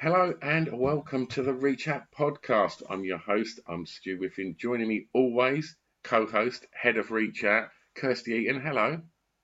Hello 0.00 0.32
and 0.40 0.68
welcome 0.78 1.26
to 1.26 1.42
the 1.42 1.52
Reach 1.52 1.88
Out 1.88 2.04
podcast. 2.16 2.84
I'm 2.88 3.02
your 3.02 3.18
host, 3.18 3.58
I'm 3.66 3.84
Stu 3.84 4.16
Whiffin. 4.16 4.54
Joining 4.56 4.86
me 4.86 5.08
always, 5.12 5.74
co 6.04 6.24
host, 6.24 6.64
head 6.72 6.98
of 6.98 7.10
Reach 7.10 7.42
Out, 7.42 7.70
Kirsty 7.96 8.34
Eaton. 8.34 8.60
Hello. 8.60 9.00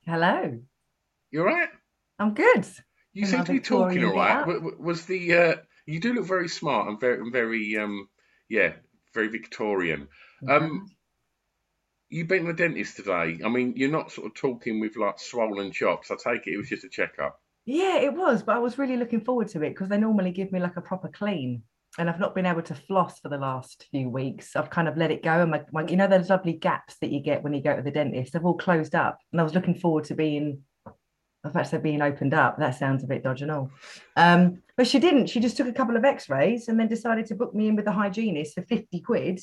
Hello. 0.07 0.61
You 1.33 1.41
all 1.41 1.47
right? 1.47 1.71
I'm 2.21 2.35
good. 2.35 2.65
You 3.13 3.27
seem 3.27 3.43
to 3.43 3.51
be 3.51 3.59
talking 3.59 4.05
all 4.05 4.15
right. 4.15 4.47
Was 4.79 5.07
the, 5.07 5.35
uh, 5.35 5.55
you 5.87 5.99
do 5.99 6.15
look 6.15 6.27
very 6.27 6.49
smart 6.49 6.87
and 6.87 7.01
very, 7.01 7.29
very, 7.33 7.77
um, 7.77 8.09
yeah, 8.49 8.75
very 9.13 9.31
Victorian. 9.31 10.07
Um, 10.49 10.87
you've 12.11 12.29
been 12.29 12.43
to 12.43 12.53
the 12.53 12.57
dentist 12.57 12.95
today. 12.95 13.41
I 13.45 13.49
mean, 13.49 13.75
you're 13.75 13.91
not 13.91 14.13
sort 14.13 14.29
of 14.29 14.35
talking 14.35 14.79
with 14.79 14.97
like 14.97 15.19
swollen 15.19 15.73
chops. 15.73 16.13
I 16.13 16.15
take 16.15 16.47
it 16.47 16.53
it 16.53 16.59
was 16.59 16.69
just 16.69 16.85
a 16.85 16.89
checkup. 16.89 17.41
Yeah, 17.67 17.97
it 17.99 18.15
was, 18.15 18.43
but 18.43 18.57
I 18.57 18.59
was 18.59 18.79
really 18.79 18.97
looking 18.97 19.25
forward 19.25 19.49
to 19.49 19.63
it 19.63 19.71
because 19.71 19.89
they 19.89 19.97
normally 19.97 20.33
give 20.33 20.53
me 20.53 20.61
like 20.61 20.77
a 20.77 20.83
proper 20.83 21.09
clean. 21.09 21.63
And 21.97 22.11
I've 22.11 22.19
not 22.19 22.35
been 22.35 22.47
able 22.47 22.63
to 22.63 22.75
floss 22.75 23.21
for 23.21 23.29
the 23.29 23.39
last 23.39 23.87
few 23.93 24.11
weeks. 24.11 24.57
I've 24.57 24.69
kind 24.69 24.89
of 24.89 24.97
let 24.97 25.13
it 25.13 25.23
go. 25.23 25.43
And 25.43 25.51
my, 25.51 25.63
my, 25.73 25.87
you 25.87 25.97
know, 25.97 26.09
those 26.09 26.29
lovely 26.29 26.55
gaps 26.55 26.97
that 27.01 27.13
you 27.13 27.21
get 27.21 27.45
when 27.45 27.55
you 27.55 27.63
go 27.63 27.75
to 27.77 27.83
the 27.83 27.91
dentist, 27.91 28.33
they've 28.33 28.45
all 28.45 28.57
closed 28.57 28.97
up. 28.97 29.19
And 29.31 29.41
I 29.41 29.45
was 29.45 29.55
looking 29.55 29.77
forward 29.77 30.05
to 30.05 30.15
being, 30.15 30.63
I 30.87 30.91
was 31.45 31.53
about 31.53 31.65
to 31.65 31.71
say 31.71 31.79
being 31.79 32.03
opened 32.03 32.35
up. 32.35 32.59
That 32.59 32.75
sounds 32.75 33.05
a 33.05 33.07
bit 33.07 33.23
dodginal. 33.23 33.71
Um, 34.17 34.61
but 34.77 34.89
she 34.89 34.99
didn't. 34.99 35.29
She 35.29 35.39
just 35.39 35.57
took 35.57 35.69
a 35.69 35.73
couple 35.73 35.97
of 35.97 36.05
x 36.05 36.29
rays 36.29 36.67
and 36.67 36.79
then 36.81 36.89
decided 36.89 37.27
to 37.27 37.37
book 37.37 37.55
me 37.55 37.69
in 37.69 37.77
with 37.77 37.85
the 37.85 37.93
hygienist 37.93 38.57
for 38.57 38.63
50 38.63 39.01
quid 39.01 39.41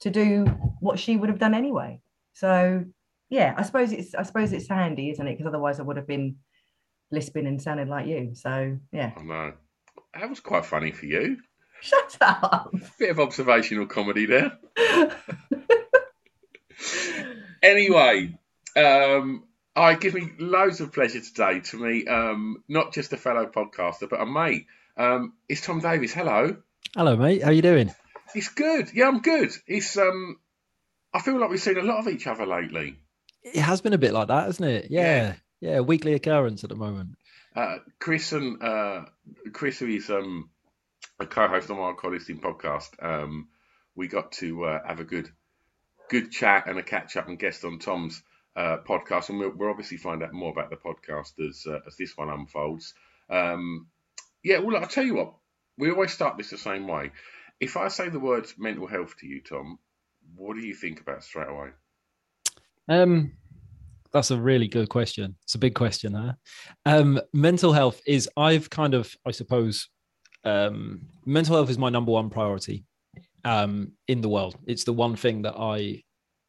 to 0.00 0.10
do 0.10 0.44
what 0.80 0.98
she 0.98 1.16
would 1.16 1.30
have 1.30 1.38
done 1.38 1.54
anyway. 1.54 2.00
So, 2.34 2.84
yeah, 3.30 3.54
I 3.56 3.62
suppose 3.62 3.92
it's, 3.92 4.14
I 4.14 4.22
suppose 4.22 4.52
it's 4.52 4.68
handy, 4.68 5.08
isn't 5.10 5.26
it? 5.26 5.32
Because 5.32 5.48
otherwise 5.48 5.80
I 5.80 5.82
would 5.84 5.96
have 5.96 6.06
been 6.06 6.36
lisping 7.10 7.46
and 7.46 7.60
sounding 7.60 7.88
like 7.88 8.06
you. 8.06 8.34
So 8.34 8.78
yeah. 8.92 9.12
I 9.16 9.22
know. 9.22 9.52
That 10.14 10.30
was 10.30 10.40
quite 10.40 10.64
funny 10.64 10.92
for 10.92 11.06
you. 11.06 11.38
Shut 11.80 12.16
up. 12.20 12.74
Bit 12.98 13.10
of 13.10 13.20
observational 13.20 13.86
comedy 13.86 14.26
there. 14.26 14.58
anyway, 17.62 18.38
um, 18.76 19.44
I 19.74 19.94
give 19.94 20.14
me 20.14 20.32
loads 20.38 20.80
of 20.80 20.92
pleasure 20.92 21.20
today 21.20 21.60
to 21.60 21.76
meet 21.76 22.08
um, 22.08 22.62
not 22.68 22.92
just 22.94 23.12
a 23.12 23.16
fellow 23.16 23.46
podcaster, 23.46 24.08
but 24.08 24.20
a 24.20 24.26
mate. 24.26 24.66
Um, 24.96 25.34
it's 25.48 25.60
Tom 25.60 25.80
Davies. 25.80 26.14
Hello. 26.14 26.56
Hello, 26.96 27.16
mate. 27.16 27.42
How 27.42 27.50
you 27.50 27.62
doing? 27.62 27.92
It's 28.34 28.48
good. 28.48 28.90
Yeah, 28.94 29.08
I'm 29.08 29.20
good. 29.20 29.52
It's 29.66 29.96
um, 29.98 30.38
I 31.12 31.20
feel 31.20 31.38
like 31.38 31.50
we've 31.50 31.60
seen 31.60 31.78
a 31.78 31.82
lot 31.82 31.98
of 31.98 32.08
each 32.08 32.26
other 32.26 32.46
lately. 32.46 32.98
It 33.42 33.60
has 33.60 33.80
been 33.80 33.92
a 33.92 33.98
bit 33.98 34.12
like 34.12 34.28
that, 34.28 34.46
hasn't 34.46 34.68
it? 34.68 34.86
Yeah. 34.90 35.02
yeah. 35.02 35.34
Yeah, 35.60 35.80
weekly 35.80 36.14
occurrence 36.14 36.64
at 36.64 36.70
the 36.70 36.76
moment. 36.76 37.16
Uh, 37.54 37.78
Chris 37.98 38.32
and 38.32 38.62
uh, 38.62 39.04
Chris, 39.52 39.78
who 39.78 39.86
is 39.86 40.10
um, 40.10 40.50
a 41.18 41.26
co-host 41.26 41.70
on 41.70 41.78
our 41.78 41.94
Collisting 41.94 42.40
podcast, 42.40 43.02
um, 43.02 43.48
we 43.94 44.08
got 44.08 44.32
to 44.32 44.64
uh, 44.64 44.86
have 44.86 45.00
a 45.00 45.04
good, 45.04 45.30
good 46.10 46.30
chat 46.30 46.66
and 46.66 46.78
a 46.78 46.82
catch 46.82 47.16
up 47.16 47.28
and 47.28 47.38
guest 47.38 47.64
on 47.64 47.78
Tom's 47.78 48.22
uh, 48.54 48.78
podcast, 48.86 49.30
and 49.30 49.38
we'll, 49.38 49.52
we'll, 49.56 49.70
obviously 49.70 49.96
find 49.96 50.22
out 50.22 50.32
more 50.32 50.50
about 50.50 50.70
the 50.70 50.76
podcast 50.76 51.32
as 51.46 51.66
uh, 51.66 51.80
as 51.86 51.96
this 51.96 52.16
one 52.16 52.28
unfolds. 52.28 52.94
Um, 53.30 53.86
yeah, 54.42 54.58
well, 54.58 54.76
I'll 54.76 54.86
tell 54.86 55.04
you 55.04 55.14
what. 55.14 55.34
We 55.78 55.90
always 55.90 56.12
start 56.12 56.38
this 56.38 56.50
the 56.50 56.58
same 56.58 56.86
way. 56.86 57.12
If 57.60 57.76
I 57.76 57.88
say 57.88 58.08
the 58.08 58.20
words 58.20 58.54
mental 58.58 58.86
health 58.86 59.14
to 59.18 59.26
you, 59.26 59.42
Tom, 59.42 59.78
what 60.36 60.56
do 60.56 60.66
you 60.66 60.74
think 60.74 61.00
about 61.00 61.22
straight 61.22 61.48
away? 61.48 61.68
Um, 62.88 63.32
that's 64.16 64.30
a 64.30 64.40
really 64.40 64.66
good 64.66 64.88
question. 64.88 65.36
It's 65.42 65.56
a 65.56 65.58
big 65.58 65.74
question, 65.74 66.14
huh? 66.14 66.32
Um, 66.86 67.20
mental 67.34 67.74
health 67.74 68.00
is 68.06 68.30
I've 68.34 68.70
kind 68.70 68.94
of, 68.94 69.14
I 69.26 69.30
suppose, 69.30 69.90
um, 70.42 71.02
mental 71.26 71.54
health 71.54 71.68
is 71.68 71.76
my 71.76 71.90
number 71.90 72.12
one 72.12 72.30
priority 72.30 72.84
um, 73.44 73.92
in 74.08 74.22
the 74.22 74.28
world. 74.30 74.56
It's 74.66 74.84
the 74.84 74.94
one 74.94 75.16
thing 75.16 75.42
that 75.42 75.54
I 75.58 76.02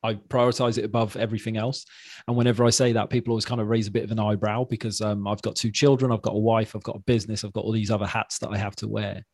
I 0.04 0.14
prioritize 0.14 0.78
it 0.78 0.86
above 0.86 1.18
everything 1.18 1.58
else. 1.58 1.84
And 2.28 2.38
whenever 2.38 2.64
I 2.64 2.70
say 2.70 2.94
that, 2.94 3.10
people 3.10 3.32
always 3.32 3.46
kind 3.46 3.60
of 3.60 3.68
raise 3.68 3.88
a 3.88 3.92
bit 3.92 4.04
of 4.04 4.12
an 4.12 4.20
eyebrow 4.20 4.64
because 4.64 5.02
um, 5.02 5.28
I've 5.28 5.42
got 5.42 5.56
two 5.56 5.72
children, 5.72 6.12
I've 6.12 6.22
got 6.22 6.36
a 6.36 6.40
wife, 6.40 6.74
I've 6.74 6.84
got 6.84 6.96
a 6.96 7.00
business, 7.00 7.44
I've 7.44 7.52
got 7.52 7.66
all 7.66 7.74
these 7.74 7.92
other 7.92 8.06
hats 8.06 8.38
that 8.40 8.50
I 8.50 8.58
have 8.58 8.76
to 8.78 8.88
wear. 8.88 9.26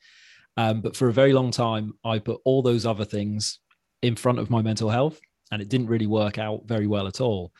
Um, 0.57 0.81
but 0.81 0.95
for 0.95 1.09
a 1.09 1.13
very 1.13 1.33
long 1.33 1.51
time, 1.51 1.93
I 2.03 2.17
put 2.17 2.39
all 2.45 2.63
those 2.63 2.85
other 2.85 3.05
things 3.05 3.59
in 4.01 4.15
front 4.15 4.39
of 4.39 4.49
my 4.49 4.63
mental 4.63 4.89
health, 4.89 5.19
and 5.51 5.61
it 5.61 5.69
didn't 5.69 5.87
really 5.87 6.07
work 6.07 6.39
out 6.39 6.61
very 6.65 6.87
well 6.87 7.07
at 7.07 7.21
all. 7.21 7.51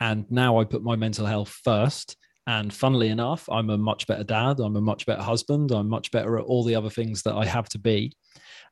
And 0.00 0.30
now 0.30 0.58
I 0.58 0.64
put 0.64 0.82
my 0.82 0.96
mental 0.96 1.26
health 1.26 1.60
first. 1.64 2.16
And 2.46 2.72
funnily 2.72 3.08
enough, 3.08 3.48
I'm 3.50 3.70
a 3.70 3.78
much 3.78 4.06
better 4.06 4.24
dad. 4.24 4.58
I'm 4.60 4.76
a 4.76 4.80
much 4.80 5.06
better 5.06 5.22
husband. 5.22 5.70
I'm 5.70 5.88
much 5.88 6.10
better 6.10 6.38
at 6.38 6.44
all 6.44 6.64
the 6.64 6.74
other 6.74 6.90
things 6.90 7.22
that 7.22 7.34
I 7.34 7.44
have 7.44 7.68
to 7.70 7.78
be. 7.78 8.12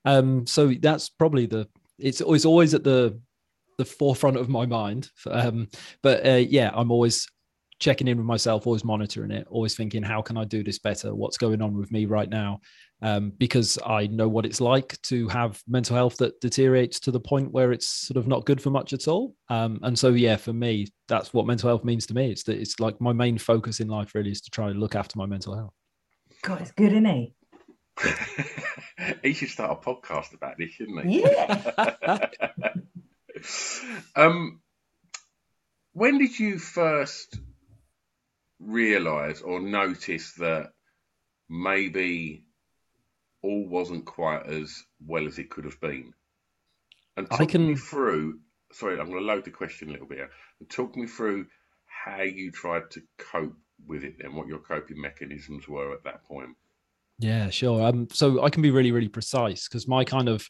Um, 0.04 0.46
so 0.46 0.72
that's 0.80 1.08
probably 1.08 1.46
the. 1.46 1.68
It's, 1.98 2.20
it's 2.20 2.44
always 2.44 2.74
at 2.74 2.84
the 2.84 3.20
the 3.78 3.84
forefront 3.84 4.36
of 4.36 4.48
my 4.48 4.66
mind. 4.66 5.10
Um, 5.30 5.68
but 6.02 6.26
uh, 6.26 6.34
yeah, 6.34 6.70
I'm 6.74 6.90
always 6.90 7.26
checking 7.78 8.08
in 8.08 8.16
with 8.18 8.26
myself, 8.26 8.66
always 8.66 8.84
monitoring 8.84 9.30
it, 9.30 9.46
always 9.50 9.74
thinking, 9.74 10.02
how 10.02 10.22
can 10.22 10.36
I 10.36 10.44
do 10.44 10.64
this 10.64 10.78
better? 10.78 11.14
What's 11.14 11.38
going 11.38 11.62
on 11.62 11.76
with 11.76 11.90
me 11.90 12.06
right 12.06 12.28
now? 12.28 12.60
um, 13.00 13.32
because 13.38 13.78
I 13.86 14.08
know 14.08 14.28
what 14.28 14.44
it's 14.44 14.60
like 14.60 15.00
to 15.02 15.28
have 15.28 15.62
mental 15.68 15.94
health 15.94 16.16
that 16.16 16.40
deteriorates 16.40 16.98
to 17.00 17.10
the 17.10 17.20
point 17.20 17.52
where 17.52 17.72
it's 17.72 17.86
sort 17.86 18.16
of 18.16 18.26
not 18.26 18.44
good 18.44 18.60
for 18.60 18.70
much 18.70 18.92
at 18.92 19.06
all. 19.06 19.34
Um, 19.48 19.78
and 19.82 19.96
so, 19.98 20.10
yeah, 20.10 20.36
for 20.36 20.52
me, 20.52 20.88
that's 21.06 21.32
what 21.32 21.46
mental 21.46 21.68
health 21.68 21.84
means 21.84 22.06
to 22.06 22.14
me. 22.14 22.32
It's 22.32 22.42
that 22.44 22.58
it's 22.58 22.80
like 22.80 23.00
my 23.00 23.12
main 23.12 23.38
focus 23.38 23.80
in 23.80 23.88
life 23.88 24.14
really 24.14 24.32
is 24.32 24.40
to 24.42 24.50
try 24.50 24.70
and 24.70 24.80
look 24.80 24.96
after 24.96 25.16
my 25.16 25.26
mental 25.26 25.56
health. 25.56 25.72
God, 26.42 26.60
it's 26.60 26.72
good, 26.72 26.92
isn't 26.92 27.04
he? 27.04 27.34
he 29.22 29.32
should 29.32 29.50
start 29.50 29.78
a 29.80 29.88
podcast 29.88 30.34
about 30.34 30.54
this, 30.58 30.70
shouldn't 30.70 31.06
he? 31.06 31.20
Yeah. 31.20 32.28
um, 34.16 34.60
when 35.92 36.18
did 36.18 36.38
you 36.38 36.58
first 36.58 37.38
realize 38.60 39.40
or 39.40 39.60
notice 39.60 40.32
that 40.34 40.72
maybe 41.48 42.44
all 43.42 43.66
wasn't 43.68 44.04
quite 44.04 44.46
as 44.46 44.84
well 45.06 45.26
as 45.26 45.38
it 45.38 45.50
could 45.50 45.64
have 45.64 45.80
been. 45.80 46.12
And 47.16 47.28
talk 47.28 47.40
I 47.40 47.46
can... 47.46 47.68
me 47.68 47.74
through. 47.76 48.40
Sorry, 48.72 48.98
I'm 48.98 49.10
going 49.10 49.20
to 49.20 49.24
load 49.24 49.44
the 49.44 49.50
question 49.50 49.88
a 49.88 49.92
little 49.92 50.06
bit. 50.06 50.28
And 50.60 50.68
talk 50.68 50.96
me 50.96 51.06
through 51.06 51.46
how 51.86 52.22
you 52.22 52.50
tried 52.50 52.90
to 52.92 53.02
cope 53.18 53.56
with 53.86 54.04
it 54.04 54.16
and 54.20 54.34
what 54.34 54.48
your 54.48 54.58
coping 54.58 55.00
mechanisms 55.00 55.68
were 55.68 55.92
at 55.92 56.04
that 56.04 56.24
point. 56.24 56.56
Yeah, 57.18 57.50
sure. 57.50 57.86
Um, 57.86 58.08
so 58.12 58.42
I 58.42 58.50
can 58.50 58.62
be 58.62 58.70
really, 58.70 58.92
really 58.92 59.08
precise 59.08 59.68
because 59.68 59.88
my 59.88 60.04
kind 60.04 60.28
of 60.28 60.48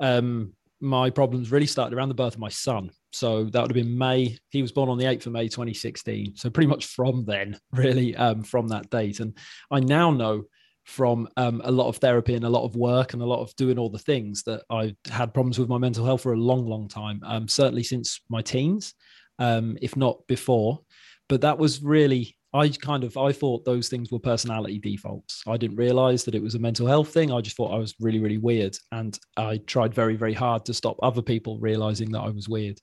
um, 0.00 0.52
my 0.82 1.08
problems 1.10 1.52
really 1.52 1.66
started 1.66 1.96
around 1.96 2.08
the 2.08 2.14
birth 2.14 2.34
of 2.34 2.40
my 2.40 2.48
son. 2.48 2.90
So 3.12 3.44
that 3.44 3.62
would 3.62 3.70
have 3.70 3.84
been 3.84 3.96
May. 3.96 4.36
He 4.50 4.62
was 4.62 4.72
born 4.72 4.88
on 4.88 4.98
the 4.98 5.04
8th 5.04 5.26
of 5.26 5.32
May 5.32 5.46
2016. 5.46 6.34
So 6.36 6.50
pretty 6.50 6.66
much 6.66 6.86
from 6.86 7.24
then, 7.24 7.58
really, 7.72 8.16
um, 8.16 8.42
from 8.42 8.68
that 8.68 8.90
date. 8.90 9.20
And 9.20 9.36
I 9.70 9.80
now 9.80 10.10
know 10.10 10.42
from 10.84 11.28
um, 11.36 11.62
a 11.64 11.70
lot 11.70 11.88
of 11.88 11.98
therapy 11.98 12.34
and 12.34 12.44
a 12.44 12.50
lot 12.50 12.64
of 12.64 12.74
work 12.74 13.12
and 13.12 13.22
a 13.22 13.26
lot 13.26 13.40
of 13.40 13.54
doing 13.54 13.78
all 13.78 13.90
the 13.90 13.98
things 13.98 14.42
that 14.42 14.64
I've 14.68 14.96
had 15.08 15.32
problems 15.32 15.56
with 15.56 15.68
my 15.68 15.78
mental 15.78 16.04
health 16.04 16.22
for 16.22 16.32
a 16.32 16.38
long, 16.38 16.66
long 16.66 16.88
time. 16.88 17.20
Um, 17.24 17.46
certainly 17.46 17.84
since 17.84 18.20
my 18.28 18.42
teens, 18.42 18.94
um, 19.38 19.78
if 19.80 19.96
not 19.96 20.26
before. 20.26 20.80
But 21.28 21.42
that 21.42 21.58
was 21.58 21.80
really 21.80 22.36
I 22.54 22.68
kind 22.68 23.04
of 23.04 23.16
I 23.16 23.32
thought 23.32 23.64
those 23.64 23.88
things 23.88 24.12
were 24.12 24.18
personality 24.18 24.78
defaults. 24.78 25.42
I 25.46 25.56
didn't 25.56 25.76
realize 25.76 26.24
that 26.24 26.34
it 26.34 26.42
was 26.42 26.54
a 26.54 26.58
mental 26.58 26.86
health 26.86 27.12
thing. 27.12 27.32
I 27.32 27.40
just 27.40 27.56
thought 27.56 27.72
I 27.72 27.78
was 27.78 27.94
really, 28.00 28.20
really 28.20 28.38
weird, 28.38 28.76
and 28.90 29.18
I 29.36 29.58
tried 29.58 29.94
very, 29.94 30.16
very 30.16 30.34
hard 30.34 30.64
to 30.66 30.74
stop 30.74 30.96
other 31.02 31.22
people 31.22 31.58
realizing 31.58 32.12
that 32.12 32.20
I 32.20 32.28
was 32.28 32.48
weird. 32.48 32.78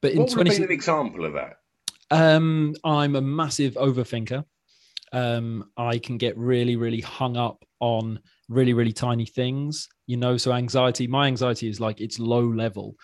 But 0.00 0.12
in 0.12 0.20
what 0.20 0.30
would 0.30 0.46
20... 0.46 0.58
be 0.58 0.64
an 0.64 0.70
example 0.70 1.24
of 1.26 1.34
that? 1.34 1.56
Um, 2.10 2.74
I'm 2.84 3.16
a 3.16 3.20
massive 3.20 3.74
overthinker 3.74 4.44
um, 5.12 5.70
I 5.76 5.98
can 5.98 6.18
get 6.18 6.36
really, 6.36 6.76
really 6.76 7.00
hung 7.00 7.36
up 7.36 7.64
on 7.80 8.20
really, 8.48 8.72
really 8.72 8.92
tiny 8.92 9.26
things, 9.26 9.88
you 10.06 10.16
know. 10.16 10.36
So, 10.36 10.52
anxiety, 10.52 11.06
my 11.06 11.26
anxiety 11.26 11.68
is 11.68 11.80
like 11.80 12.00
it's 12.00 12.18
low 12.18 12.44
level, 12.44 12.94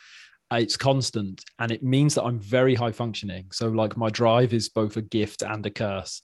it's 0.53 0.77
constant, 0.77 1.45
and 1.59 1.73
it 1.73 1.83
means 1.83 2.15
that 2.15 2.25
I'm 2.25 2.39
very 2.39 2.75
high 2.75 2.93
functioning. 2.93 3.47
So, 3.53 3.69
like, 3.69 3.97
my 3.97 4.11
drive 4.11 4.53
is 4.53 4.69
both 4.69 4.97
a 4.97 5.03
gift 5.03 5.43
and 5.43 5.65
a 5.67 5.71
curse. 5.71 6.23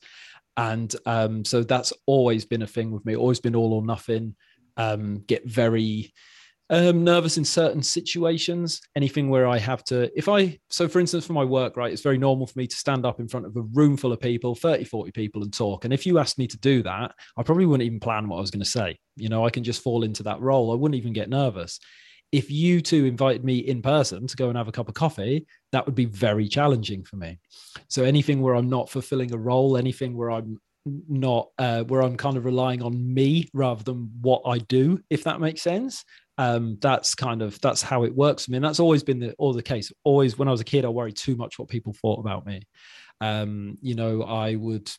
And 0.57 0.95
um, 1.07 1.45
so, 1.45 1.63
that's 1.63 1.93
always 2.07 2.45
been 2.45 2.63
a 2.63 2.67
thing 2.67 2.91
with 2.91 3.05
me, 3.05 3.17
always 3.17 3.41
been 3.41 3.57
all 3.57 3.73
or 3.73 3.85
nothing. 3.85 4.37
Um, 4.77 5.25
get 5.27 5.47
very 5.47 6.13
um, 6.71 7.05
nervous 7.05 7.37
in 7.37 7.45
certain 7.45 7.83
situations. 7.83 8.81
Anything 8.97 9.29
where 9.29 9.47
I 9.47 9.59
have 9.59 9.85
to, 9.85 10.11
if 10.17 10.29
I, 10.29 10.59
so 10.71 10.89
for 10.89 11.01
instance, 11.01 11.27
for 11.27 11.35
my 11.35 11.45
work, 11.45 11.77
right, 11.77 11.93
it's 11.93 12.03
very 12.03 12.17
normal 12.17 12.47
for 12.47 12.59
me 12.59 12.67
to 12.67 12.77
stand 12.77 13.05
up 13.05 13.21
in 13.21 13.29
front 13.29 13.45
of 13.45 13.57
a 13.57 13.61
room 13.61 13.97
full 13.97 14.13
of 14.13 14.21
people, 14.21 14.55
30, 14.55 14.85
40 14.85 15.11
people, 15.13 15.43
and 15.43 15.53
talk. 15.53 15.85
And 15.85 15.93
if 15.93 16.07
you 16.07 16.19
asked 16.19 16.39
me 16.39 16.47
to 16.47 16.59
do 16.59 16.83
that, 16.85 17.15
I 17.37 17.43
probably 17.43 17.67
wouldn't 17.67 17.87
even 17.87 18.01
plan 18.01 18.27
what 18.27 18.39
I 18.39 18.41
was 18.41 18.51
going 18.51 18.65
to 18.65 18.71
say. 18.71 18.99
You 19.17 19.29
know, 19.29 19.45
I 19.45 19.51
can 19.51 19.65
just 19.65 19.83
fall 19.83 20.03
into 20.03 20.23
that 20.23 20.41
role. 20.41 20.73
I 20.73 20.77
wouldn't 20.77 20.99
even 20.99 21.13
get 21.13 21.29
nervous. 21.29 21.79
If 22.33 22.51
you 22.51 22.81
two 22.81 23.05
invited 23.05 23.45
me 23.45 23.59
in 23.59 23.83
person 23.83 24.27
to 24.27 24.37
go 24.37 24.49
and 24.49 24.57
have 24.57 24.69
a 24.69 24.73
cup 24.73 24.89
of 24.89 24.95
coffee, 24.95 25.47
that 25.71 25.85
would 25.87 25.95
be 25.95 26.07
very 26.07 26.49
challenging 26.49 27.05
for 27.05 27.17
me. 27.17 27.39
So 27.89 28.05
anything 28.05 28.41
where 28.41 28.55
I'm 28.55 28.71
not 28.71 28.91
fulfilling 28.91 29.33
a 29.33 29.39
role, 29.39 29.77
anything 29.77 30.17
where 30.17 30.31
I'm 30.31 30.59
not 31.09 31.49
uh, 31.59 31.85
where 31.85 32.03
I'm 32.03 32.17
kind 32.17 32.37
of 32.37 32.45
relying 32.45 32.83
on 32.83 33.15
me 33.15 33.49
rather 33.53 33.85
than 33.85 34.11
what 34.21 34.43
I 34.47 34.59
do, 34.59 35.01
if 35.11 35.25
that 35.25 35.41
makes 35.41 35.63
sense. 35.63 36.05
Um, 36.39 36.79
that's 36.81 37.15
kind 37.15 37.43
of 37.43 37.61
that's 37.61 37.83
how 37.83 38.05
it 38.05 38.15
works 38.15 38.47
for 38.47 38.53
me, 38.53 38.57
and 38.57 38.65
that's 38.65 38.81
always 38.81 39.03
been 39.03 39.21
the 39.21 39.35
all 39.39 39.53
the 39.53 39.63
case. 39.63 39.93
Always, 40.03 40.39
when 40.39 40.49
I 40.49 40.51
was 40.51 40.61
a 40.61 40.65
kid, 40.65 40.85
I 40.85 40.89
worried 40.89 41.17
too 41.17 41.37
much 41.37 41.59
what 41.59 41.69
people 41.69 41.93
thought 41.93 42.21
about 42.21 42.47
me. 42.47 42.63
Um, 43.21 43.79
you 43.81 43.95
know, 43.95 44.23
I 44.23 44.57
would 44.57 44.91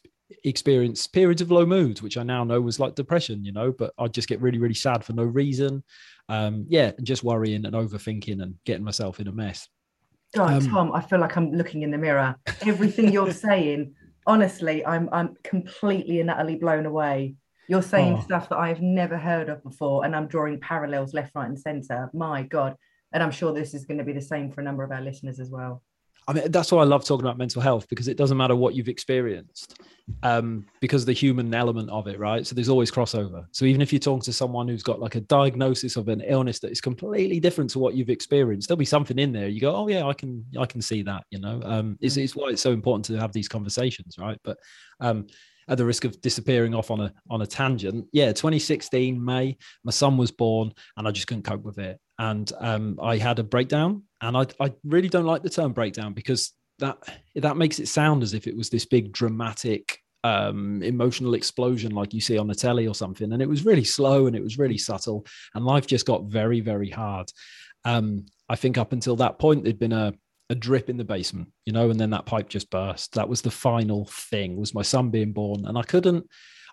experience 0.43 1.07
periods 1.07 1.41
of 1.41 1.51
low 1.51 1.65
moods, 1.65 2.01
which 2.01 2.17
I 2.17 2.23
now 2.23 2.43
know 2.43 2.61
was 2.61 2.79
like 2.79 2.95
depression. 2.95 3.43
You 3.43 3.51
know, 3.51 3.71
but 3.71 3.93
I'd 3.97 4.13
just 4.13 4.27
get 4.27 4.41
really, 4.41 4.59
really 4.59 4.73
sad 4.73 5.03
for 5.03 5.13
no 5.13 5.23
reason. 5.23 5.83
Um, 6.29 6.65
yeah, 6.67 6.91
and 6.97 7.05
just 7.05 7.23
worrying 7.23 7.65
and 7.65 7.75
overthinking 7.75 8.41
and 8.41 8.55
getting 8.65 8.83
myself 8.83 9.19
in 9.19 9.27
a 9.27 9.31
mess. 9.31 9.67
God, 10.35 10.53
um, 10.53 10.69
Tom, 10.69 10.91
I 10.93 11.01
feel 11.01 11.19
like 11.19 11.37
I'm 11.37 11.51
looking 11.51 11.83
in 11.83 11.91
the 11.91 11.97
mirror. 11.97 12.35
Everything 12.65 13.11
you're 13.11 13.31
saying 13.33 13.95
honestly, 14.25 14.85
I'm 14.85 15.09
I'm 15.11 15.35
completely 15.43 16.19
and 16.19 16.29
utterly 16.29 16.55
blown 16.55 16.85
away. 16.85 17.35
You're 17.67 17.81
saying 17.81 18.17
oh. 18.19 18.21
stuff 18.21 18.49
that 18.49 18.57
I've 18.57 18.81
never 18.81 19.17
heard 19.17 19.49
of 19.49 19.63
before, 19.63 20.05
and 20.05 20.15
I'm 20.15 20.27
drawing 20.27 20.59
parallels 20.59 21.13
left, 21.13 21.35
right, 21.35 21.47
and 21.47 21.59
center. 21.59 22.09
My 22.13 22.43
God. 22.43 22.75
And 23.13 23.21
I'm 23.21 23.31
sure 23.31 23.53
this 23.53 23.75
is 23.75 23.85
going 23.85 23.99
to 23.99 24.03
be 24.03 24.13
the 24.13 24.21
same 24.21 24.51
for 24.51 24.61
a 24.61 24.63
number 24.63 24.83
of 24.83 24.91
our 24.91 25.01
listeners 25.01 25.39
as 25.39 25.51
well. 25.51 25.83
I 26.27 26.33
mean, 26.33 26.51
that's 26.51 26.71
why 26.71 26.81
I 26.81 26.85
love 26.85 27.03
talking 27.03 27.25
about 27.25 27.37
mental 27.37 27.61
health 27.61 27.87
because 27.89 28.07
it 28.07 28.17
doesn't 28.17 28.37
matter 28.37 28.55
what 28.55 28.75
you've 28.75 28.87
experienced, 28.87 29.81
um, 30.21 30.65
because 30.79 31.05
the 31.05 31.13
human 31.13 31.53
element 31.53 31.89
of 31.89 32.07
it, 32.07 32.17
right? 32.19 32.45
So 32.45 32.55
there's 32.55 32.69
always 32.69 32.91
crossover. 32.91 33.45
So 33.51 33.65
even 33.65 33.81
if 33.81 33.91
you're 33.91 33.99
talking 33.99 34.21
to 34.21 34.33
someone 34.33 34.67
who's 34.67 34.83
got 34.83 34.99
like 34.99 35.15
a 35.15 35.21
diagnosis 35.21 35.95
of 35.95 36.07
an 36.07 36.21
illness 36.21 36.59
that 36.59 36.71
is 36.71 36.81
completely 36.81 37.39
different 37.39 37.69
to 37.71 37.79
what 37.79 37.95
you've 37.95 38.09
experienced, 38.09 38.67
there'll 38.67 38.77
be 38.77 38.85
something 38.85 39.19
in 39.19 39.33
there. 39.33 39.47
You 39.47 39.59
go, 39.61 39.75
oh 39.75 39.87
yeah, 39.87 40.05
I 40.05 40.13
can, 40.13 40.45
I 40.57 40.65
can 40.65 40.81
see 40.81 41.03
that. 41.03 41.23
You 41.29 41.39
know, 41.39 41.61
um, 41.63 41.97
it's, 41.99 42.17
it's 42.17 42.35
why 42.35 42.49
it's 42.49 42.61
so 42.61 42.71
important 42.71 43.05
to 43.05 43.19
have 43.19 43.33
these 43.33 43.49
conversations, 43.49 44.17
right? 44.17 44.39
But 44.43 44.57
um, 44.99 45.27
at 45.67 45.77
the 45.77 45.85
risk 45.85 46.05
of 46.05 46.19
disappearing 46.21 46.73
off 46.73 46.91
on 46.91 47.01
a 47.01 47.13
on 47.29 47.41
a 47.41 47.47
tangent, 47.47 48.07
yeah, 48.11 48.27
2016 48.27 49.23
May, 49.23 49.57
my 49.83 49.91
son 49.91 50.17
was 50.17 50.31
born, 50.31 50.73
and 50.97 51.07
I 51.07 51.11
just 51.11 51.27
couldn't 51.27 51.43
cope 51.43 51.63
with 51.63 51.79
it, 51.79 51.99
and 52.23 52.51
um, 52.59 52.99
I 53.01 53.17
had 53.17 53.39
a 53.39 53.43
breakdown 53.43 54.03
and 54.21 54.37
I, 54.37 54.45
I 54.59 54.73
really 54.85 55.09
don't 55.09 55.25
like 55.25 55.43
the 55.43 55.49
term 55.49 55.73
breakdown 55.73 56.13
because 56.13 56.53
that 56.79 56.97
that 57.35 57.57
makes 57.57 57.79
it 57.79 57.87
sound 57.89 58.23
as 58.23 58.33
if 58.33 58.47
it 58.47 58.55
was 58.55 58.69
this 58.69 58.85
big 58.85 59.11
dramatic 59.11 59.99
um, 60.23 60.81
emotional 60.83 61.33
explosion 61.33 61.91
like 61.91 62.13
you 62.13 62.21
see 62.21 62.37
on 62.37 62.47
the 62.47 62.55
telly 62.55 62.87
or 62.87 62.95
something. 62.95 63.33
And 63.33 63.41
it 63.41 63.49
was 63.49 63.65
really 63.65 63.83
slow 63.83 64.27
and 64.27 64.37
it 64.37 64.43
was 64.43 64.57
really 64.57 64.77
subtle. 64.77 65.25
And 65.53 65.65
life 65.65 65.85
just 65.85 66.05
got 66.05 66.23
very, 66.23 66.61
very 66.61 66.89
hard. 66.89 67.29
Um, 67.83 68.25
I 68.47 68.55
think 68.55 68.77
up 68.77 68.93
until 68.93 69.17
that 69.17 69.37
point, 69.37 69.65
there'd 69.65 69.77
been 69.77 69.91
a, 69.91 70.13
a 70.49 70.55
drip 70.55 70.89
in 70.89 70.95
the 70.95 71.03
basement, 71.03 71.49
you 71.65 71.73
know, 71.73 71.89
and 71.89 71.99
then 71.99 72.11
that 72.11 72.25
pipe 72.25 72.47
just 72.47 72.69
burst. 72.69 73.15
That 73.15 73.27
was 73.27 73.41
the 73.41 73.51
final 73.51 74.05
thing, 74.05 74.55
was 74.55 74.73
my 74.73 74.81
son 74.81 75.09
being 75.09 75.33
born. 75.33 75.65
And 75.65 75.77
I 75.77 75.83
couldn't, 75.83 76.25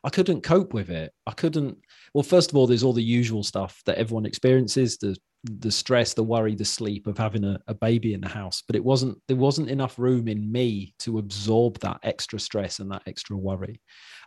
I 0.02 0.10
couldn't 0.10 0.42
cope 0.42 0.72
with 0.72 0.90
it. 0.90 1.12
I 1.26 1.32
couldn't. 1.32 1.78
Well, 2.14 2.22
first 2.22 2.50
of 2.50 2.56
all, 2.56 2.66
there's 2.66 2.82
all 2.82 2.92
the 2.92 3.02
usual 3.02 3.42
stuff 3.42 3.82
that 3.86 3.98
everyone 3.98 4.26
experiences: 4.26 4.96
the 4.98 5.16
the 5.44 5.70
stress, 5.70 6.14
the 6.14 6.22
worry, 6.22 6.54
the 6.54 6.64
sleep 6.64 7.06
of 7.06 7.16
having 7.16 7.44
a, 7.44 7.58
a 7.66 7.74
baby 7.74 8.14
in 8.14 8.20
the 8.20 8.28
house. 8.28 8.62
But 8.66 8.76
it 8.76 8.84
wasn't 8.84 9.18
there 9.28 9.36
wasn't 9.36 9.70
enough 9.70 9.98
room 9.98 10.28
in 10.28 10.50
me 10.50 10.94
to 11.00 11.18
absorb 11.18 11.78
that 11.80 12.00
extra 12.02 12.38
stress 12.38 12.78
and 12.78 12.90
that 12.90 13.02
extra 13.06 13.36
worry. 13.36 13.80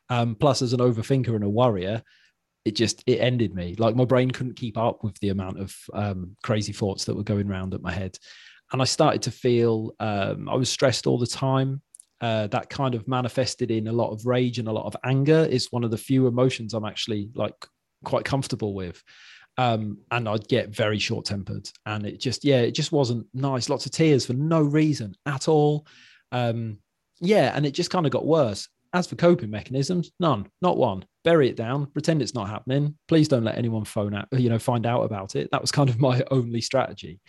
Um, 0.10 0.36
plus, 0.36 0.62
as 0.62 0.74
an 0.74 0.80
overthinker 0.80 1.36
and 1.36 1.44
a 1.44 1.50
worrier, 1.50 2.04
it 2.66 2.75
just 2.75 3.04
it 3.08 3.20
ended 3.20 3.54
me. 3.54 3.75
Like 3.78 3.96
my 3.96 4.06
brain 4.06 4.31
couldn't 4.31 4.56
keep 4.56 4.78
up 4.78 5.04
with 5.04 5.20
the 5.20 5.30
amount 5.30 5.60
of 5.60 5.75
um, 5.94 6.36
crazy 6.44 6.74
thoughts 6.74 7.06
that 7.06 7.16
were 7.16 7.24
going 7.24 7.50
around 7.50 7.74
at 7.74 7.81
my 7.81 7.92
head, 7.92 8.18
and 8.72 8.81
I 8.81 8.86
started 8.86 9.24
to 9.24 9.31
feel 9.31 9.94
um, 10.00 10.50
I 10.50 10.56
was 10.56 10.70
stressed 10.70 11.08
all 11.08 11.18
the 11.18 11.28
time. 11.28 11.81
Uh, 12.24 12.48
that 12.48 12.70
kind 12.70 12.96
of 12.96 13.08
manifested 13.08 13.70
in 13.70 13.88
a 13.88 13.92
lot 13.92 14.12
of 14.12 14.25
rage 14.25 14.58
and 14.58 14.68
a 14.68 14.72
lot 14.72 14.86
of 14.86 14.96
anger. 15.04 15.46
Is 15.50 15.68
one 15.72 15.84
of 15.84 15.92
the 15.92 15.98
few 15.98 16.25
emotions 16.25 16.74
I'm 16.74 16.86
actually 16.86 17.30
like 17.36 17.54
quite 18.04 18.25
comfortable 18.25 18.74
with 18.74 19.04
um, 19.58 20.00
and 20.12 20.28
I'd 20.28 20.48
get 20.48 20.70
very 20.70 21.00
short 21.00 21.25
tempered. 21.25 21.70
And 21.86 22.06
it 22.06 22.20
just, 22.20 22.44
yeah, 22.44 22.62
it 22.62 22.72
just 22.72 22.92
wasn't 22.92 23.28
nice. 23.34 23.70
Lots 23.70 23.86
of 23.86 23.92
tears 23.92 24.25
for 24.25 24.34
no 24.34 24.62
reason 24.62 25.16
at 25.25 25.48
all. 25.48 25.86
Um, 26.31 26.80
yeah, 27.20 27.54
and 27.56 27.66
it 27.66 27.72
just 27.72 27.92
kind 27.92 28.06
of 28.06 28.12
got 28.12 28.25
worse. 28.25 28.68
As 28.96 29.08
for 29.08 29.16
coping 29.16 29.50
mechanisms, 29.50 30.12
none, 30.20 30.48
not 30.62 30.78
one. 30.78 31.06
Bury 31.24 31.50
it 31.50 31.56
down, 31.56 31.88
pretend 31.88 32.22
it's 32.22 32.36
not 32.36 32.50
happening. 32.50 32.96
Please 33.08 33.28
don't 33.28 33.44
let 33.44 33.58
anyone 33.58 33.86
phone 33.86 34.14
out, 34.14 34.28
you 34.34 34.50
know, 34.50 34.60
find 34.60 34.86
out 34.86 35.02
about 35.02 35.36
it. 35.36 35.50
That 35.52 35.62
was 35.62 35.72
kind 35.72 35.90
of 35.90 36.00
my 36.00 36.24
only 36.31 36.62
strategy. 36.62 37.20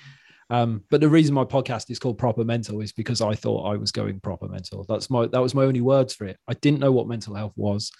Um, 0.51 0.83
but 0.91 1.01
the 1.01 1.09
reason 1.09 1.35
my 1.35 1.45
podcast 1.45 1.91
is 1.91 1.99
called 1.99 2.19
Proper 2.19 2.45
Mental 2.45 2.81
is 2.81 2.93
because 2.93 3.21
I 3.21 3.35
thought 3.35 3.71
I 3.71 3.77
was 3.77 3.93
going 3.93 4.21
proper 4.21 4.49
mental. 4.49 4.85
That's 4.89 5.11
my 5.11 5.27
that 5.27 5.43
was 5.43 5.55
my 5.55 5.65
only 5.65 5.81
words 5.81 6.15
for 6.15 6.27
it. 6.27 6.39
I 6.49 6.55
didn't 6.55 6.81
know 6.81 6.93
what 6.93 7.09
mental 7.09 7.35
health 7.35 7.55
was. 7.57 7.91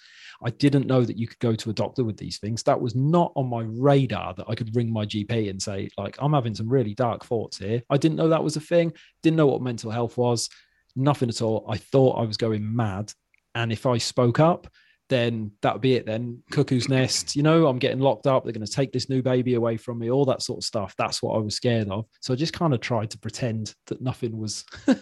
I 0.43 0.49
didn't 0.49 0.87
know 0.87 1.03
that 1.03 1.17
you 1.17 1.27
could 1.27 1.39
go 1.39 1.55
to 1.55 1.69
a 1.69 1.73
doctor 1.73 2.03
with 2.03 2.17
these 2.17 2.39
things. 2.39 2.63
That 2.63 2.81
was 2.81 2.95
not 2.95 3.31
on 3.35 3.49
my 3.49 3.61
radar 3.61 4.33
that 4.33 4.45
I 4.49 4.55
could 4.55 4.75
ring 4.75 4.91
my 4.91 5.05
GP 5.05 5.49
and 5.49 5.61
say, 5.61 5.89
like, 5.97 6.17
I'm 6.19 6.33
having 6.33 6.53
some 6.53 6.67
really 6.67 6.93
dark 6.93 7.25
thoughts 7.25 7.57
here. 7.57 7.81
I 7.89 7.97
didn't 7.97 8.17
know 8.17 8.29
that 8.29 8.43
was 8.43 8.57
a 8.57 8.61
thing, 8.61 8.93
didn't 9.23 9.37
know 9.37 9.47
what 9.47 9.61
mental 9.61 9.91
health 9.91 10.17
was, 10.17 10.49
nothing 10.95 11.29
at 11.29 11.41
all. 11.41 11.65
I 11.69 11.77
thought 11.77 12.19
I 12.19 12.25
was 12.25 12.37
going 12.37 12.75
mad. 12.75 13.13
And 13.53 13.71
if 13.71 13.85
I 13.85 13.97
spoke 13.97 14.39
up, 14.39 14.67
then 15.09 15.51
that 15.61 15.73
would 15.73 15.81
be 15.81 15.95
it. 15.95 16.05
Then 16.05 16.41
cuckoo's 16.51 16.89
nest, 16.89 17.35
you 17.35 17.43
know, 17.43 17.67
I'm 17.67 17.77
getting 17.77 17.99
locked 17.99 18.27
up. 18.27 18.43
They're 18.43 18.53
going 18.53 18.65
to 18.65 18.71
take 18.71 18.91
this 18.91 19.09
new 19.09 19.21
baby 19.21 19.53
away 19.53 19.77
from 19.77 19.99
me, 19.99 20.09
all 20.09 20.25
that 20.25 20.41
sort 20.41 20.59
of 20.59 20.63
stuff. 20.63 20.95
That's 20.97 21.21
what 21.21 21.35
I 21.35 21.39
was 21.39 21.55
scared 21.55 21.89
of. 21.89 22.05
So 22.21 22.33
I 22.33 22.35
just 22.35 22.53
kind 22.53 22.73
of 22.73 22.79
tried 22.79 23.11
to 23.11 23.17
pretend 23.17 23.75
that 23.87 24.01
nothing 24.01 24.37
was 24.37 24.65
that 24.85 24.99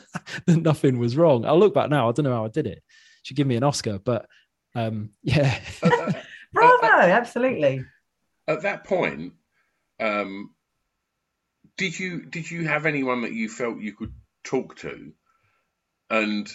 nothing 0.47 0.99
was 0.99 1.15
wrong. 1.15 1.45
I 1.45 1.53
look 1.53 1.73
back 1.73 1.89
now, 1.89 2.09
I 2.09 2.11
don't 2.11 2.25
know 2.25 2.33
how 2.33 2.45
I 2.45 2.49
did 2.49 2.67
it. 2.67 2.83
Should 3.23 3.37
give 3.37 3.47
me 3.47 3.55
an 3.55 3.63
Oscar, 3.63 3.99
but 3.99 4.25
um, 4.75 5.11
yeah. 5.23 5.59
Bravo, 6.53 6.87
absolutely. 6.87 7.85
At 8.47 8.61
that 8.63 8.83
point, 8.83 9.33
um, 9.99 10.51
did 11.77 11.97
you 11.97 12.25
did 12.25 12.51
you 12.51 12.67
have 12.67 12.85
anyone 12.85 13.21
that 13.21 13.33
you 13.33 13.49
felt 13.49 13.79
you 13.79 13.93
could 13.93 14.13
talk 14.43 14.75
to? 14.77 15.13
And 16.09 16.47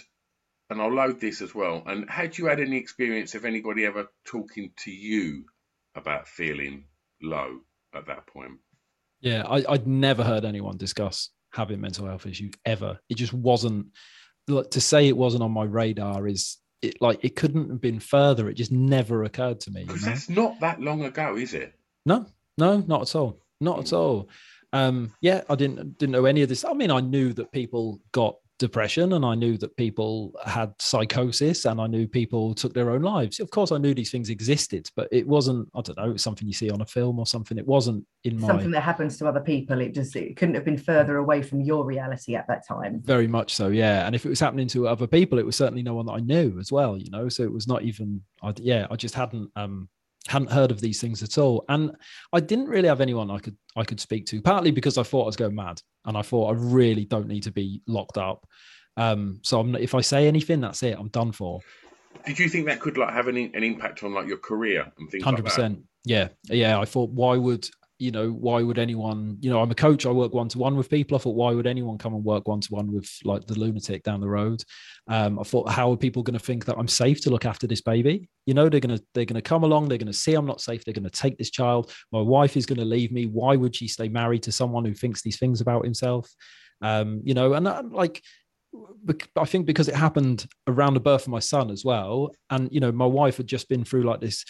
and 0.69 0.81
I'll 0.81 0.93
load 0.93 1.19
this 1.19 1.41
as 1.41 1.55
well. 1.55 1.83
And 1.85 2.09
had 2.09 2.37
you 2.37 2.45
had 2.45 2.59
any 2.59 2.77
experience 2.77 3.35
of 3.35 3.45
anybody 3.45 3.85
ever 3.85 4.07
talking 4.25 4.71
to 4.83 4.91
you 4.91 5.45
about 5.95 6.27
feeling 6.27 6.85
low 7.21 7.59
at 7.93 8.07
that 8.07 8.27
point? 8.27 8.59
Yeah, 9.21 9.43
I, 9.47 9.63
would 9.69 9.87
never 9.87 10.23
heard 10.23 10.45
anyone 10.45 10.77
discuss 10.77 11.29
having 11.51 11.81
mental 11.81 12.05
health 12.05 12.25
issues 12.25 12.53
ever. 12.65 12.99
It 13.09 13.15
just 13.15 13.33
wasn't 13.33 13.87
like 14.47 14.71
to 14.71 14.81
say 14.81 15.07
it 15.07 15.17
wasn't 15.17 15.43
on 15.43 15.51
my 15.51 15.63
radar 15.63 16.27
is 16.27 16.57
it 16.81 17.01
like 17.01 17.19
it 17.23 17.35
couldn't 17.35 17.69
have 17.69 17.81
been 17.81 17.99
further. 17.99 18.49
It 18.49 18.53
just 18.53 18.71
never 18.71 19.23
occurred 19.23 19.59
to 19.61 19.71
me. 19.71 19.83
Because 19.83 20.01
that's 20.01 20.29
not 20.29 20.59
that 20.61 20.79
long 20.79 21.03
ago, 21.03 21.35
is 21.35 21.53
it? 21.53 21.73
No, 22.05 22.25
no, 22.57 22.77
not 22.87 23.01
at 23.01 23.15
all. 23.15 23.41
Not 23.59 23.79
at 23.79 23.93
all. 23.93 24.29
Um, 24.71 25.13
yeah, 25.19 25.41
I 25.49 25.55
didn't 25.55 25.97
didn't 25.97 26.13
know 26.13 26.25
any 26.25 26.41
of 26.41 26.49
this. 26.49 26.63
I 26.63 26.73
mean, 26.73 26.91
I 26.91 27.01
knew 27.01 27.33
that 27.33 27.51
people 27.51 27.99
got 28.11 28.35
depression 28.59 29.13
and 29.13 29.25
I 29.25 29.33
knew 29.33 29.57
that 29.57 29.75
people 29.75 30.33
had 30.45 30.73
psychosis 30.79 31.65
and 31.65 31.81
I 31.81 31.87
knew 31.87 32.07
people 32.07 32.53
took 32.53 32.73
their 32.73 32.91
own 32.91 33.01
lives. 33.01 33.39
Of 33.39 33.49
course, 33.49 33.71
I 33.71 33.77
knew 33.77 33.93
these 33.93 34.11
things 34.11 34.29
existed, 34.29 34.89
but 34.95 35.07
it 35.11 35.27
wasn't, 35.27 35.67
I 35.73 35.81
don't 35.81 35.97
know, 35.97 36.11
was 36.11 36.21
something 36.21 36.47
you 36.47 36.53
see 36.53 36.69
on 36.69 36.81
a 36.81 36.85
film 36.85 37.17
or 37.17 37.25
something. 37.25 37.57
It 37.57 37.65
wasn't 37.65 38.05
in 38.23 38.39
my. 38.39 38.47
Something 38.47 38.71
that 38.71 38.83
happens 38.83 39.17
to 39.17 39.27
other 39.27 39.39
people. 39.39 39.81
It 39.81 39.95
just, 39.95 40.15
it 40.15 40.35
couldn't 40.35 40.55
have 40.55 40.65
been 40.65 40.77
further 40.77 41.17
away 41.17 41.41
from 41.41 41.61
your 41.61 41.85
reality 41.85 42.35
at 42.35 42.47
that 42.47 42.67
time. 42.67 43.01
Very 43.03 43.27
much 43.27 43.55
so, 43.55 43.69
yeah. 43.69 44.05
And 44.05 44.13
if 44.13 44.25
it 44.25 44.29
was 44.29 44.39
happening 44.39 44.67
to 44.69 44.87
other 44.87 45.07
people, 45.07 45.39
it 45.39 45.45
was 45.45 45.55
certainly 45.55 45.81
no 45.81 45.95
one 45.95 46.05
that 46.05 46.13
I 46.13 46.19
knew 46.19 46.59
as 46.59 46.71
well, 46.71 46.97
you 46.97 47.09
know? 47.09 47.29
So 47.29 47.43
it 47.43 47.51
was 47.51 47.67
not 47.67 47.83
even, 47.83 48.21
I, 48.43 48.53
yeah, 48.57 48.85
I 48.91 48.95
just 48.95 49.15
hadn't 49.15 49.49
um, 49.55 49.89
hadn't 50.29 50.51
heard 50.51 50.71
of 50.71 50.79
these 50.79 51.01
things 51.01 51.23
at 51.23 51.37
all. 51.37 51.65
And 51.69 51.95
i 52.33 52.39
didn't 52.39 52.67
really 52.67 52.87
have 52.87 53.01
anyone 53.01 53.31
i 53.31 53.39
could 53.39 53.57
i 53.75 53.83
could 53.83 53.99
speak 53.99 54.25
to 54.27 54.41
partly 54.41 54.71
because 54.71 54.97
i 54.97 55.03
thought 55.03 55.23
i 55.23 55.25
was 55.27 55.35
going 55.35 55.55
mad 55.55 55.81
and 56.05 56.17
i 56.17 56.21
thought 56.21 56.49
i 56.49 56.57
really 56.57 57.05
don't 57.05 57.27
need 57.27 57.43
to 57.43 57.51
be 57.51 57.81
locked 57.87 58.17
up. 58.17 58.45
Um 58.97 59.39
so 59.43 59.59
I'm, 59.59 59.75
if 59.75 59.95
i 59.95 60.01
say 60.01 60.27
anything 60.27 60.61
that's 60.61 60.83
it. 60.83 60.97
I'm 60.97 61.09
done 61.09 61.31
for. 61.31 61.59
Did 62.25 62.39
you 62.39 62.49
think 62.49 62.65
that 62.65 62.79
could 62.79 62.97
like 62.97 63.13
have 63.13 63.27
any 63.27 63.51
an 63.53 63.63
impact 63.63 64.03
on 64.03 64.13
like 64.13 64.27
your 64.27 64.37
career 64.37 64.91
and 64.97 65.09
things 65.09 65.23
100% 65.23 65.57
like 65.57 65.77
yeah. 66.05 66.29
Yeah. 66.45 66.79
I 66.79 66.85
thought 66.85 67.09
why 67.11 67.35
would 67.37 67.69
you 67.99 68.11
know, 68.11 68.29
why 68.29 68.63
would 68.63 68.79
anyone, 68.79 69.37
you 69.41 69.49
know, 69.49 69.61
I'm 69.61 69.71
a 69.71 69.75
coach, 69.75 70.05
I 70.05 70.11
work 70.11 70.33
one 70.33 70.47
to 70.49 70.57
one 70.57 70.77
with 70.77 70.89
people. 70.89 71.17
I 71.17 71.19
thought, 71.19 71.35
why 71.35 71.51
would 71.51 71.67
anyone 71.67 71.97
come 71.97 72.13
and 72.13 72.23
work 72.23 72.47
one 72.47 72.61
to 72.61 72.73
one 72.73 72.91
with 72.91 73.09
like 73.25 73.45
the 73.45 73.59
lunatic 73.59 74.03
down 74.03 74.21
the 74.21 74.29
road? 74.29 74.63
Um, 75.09 75.37
I 75.37 75.43
thought, 75.43 75.69
how 75.69 75.91
are 75.91 75.97
people 75.97 76.23
going 76.23 76.37
to 76.37 76.43
think 76.43 76.63
that 76.65 76.77
I'm 76.77 76.87
safe 76.87 77.19
to 77.21 77.29
look 77.29 77.45
after 77.45 77.67
this 77.67 77.81
baby? 77.81 78.29
You 78.45 78.53
know, 78.53 78.69
they're 78.69 78.79
going 78.79 78.97
to, 78.97 79.03
they're 79.13 79.25
going 79.25 79.35
to 79.35 79.41
come 79.41 79.63
along, 79.63 79.89
they're 79.89 79.97
going 79.97 80.07
to 80.07 80.13
see 80.13 80.33
I'm 80.33 80.45
not 80.45 80.61
safe, 80.61 80.85
they're 80.85 80.93
going 80.93 81.03
to 81.03 81.09
take 81.09 81.37
this 81.37 81.51
child. 81.51 81.93
My 82.13 82.21
wife 82.21 82.55
is 82.55 82.65
going 82.65 82.79
to 82.79 82.85
leave 82.85 83.11
me. 83.11 83.25
Why 83.25 83.57
would 83.57 83.75
she 83.75 83.89
stay 83.89 84.07
married 84.07 84.43
to 84.43 84.51
someone 84.53 84.85
who 84.85 84.93
thinks 84.93 85.21
these 85.21 85.37
things 85.37 85.59
about 85.59 85.83
himself? 85.83 86.29
Um, 86.81 87.21
you 87.25 87.33
know, 87.33 87.53
and 87.53 87.67
that, 87.67 87.91
like, 87.91 88.23
I 89.35 89.45
think 89.45 89.65
because 89.65 89.89
it 89.89 89.95
happened 89.95 90.45
around 90.67 90.93
the 90.93 90.99
birth 90.99 91.23
of 91.23 91.29
my 91.29 91.39
son 91.39 91.71
as 91.71 91.83
well, 91.83 92.31
and 92.49 92.69
you 92.71 92.79
know, 92.79 92.91
my 92.91 93.05
wife 93.05 93.37
had 93.37 93.47
just 93.47 93.67
been 93.67 93.83
through 93.83 94.03
like 94.03 94.21
this 94.21 94.45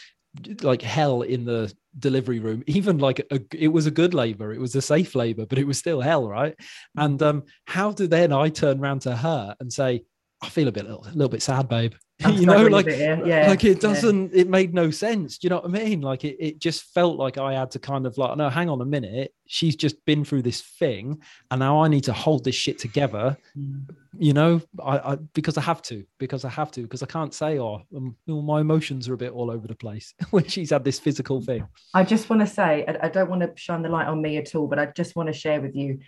like 0.62 0.82
hell 0.82 1.22
in 1.22 1.46
the 1.46 1.74
delivery 1.98 2.40
room. 2.40 2.64
Even 2.68 2.98
like 2.98 3.20
a, 3.32 3.40
it 3.54 3.70
was 3.70 3.86
a 3.86 3.92
good 3.92 4.14
labor 4.14 4.54
it 4.54 4.60
was 4.60 4.76
a 4.76 4.82
safe 4.82 5.16
labor 5.16 5.46
but 5.46 5.58
it 5.58 5.68
was 5.68 5.78
still 5.78 6.02
hell 6.02 6.28
right? 6.28 6.56
And 6.96 7.22
um 7.22 7.44
how 7.66 7.92
do 7.92 8.08
then 8.08 8.32
i 8.32 8.50
turn 8.50 8.80
around 8.80 9.02
to 9.02 9.16
her 9.16 9.56
and 9.60 9.72
say 9.72 10.04
i 10.42 10.50
feel 10.50 10.68
a 10.68 10.72
bit 10.72 10.86
a 10.86 10.90
little, 10.90 11.04
little 11.14 11.30
bit 11.30 11.42
sad 11.42 11.68
babe 11.68 11.94
you 12.28 12.46
know, 12.46 12.68
like 12.68 12.88
yeah, 12.88 13.46
like 13.48 13.64
it 13.64 13.80
doesn't 13.80 14.34
it 14.34 14.50
made 14.50 14.74
no 14.74 14.92
sense. 14.92 15.38
Do 15.38 15.46
you 15.46 15.50
know 15.50 15.58
what 15.58 15.66
i 15.66 15.84
mean? 15.84 16.02
Like 16.02 16.26
it, 16.26 16.36
it 16.40 16.60
just 16.60 16.84
felt 16.94 17.18
like 17.18 17.38
i 17.38 17.54
had 17.54 17.72
to 17.72 17.80
kind 17.80 18.06
of 18.06 18.18
like 18.18 18.38
no 18.38 18.50
hang 18.50 18.70
on 18.70 18.82
a 18.82 18.86
minute. 18.86 19.34
She's 19.48 19.76
just 19.76 20.04
been 20.06 20.26
through 20.26 20.42
this 20.42 20.62
thing 20.62 21.22
and 21.50 21.60
now 21.60 21.82
i 21.82 21.88
need 21.88 22.04
to 22.04 22.14
hold 22.14 22.44
this 22.44 22.56
shit 22.56 22.78
together. 22.78 23.38
Mm. 23.58 23.90
you 24.18 24.34
know 24.34 24.60
i, 24.84 24.98
I 24.98 25.16
because 25.34 25.58
i 25.58 25.62
have 25.62 25.82
to 25.84 26.04
because 26.18 26.44
i 26.44 26.50
have 26.50 26.72
to 26.72 26.82
because 26.82 27.04
i 27.04 27.06
can't 27.06 27.34
say 27.34 27.60
oh 27.60 27.84
um, 27.96 28.16
my 28.28 28.60
emotions 28.62 29.08
are 29.08 29.14
a 29.14 29.18
bit 29.18 29.32
all 29.32 29.52
over 29.52 29.68
the 29.68 29.76
place 29.76 30.14
when 30.32 30.46
she's 30.46 30.72
had 30.72 30.84
this 30.84 31.00
physical 31.00 31.42
thing. 31.42 31.68
I 31.94 32.04
just 32.04 32.30
want 32.30 32.42
to 32.42 32.48
say, 32.48 32.86
I, 32.88 33.08
I 33.08 33.10
don't 33.10 33.30
want 33.30 33.42
to 33.42 33.52
shine 33.56 33.82
the 33.82 33.90
light 33.90 34.08
on 34.08 34.22
me 34.22 34.38
at 34.38 34.56
all, 34.56 34.68
but 34.68 34.80
I 34.80 34.88
just 34.88 35.16
want 35.16 35.28
to 35.28 35.34
share 35.34 35.62
with 35.62 35.76
you 35.76 36.00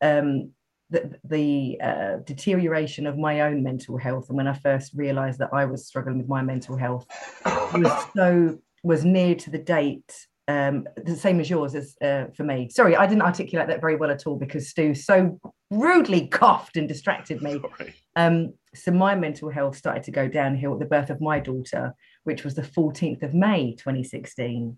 um, 0.00 0.52
the, 0.90 1.18
the 1.24 1.80
uh, 1.82 2.16
deterioration 2.24 3.06
of 3.06 3.16
my 3.16 3.42
own 3.42 3.62
mental 3.62 3.96
health. 3.96 4.28
And 4.28 4.36
when 4.36 4.48
I 4.48 4.54
first 4.54 4.92
realized 4.94 5.38
that 5.38 5.50
I 5.52 5.64
was 5.64 5.86
struggling 5.86 6.18
with 6.18 6.28
my 6.28 6.42
mental 6.42 6.76
health, 6.76 7.06
was 7.44 8.06
so 8.14 8.58
was 8.82 9.04
near 9.04 9.34
to 9.36 9.50
the 9.50 9.58
date. 9.58 10.26
Um, 10.48 10.88
the 10.96 11.14
same 11.14 11.38
as 11.38 11.48
yours 11.48 11.76
as 11.76 11.96
uh, 12.02 12.26
for 12.36 12.42
me. 12.42 12.68
Sorry, 12.70 12.96
I 12.96 13.06
didn't 13.06 13.22
articulate 13.22 13.68
that 13.68 13.80
very 13.80 13.94
well 13.94 14.10
at 14.10 14.26
all 14.26 14.36
because 14.36 14.68
Stu 14.68 14.94
so 14.94 15.38
rudely 15.70 16.26
coughed 16.26 16.76
and 16.76 16.88
distracted 16.88 17.42
me. 17.42 17.60
Um, 18.16 18.54
so 18.74 18.90
my 18.90 19.14
mental 19.14 19.50
health 19.50 19.76
started 19.76 20.02
to 20.02 20.10
go 20.10 20.26
downhill 20.26 20.74
at 20.74 20.80
the 20.80 20.84
birth 20.84 21.10
of 21.10 21.20
my 21.20 21.38
daughter, 21.38 21.94
which 22.24 22.42
was 22.42 22.56
the 22.56 22.62
14th 22.62 23.22
of 23.22 23.34
May, 23.34 23.76
2016. 23.76 24.76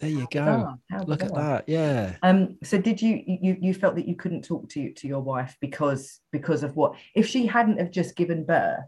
There 0.00 0.10
you 0.10 0.26
go 0.30 0.78
look 1.06 1.22
at 1.22 1.34
that 1.34 1.64
yeah 1.68 2.16
Um, 2.22 2.56
so 2.62 2.78
did 2.78 3.02
you 3.02 3.22
you 3.26 3.56
you 3.60 3.74
felt 3.74 3.96
that 3.96 4.06
you 4.06 4.16
couldn't 4.16 4.44
talk 4.44 4.68
to 4.70 4.92
to 4.92 5.08
your 5.08 5.20
wife 5.20 5.56
because 5.60 6.20
because 6.30 6.62
of 6.62 6.76
what 6.76 6.94
if 7.14 7.26
she 7.26 7.46
hadn't 7.46 7.78
have 7.78 7.90
just 7.90 8.16
given 8.16 8.44
birth, 8.44 8.84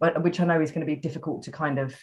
but 0.00 0.22
which 0.22 0.40
I 0.40 0.44
know 0.44 0.60
is 0.60 0.70
going 0.70 0.86
to 0.86 0.94
be 0.94 1.00
difficult 1.00 1.44
to 1.44 1.52
kind 1.52 1.78
of 1.78 1.94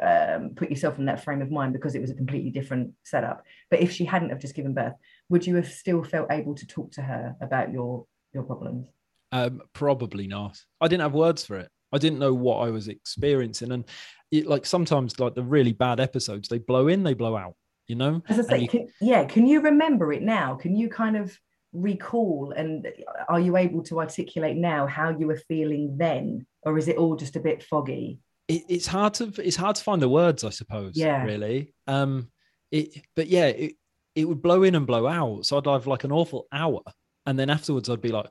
um, 0.00 0.52
put 0.56 0.70
yourself 0.70 0.98
in 0.98 1.04
that 1.06 1.22
frame 1.22 1.42
of 1.42 1.50
mind 1.50 1.72
because 1.72 1.94
it 1.94 2.00
was 2.00 2.10
a 2.10 2.14
completely 2.14 2.50
different 2.50 2.92
setup. 3.04 3.44
But 3.70 3.80
if 3.80 3.92
she 3.92 4.04
hadn't 4.04 4.30
have 4.30 4.40
just 4.40 4.54
given 4.54 4.74
birth, 4.74 4.94
would 5.28 5.46
you 5.46 5.56
have 5.56 5.70
still 5.70 6.02
felt 6.02 6.30
able 6.30 6.54
to 6.54 6.66
talk 6.66 6.92
to 6.92 7.02
her 7.02 7.36
about 7.40 7.72
your 7.72 8.06
your 8.32 8.44
problems? 8.44 8.86
Um, 9.32 9.62
probably 9.72 10.26
not. 10.26 10.58
I 10.80 10.88
didn't 10.88 11.02
have 11.02 11.14
words 11.14 11.44
for 11.44 11.58
it. 11.58 11.68
I 11.92 11.98
didn't 11.98 12.18
know 12.18 12.34
what 12.34 12.66
I 12.66 12.70
was 12.70 12.88
experiencing, 12.88 13.72
and 13.72 13.84
it, 14.32 14.46
like 14.46 14.66
sometimes, 14.66 15.20
like 15.20 15.34
the 15.36 15.42
really 15.44 15.72
bad 15.72 16.00
episodes, 16.00 16.48
they 16.48 16.58
blow 16.58 16.88
in, 16.88 17.04
they 17.04 17.14
blow 17.14 17.36
out. 17.36 17.54
You 17.86 17.96
know, 17.96 18.22
As 18.28 18.38
I 18.38 18.42
say, 18.42 18.58
you- 18.62 18.68
can, 18.68 18.88
yeah, 19.00 19.24
can 19.24 19.46
you 19.46 19.60
remember 19.60 20.12
it 20.12 20.22
now? 20.22 20.54
Can 20.54 20.74
you 20.74 20.88
kind 20.88 21.16
of 21.16 21.36
recall 21.72 22.52
and 22.56 22.86
are 23.28 23.40
you 23.40 23.56
able 23.56 23.82
to 23.82 23.98
articulate 23.98 24.56
now 24.56 24.86
how 24.86 25.10
you 25.10 25.26
were 25.26 25.40
feeling 25.48 25.96
then, 25.98 26.46
or 26.62 26.78
is 26.78 26.88
it 26.88 26.96
all 26.96 27.16
just 27.16 27.36
a 27.36 27.40
bit 27.40 27.62
foggy? 27.62 28.20
it, 28.48 28.62
it's 28.68 28.86
hard 28.86 29.14
to 29.14 29.32
it's 29.38 29.56
hard 29.56 29.76
to 29.76 29.82
find 29.84 30.00
the 30.02 30.08
words, 30.08 30.44
I 30.44 30.50
suppose. 30.50 30.96
Yeah. 30.96 31.24
Really. 31.24 31.74
Um. 31.86 32.28
It. 32.70 33.02
But 33.14 33.28
yeah, 33.28 33.46
it 33.46 33.74
it 34.14 34.26
would 34.28 34.42
blow 34.42 34.62
in 34.62 34.74
and 34.74 34.86
blow 34.86 35.06
out. 35.06 35.46
So 35.46 35.58
I'd 35.58 35.66
have 35.66 35.86
like 35.86 36.04
an 36.04 36.12
awful 36.12 36.46
hour, 36.52 36.82
and 37.26 37.38
then 37.38 37.50
afterwards 37.50 37.88
I'd 37.90 38.00
be 38.00 38.12
like, 38.12 38.30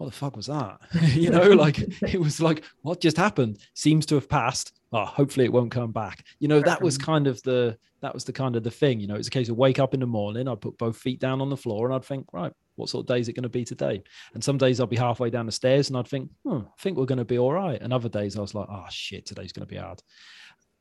"What 0.00 0.06
the 0.06 0.12
fuck 0.16 0.34
was 0.36 0.46
that?" 0.46 0.80
you 1.14 1.28
know, 1.30 1.50
like 1.50 1.78
it 2.02 2.18
was 2.20 2.40
like, 2.40 2.64
"What 2.82 3.00
just 3.00 3.16
happened?" 3.18 3.58
Seems 3.74 4.06
to 4.06 4.14
have 4.16 4.28
passed. 4.28 4.72
Oh, 4.92 5.04
hopefully 5.04 5.44
it 5.44 5.52
won't 5.52 5.70
come 5.70 5.92
back. 5.92 6.24
You 6.38 6.48
know, 6.48 6.60
that 6.60 6.80
was 6.82 6.96
Mhm. 6.98 7.02
kind 7.04 7.26
of 7.26 7.42
the 7.42 7.76
that 8.00 8.14
was 8.14 8.24
the 8.24 8.32
kind 8.32 8.56
of 8.56 8.62
the 8.62 8.70
thing. 8.70 8.98
You 8.98 9.06
know, 9.08 9.14
it's 9.16 9.28
a 9.28 9.30
case 9.30 9.50
of 9.50 9.56
wake 9.58 9.78
up 9.78 9.92
in 9.92 10.00
the 10.00 10.06
morning. 10.06 10.48
I'd 10.48 10.60
put 10.62 10.78
both 10.78 10.96
feet 10.96 11.20
down 11.20 11.42
on 11.42 11.50
the 11.50 11.56
floor, 11.56 11.86
and 11.86 11.94
I'd 11.94 12.04
think, 12.04 12.26
right, 12.32 12.52
what 12.76 12.88
sort 12.88 13.04
of 13.04 13.08
day 13.14 13.20
is 13.20 13.28
it 13.28 13.34
going 13.34 13.42
to 13.42 13.48
be 13.50 13.62
today? 13.64 14.02
And 14.32 14.42
some 14.42 14.56
days 14.56 14.80
I'd 14.80 14.88
be 14.88 14.96
halfway 14.96 15.28
down 15.28 15.44
the 15.44 15.52
stairs 15.52 15.90
and 15.90 15.98
I'd 15.98 16.08
think, 16.08 16.30
hmm, 16.44 16.60
I 16.66 16.80
think 16.82 16.96
we're 16.96 17.04
going 17.04 17.18
to 17.18 17.26
be 17.26 17.38
all 17.38 17.52
right. 17.52 17.80
And 17.80 17.92
other 17.92 18.08
days 18.08 18.38
I 18.38 18.40
was 18.40 18.54
like, 18.54 18.68
oh 18.70 18.86
shit, 18.88 19.26
today's 19.26 19.52
going 19.52 19.66
to 19.68 19.70
be 19.74 19.76
hard. 19.78 20.02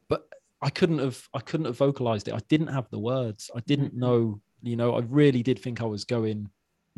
But 0.08 0.30
I 0.62 0.70
couldn't 0.70 1.00
have, 1.00 1.28
I 1.34 1.40
couldn't 1.42 1.66
have 1.66 1.78
vocalized 1.78 2.30
it. 2.30 2.34
I 2.34 2.40
didn't 2.48 2.68
have 2.68 2.90
the 2.90 3.00
words. 3.00 3.52
I 3.54 3.60
didn't 3.62 3.94
Mhm. 3.94 3.98
know, 4.00 4.42
you 4.64 4.78
know, 4.78 4.96
I 4.96 5.00
really 5.02 5.44
did 5.44 5.60
think 5.60 5.82
I 5.82 5.86
was 5.86 6.06
going 6.06 6.50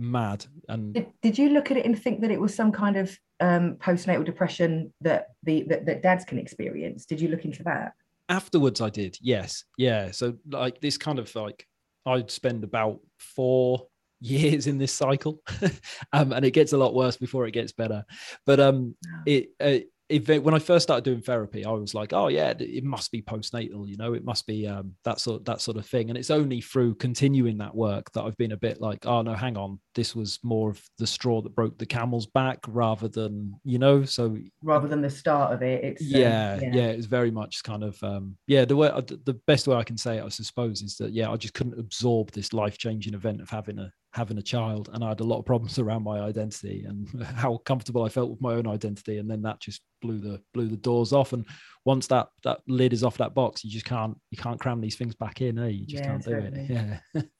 mad. 0.01 0.45
And 0.67 0.93
Did, 0.93 1.07
did 1.21 1.37
you 1.37 1.49
look 1.49 1.71
at 1.71 1.77
it 1.77 1.85
and 1.85 2.01
think 2.01 2.21
that 2.21 2.31
it 2.31 2.41
was 2.41 2.53
some 2.53 2.71
kind 2.71 2.97
of 2.97 3.17
um, 3.39 3.75
postnatal 3.75 4.25
depression 4.25 4.93
that 5.01 5.27
the 5.43 5.63
that, 5.69 5.85
that 5.85 6.01
dads 6.01 6.25
can 6.25 6.39
experience? 6.39 7.05
Did 7.05 7.21
you 7.21 7.29
look 7.29 7.45
into 7.45 7.63
that? 7.63 7.93
afterwards 8.31 8.81
I 8.81 8.89
did, 8.89 9.17
yes. 9.21 9.65
Yeah. 9.77 10.11
So 10.11 10.37
like 10.49 10.79
this 10.81 10.97
kind 10.97 11.19
of 11.19 11.33
like, 11.35 11.67
I'd 12.05 12.31
spend 12.31 12.63
about 12.63 12.99
four 13.19 13.87
years 14.21 14.67
in 14.67 14.77
this 14.77 14.93
cycle 14.93 15.41
um, 16.13 16.31
and 16.31 16.45
it 16.45 16.51
gets 16.51 16.73
a 16.73 16.77
lot 16.77 16.95
worse 16.95 17.17
before 17.17 17.47
it 17.47 17.51
gets 17.51 17.71
better 17.71 18.05
but 18.45 18.59
um 18.59 18.93
it, 19.25 19.49
uh, 19.59 19.79
if 20.11 20.29
it, 20.29 20.43
when 20.43 20.53
I 20.53 20.59
first 20.59 20.83
started 20.83 21.05
doing 21.05 21.21
therapy, 21.21 21.65
I 21.65 21.71
was 21.71 21.93
like, 21.93 22.13
"Oh 22.13 22.27
yeah, 22.27 22.53
it 22.59 22.83
must 22.83 23.11
be 23.11 23.21
postnatal, 23.21 23.87
you 23.87 23.97
know, 23.97 24.13
it 24.13 24.23
must 24.23 24.45
be 24.45 24.67
um, 24.67 24.93
that 25.05 25.19
sort 25.19 25.45
that 25.45 25.61
sort 25.61 25.77
of 25.77 25.85
thing." 25.85 26.09
And 26.09 26.17
it's 26.17 26.29
only 26.29 26.61
through 26.61 26.95
continuing 26.95 27.57
that 27.59 27.73
work 27.73 28.11
that 28.11 28.23
I've 28.23 28.37
been 28.37 28.51
a 28.51 28.57
bit 28.57 28.81
like, 28.81 29.05
"Oh 29.05 29.21
no, 29.21 29.33
hang 29.33 29.57
on, 29.57 29.79
this 29.95 30.15
was 30.15 30.39
more 30.43 30.69
of 30.69 30.81
the 30.97 31.07
straw 31.07 31.41
that 31.41 31.55
broke 31.55 31.77
the 31.77 31.85
camel's 31.85 32.27
back 32.27 32.59
rather 32.67 33.07
than 33.07 33.53
you 33.63 33.79
know." 33.79 34.03
So 34.03 34.37
Rather 34.61 34.87
than 34.87 35.01
the 35.01 35.09
start 35.09 35.53
of 35.53 35.63
it, 35.63 35.83
it's 35.83 36.01
um, 36.01 36.07
yeah, 36.09 36.59
yeah, 36.61 36.87
it's 36.87 37.07
very 37.07 37.31
much 37.31 37.63
kind 37.63 37.83
of 37.83 38.01
um, 38.03 38.37
yeah. 38.47 38.65
The 38.65 38.75
way 38.75 38.89
uh, 38.89 39.01
the 39.01 39.39
best 39.47 39.67
way 39.67 39.77
I 39.77 39.83
can 39.83 39.97
say 39.97 40.17
it, 40.17 40.23
I 40.23 40.29
suppose, 40.29 40.81
is 40.81 40.97
that 40.97 41.13
yeah, 41.13 41.31
I 41.31 41.37
just 41.37 41.53
couldn't 41.53 41.79
absorb 41.79 42.31
this 42.31 42.53
life 42.53 42.77
changing 42.77 43.13
event 43.13 43.41
of 43.41 43.49
having 43.49 43.79
a 43.79 43.91
having 44.13 44.37
a 44.37 44.41
child, 44.41 44.89
and 44.93 45.03
I 45.03 45.09
had 45.09 45.21
a 45.21 45.25
lot 45.25 45.39
of 45.39 45.45
problems 45.45 45.79
around 45.79 46.03
my 46.03 46.19
identity 46.19 46.85
and 46.87 47.07
how 47.23 47.57
comfortable 47.57 48.03
I 48.03 48.09
felt 48.09 48.29
with 48.29 48.41
my 48.41 48.53
own 48.53 48.67
identity, 48.67 49.17
and 49.17 49.29
then 49.29 49.41
that 49.43 49.59
just 49.61 49.81
blew 50.01 50.19
the 50.19 50.41
blew 50.53 50.67
the 50.67 50.77
doors 50.77 51.13
off. 51.13 51.33
And 51.33 51.45
once 51.85 52.07
that 52.07 52.27
that 52.43 52.59
lid 52.67 52.93
is 52.93 53.03
off 53.03 53.17
that 53.17 53.33
box, 53.33 53.63
you 53.63 53.71
just 53.71 53.85
can't 53.85 54.17
you 54.29 54.37
can't 54.37 54.59
cram 54.59 54.81
these 54.81 54.95
things 54.95 55.15
back 55.15 55.41
in, 55.41 55.57
eh? 55.59 55.67
You 55.67 55.85
just 55.85 56.03
Yeah, 56.03 56.09
can't 56.11 56.25
do 56.25 56.35
it. 56.37 56.69
Yeah. 57.15 57.21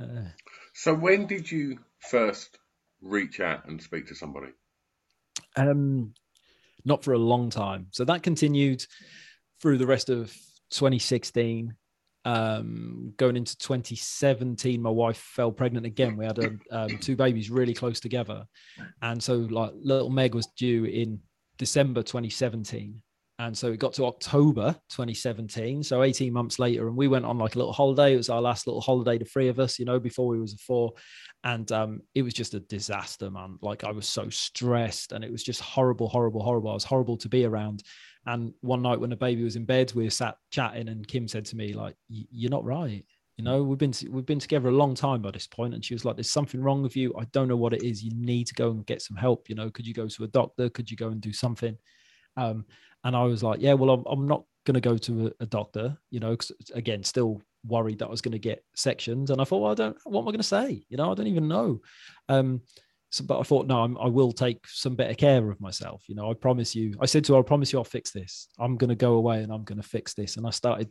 Uh, 0.00 0.28
So 0.74 0.94
when 0.94 1.26
did 1.26 1.50
you 1.50 1.76
first 2.08 2.58
reach 3.00 3.40
out 3.40 3.66
and 3.66 3.82
speak 3.82 4.06
to 4.06 4.14
somebody? 4.14 4.52
um, 5.56 6.14
not 6.84 7.02
for 7.02 7.14
a 7.14 7.18
long 7.18 7.50
time. 7.50 7.88
So 7.90 8.04
that 8.04 8.22
continued 8.22 8.84
through 9.60 9.78
the 9.78 9.86
rest 9.88 10.08
of 10.08 10.28
2016. 10.70 11.74
Um, 12.24 13.14
going 13.16 13.36
into 13.36 13.56
2017, 13.58 14.82
my 14.82 14.90
wife 14.90 15.16
fell 15.16 15.52
pregnant 15.52 15.86
again. 15.86 16.16
We 16.16 16.26
had 16.26 16.38
a, 16.38 16.50
um, 16.70 16.98
two 16.98 17.16
babies 17.16 17.50
really 17.50 17.74
close 17.74 18.00
together, 18.00 18.44
and 19.02 19.22
so 19.22 19.36
like 19.36 19.72
little 19.80 20.10
Meg 20.10 20.34
was 20.34 20.46
due 20.56 20.84
in 20.84 21.20
December 21.58 22.02
2017, 22.02 23.00
and 23.40 23.56
so 23.56 23.68
it 23.68 23.78
got 23.78 23.92
to 23.94 24.04
October 24.06 24.72
2017, 24.90 25.84
so 25.84 26.02
18 26.02 26.32
months 26.32 26.58
later, 26.58 26.88
and 26.88 26.96
we 26.96 27.06
went 27.06 27.24
on 27.24 27.38
like 27.38 27.54
a 27.54 27.58
little 27.58 27.72
holiday. 27.72 28.14
It 28.14 28.16
was 28.16 28.30
our 28.30 28.40
last 28.40 28.66
little 28.66 28.80
holiday, 28.80 29.16
the 29.16 29.24
three 29.24 29.48
of 29.48 29.60
us, 29.60 29.78
you 29.78 29.84
know, 29.84 30.00
before 30.00 30.26
we 30.26 30.40
was 30.40 30.54
a 30.54 30.58
four, 30.58 30.94
and 31.44 31.70
um, 31.70 32.00
it 32.16 32.22
was 32.22 32.34
just 32.34 32.54
a 32.54 32.60
disaster, 32.60 33.30
man. 33.30 33.58
Like 33.62 33.84
I 33.84 33.92
was 33.92 34.08
so 34.08 34.28
stressed, 34.28 35.12
and 35.12 35.24
it 35.24 35.30
was 35.30 35.44
just 35.44 35.60
horrible, 35.60 36.08
horrible, 36.08 36.42
horrible. 36.42 36.70
I 36.70 36.74
was 36.74 36.84
horrible 36.84 37.16
to 37.18 37.28
be 37.28 37.44
around. 37.44 37.84
And 38.28 38.52
one 38.60 38.82
night 38.82 39.00
when 39.00 39.08
the 39.08 39.16
baby 39.16 39.42
was 39.42 39.56
in 39.56 39.64
bed, 39.64 39.90
we 39.94 40.04
were 40.04 40.10
sat 40.10 40.36
chatting, 40.50 40.88
and 40.88 41.08
Kim 41.08 41.26
said 41.26 41.46
to 41.46 41.56
me, 41.56 41.72
like, 41.72 41.96
"You're 42.08 42.50
not 42.50 42.64
right." 42.64 43.02
You 43.38 43.44
know, 43.44 43.62
we've 43.62 43.78
been 43.78 43.94
we've 44.10 44.26
been 44.26 44.38
together 44.38 44.68
a 44.68 44.72
long 44.72 44.94
time 44.94 45.22
by 45.22 45.30
this 45.30 45.46
point, 45.46 45.72
and 45.72 45.82
she 45.82 45.94
was 45.94 46.04
like, 46.04 46.16
"There's 46.16 46.30
something 46.30 46.60
wrong 46.60 46.82
with 46.82 46.94
you. 46.94 47.14
I 47.18 47.24
don't 47.32 47.48
know 47.48 47.56
what 47.56 47.72
it 47.72 47.82
is. 47.82 48.04
You 48.04 48.10
need 48.14 48.46
to 48.48 48.54
go 48.54 48.70
and 48.70 48.84
get 48.84 49.00
some 49.00 49.16
help. 49.16 49.48
You 49.48 49.54
know, 49.54 49.70
could 49.70 49.86
you 49.86 49.94
go 49.94 50.08
to 50.08 50.24
a 50.24 50.28
doctor? 50.28 50.68
Could 50.68 50.90
you 50.90 50.96
go 50.96 51.08
and 51.08 51.22
do 51.22 51.32
something?" 51.32 51.74
Um, 52.36 52.66
and 53.02 53.16
I 53.16 53.24
was 53.24 53.42
like, 53.42 53.62
"Yeah, 53.62 53.72
well, 53.72 53.90
I'm, 53.90 54.04
I'm 54.06 54.28
not 54.28 54.44
going 54.66 54.74
to 54.74 54.80
go 54.80 54.98
to 54.98 55.28
a, 55.28 55.44
a 55.44 55.46
doctor. 55.46 55.96
You 56.10 56.20
know, 56.20 56.36
cause, 56.36 56.52
again, 56.74 57.02
still 57.04 57.40
worried 57.64 58.00
that 58.00 58.08
I 58.08 58.10
was 58.10 58.20
going 58.20 58.32
to 58.32 58.38
get 58.38 58.62
sections. 58.74 59.30
And 59.30 59.40
I 59.40 59.44
thought, 59.44 59.62
well, 59.62 59.72
I 59.72 59.74
don't. 59.74 59.96
What 60.04 60.20
am 60.20 60.28
I 60.28 60.32
going 60.32 60.38
to 60.38 60.42
say? 60.42 60.84
You 60.90 60.98
know, 60.98 61.10
I 61.10 61.14
don't 61.14 61.26
even 61.26 61.48
know. 61.48 61.80
Um, 62.28 62.60
so, 63.10 63.24
but 63.24 63.40
I 63.40 63.42
thought, 63.42 63.66
no, 63.66 63.82
I'm, 63.82 63.96
I 63.98 64.06
will 64.06 64.32
take 64.32 64.66
some 64.66 64.94
better 64.94 65.14
care 65.14 65.50
of 65.50 65.60
myself. 65.60 66.04
You 66.08 66.14
know, 66.14 66.30
I 66.30 66.34
promise 66.34 66.74
you. 66.74 66.92
I 67.00 67.06
said 67.06 67.24
to 67.24 67.34
her, 67.34 67.40
I 67.40 67.42
promise 67.42 67.72
you, 67.72 67.78
I'll 67.78 67.84
fix 67.84 68.10
this. 68.10 68.48
I'm 68.58 68.76
going 68.76 68.90
to 68.90 68.96
go 68.96 69.14
away 69.14 69.42
and 69.42 69.52
I'm 69.52 69.64
going 69.64 69.80
to 69.80 69.88
fix 69.88 70.12
this. 70.14 70.36
And 70.36 70.46
I 70.46 70.50
started 70.50 70.90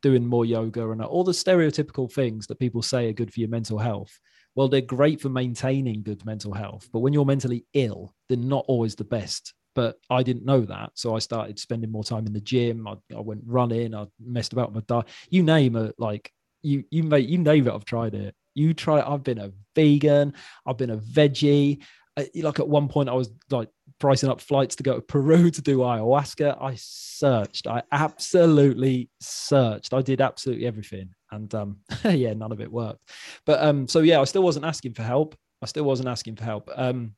doing 0.00 0.24
more 0.24 0.44
yoga 0.44 0.90
and 0.90 1.02
all 1.02 1.24
the 1.24 1.32
stereotypical 1.32 2.12
things 2.12 2.46
that 2.46 2.60
people 2.60 2.82
say 2.82 3.08
are 3.08 3.12
good 3.12 3.32
for 3.32 3.40
your 3.40 3.48
mental 3.48 3.78
health. 3.78 4.16
Well, 4.54 4.68
they're 4.68 4.80
great 4.80 5.20
for 5.20 5.28
maintaining 5.28 6.02
good 6.02 6.24
mental 6.24 6.54
health, 6.54 6.88
but 6.92 7.00
when 7.00 7.12
you're 7.12 7.26
mentally 7.26 7.66
ill, 7.74 8.14
they're 8.28 8.38
not 8.38 8.64
always 8.68 8.94
the 8.94 9.04
best. 9.04 9.52
But 9.74 9.98
I 10.08 10.22
didn't 10.22 10.46
know 10.46 10.62
that, 10.62 10.92
so 10.94 11.14
I 11.14 11.18
started 11.18 11.58
spending 11.58 11.92
more 11.92 12.04
time 12.04 12.26
in 12.26 12.32
the 12.32 12.40
gym. 12.40 12.88
I, 12.88 12.94
I 13.14 13.20
went 13.20 13.42
running. 13.44 13.94
I 13.94 14.06
messed 14.18 14.54
about 14.54 14.72
with 14.72 14.88
my 14.88 15.00
diet. 15.00 15.08
You 15.28 15.42
name 15.42 15.76
it, 15.76 15.94
like 15.98 16.32
you, 16.62 16.84
you 16.90 17.02
mate, 17.02 17.28
you 17.28 17.36
name 17.36 17.68
it. 17.68 17.74
I've 17.74 17.84
tried 17.84 18.14
it. 18.14 18.34
You 18.56 18.74
try. 18.74 19.02
I've 19.02 19.22
been 19.22 19.38
a 19.38 19.52
vegan. 19.74 20.32
I've 20.66 20.78
been 20.78 20.90
a 20.90 20.96
veggie. 20.96 21.82
I, 22.18 22.28
like 22.36 22.58
at 22.58 22.66
one 22.68 22.88
point, 22.88 23.10
I 23.10 23.12
was 23.12 23.30
like 23.50 23.68
pricing 24.00 24.30
up 24.30 24.40
flights 24.40 24.76
to 24.76 24.82
go 24.82 24.94
to 24.94 25.02
Peru 25.02 25.50
to 25.52 25.62
do 25.62 25.78
ayahuasca. 25.78 26.60
I 26.60 26.74
searched. 26.76 27.66
I 27.66 27.82
absolutely 27.92 29.10
searched. 29.20 29.92
I 29.92 30.00
did 30.00 30.22
absolutely 30.22 30.66
everything, 30.66 31.10
and 31.30 31.54
um, 31.54 31.76
yeah, 32.04 32.32
none 32.32 32.50
of 32.50 32.62
it 32.62 32.72
worked. 32.72 33.10
But 33.44 33.62
um, 33.62 33.86
so 33.86 34.00
yeah, 34.00 34.20
I 34.20 34.24
still 34.24 34.42
wasn't 34.42 34.64
asking 34.64 34.94
for 34.94 35.02
help. 35.02 35.36
I 35.62 35.66
still 35.66 35.84
wasn't 35.84 36.08
asking 36.08 36.36
for 36.36 36.44
help. 36.44 36.70
Um, 36.74 37.14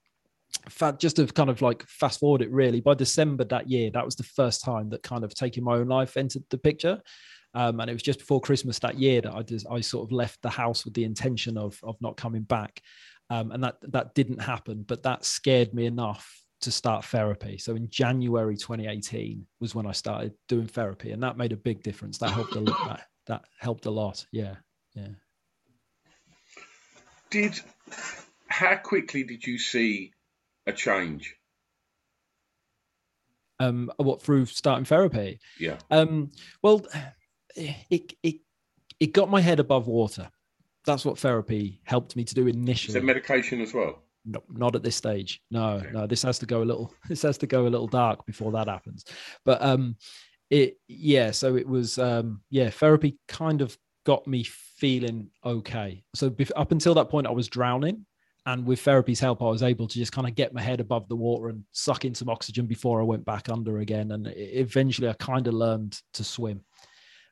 just 0.98 1.16
to 1.16 1.26
kind 1.26 1.50
of 1.50 1.62
like 1.62 1.86
fast 1.86 2.18
forward 2.18 2.42
it 2.42 2.50
really, 2.50 2.80
by 2.80 2.94
December 2.94 3.44
that 3.44 3.70
year, 3.70 3.90
that 3.92 4.04
was 4.04 4.16
the 4.16 4.24
first 4.24 4.64
time 4.64 4.88
that 4.90 5.02
kind 5.04 5.22
of 5.22 5.34
taking 5.34 5.62
my 5.62 5.76
own 5.76 5.86
life 5.86 6.16
entered 6.16 6.42
the 6.50 6.58
picture. 6.58 7.00
Um, 7.54 7.80
and 7.80 7.88
it 7.90 7.94
was 7.94 8.02
just 8.02 8.20
before 8.20 8.40
Christmas 8.40 8.78
that 8.80 8.98
year 8.98 9.20
that 9.22 9.34
I 9.34 9.42
just 9.42 9.66
I 9.70 9.80
sort 9.80 10.06
of 10.06 10.12
left 10.12 10.42
the 10.42 10.50
house 10.50 10.84
with 10.84 10.94
the 10.94 11.04
intention 11.04 11.56
of 11.56 11.78
of 11.82 11.96
not 12.00 12.16
coming 12.16 12.42
back, 12.42 12.82
um, 13.30 13.52
and 13.52 13.64
that 13.64 13.76
that 13.82 14.14
didn't 14.14 14.40
happen. 14.40 14.84
But 14.86 15.02
that 15.04 15.24
scared 15.24 15.74
me 15.74 15.86
enough 15.86 16.44
to 16.60 16.70
start 16.70 17.04
therapy. 17.04 17.56
So 17.58 17.76
in 17.76 17.88
January 17.88 18.56
2018 18.56 19.46
was 19.60 19.74
when 19.74 19.86
I 19.86 19.92
started 19.92 20.34
doing 20.48 20.66
therapy, 20.66 21.12
and 21.12 21.22
that 21.22 21.36
made 21.36 21.52
a 21.52 21.56
big 21.56 21.82
difference. 21.82 22.18
That 22.18 22.30
helped 22.30 22.54
a 22.54 22.60
lot. 22.60 22.88
That, 22.88 23.06
that 23.26 23.44
helped 23.58 23.86
a 23.86 23.90
lot. 23.90 24.24
Yeah, 24.32 24.56
yeah. 24.94 25.08
Did 27.30 27.60
how 28.48 28.76
quickly 28.76 29.22
did 29.22 29.46
you 29.46 29.58
see 29.58 30.12
a 30.66 30.72
change? 30.72 31.34
Um, 33.60 33.90
what 33.96 34.22
through 34.22 34.46
starting 34.46 34.84
therapy? 34.84 35.40
Yeah. 35.58 35.78
Um, 35.90 36.30
well, 36.62 36.86
it 37.90 38.14
it 38.22 38.36
it 39.00 39.12
got 39.12 39.30
my 39.30 39.40
head 39.40 39.60
above 39.60 39.86
water. 39.86 40.30
That's 40.86 41.04
what 41.04 41.18
therapy 41.18 41.80
helped 41.84 42.16
me 42.16 42.24
to 42.24 42.34
do 42.34 42.46
initially. 42.46 42.92
Is 42.92 42.96
it 42.96 43.04
medication 43.04 43.60
as 43.60 43.74
well? 43.74 44.02
No, 44.24 44.42
not 44.50 44.74
at 44.74 44.82
this 44.82 44.96
stage. 44.96 45.40
No, 45.50 45.74
Okay. 45.74 45.90
no. 45.92 46.06
This 46.06 46.22
has 46.22 46.38
to 46.40 46.46
go 46.46 46.62
a 46.62 46.64
little. 46.64 46.92
This 47.08 47.22
has 47.22 47.38
to 47.38 47.46
go 47.46 47.66
a 47.66 47.68
little 47.68 47.86
dark 47.86 48.24
before 48.26 48.52
that 48.52 48.68
happens. 48.68 49.04
But 49.44 49.62
um, 49.62 49.96
it 50.50 50.78
yeah. 50.88 51.30
So 51.30 51.56
it 51.56 51.66
was 51.66 51.98
um, 51.98 52.40
yeah. 52.50 52.70
Therapy 52.70 53.18
kind 53.28 53.60
of 53.62 53.76
got 54.06 54.26
me 54.26 54.44
feeling 54.44 55.30
okay. 55.44 56.02
So 56.14 56.30
bef- 56.30 56.50
up 56.56 56.72
until 56.72 56.94
that 56.94 57.10
point, 57.10 57.26
I 57.26 57.30
was 57.30 57.48
drowning, 57.48 58.06
and 58.46 58.64
with 58.66 58.80
therapy's 58.80 59.20
help, 59.20 59.42
I 59.42 59.46
was 59.46 59.62
able 59.62 59.86
to 59.88 59.98
just 59.98 60.12
kind 60.12 60.26
of 60.26 60.34
get 60.34 60.54
my 60.54 60.62
head 60.62 60.80
above 60.80 61.08
the 61.08 61.16
water 61.16 61.48
and 61.48 61.64
suck 61.72 62.04
in 62.06 62.14
some 62.14 62.28
oxygen 62.30 62.66
before 62.66 63.00
I 63.00 63.04
went 63.04 63.24
back 63.24 63.48
under 63.50 63.78
again. 63.80 64.12
And 64.12 64.32
eventually, 64.36 65.08
I 65.08 65.14
kind 65.14 65.46
of 65.46 65.54
learned 65.54 66.00
to 66.14 66.24
swim. 66.24 66.60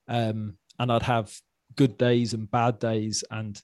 Um, 0.09 0.57
and 0.79 0.93
I'd 0.93 1.03
have 1.03 1.33
good 1.77 1.99
days 1.99 2.35
and 2.35 2.51
bad 2.51 2.79
days, 2.79 3.25
and 3.31 3.61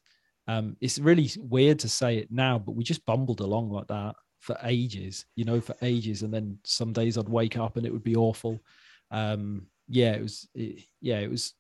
um, 0.49 0.77
it's 0.81 0.99
really 0.99 1.31
weird 1.39 1.79
to 1.81 1.89
say 1.89 2.19
it 2.19 2.31
now, 2.31 2.59
but 2.59 2.73
we 2.73 2.85
just 2.85 3.07
bumbled 3.07 3.41
along 3.41 3.71
like 3.71 3.87
that 3.89 4.17
for 4.41 4.57
ages, 4.65 5.25
you 5.37 5.45
know, 5.45 5.61
for 5.61 5.77
ages. 5.83 6.23
And 6.23 6.35
then 6.35 6.59
some 6.65 6.93
days 6.93 7.17
I'd 7.17 7.29
wake 7.29 7.57
up 7.57 7.77
and 7.77 7.87
it 7.87 7.93
would 7.93 8.03
be 8.03 8.17
awful. 8.17 8.61
Um, 9.11 9.69
yeah, 9.89 10.13
it 10.13 10.23
was, 10.23 10.49
it, 10.55 10.83
yeah, 11.01 11.21
it 11.21 11.31
was 11.31 11.55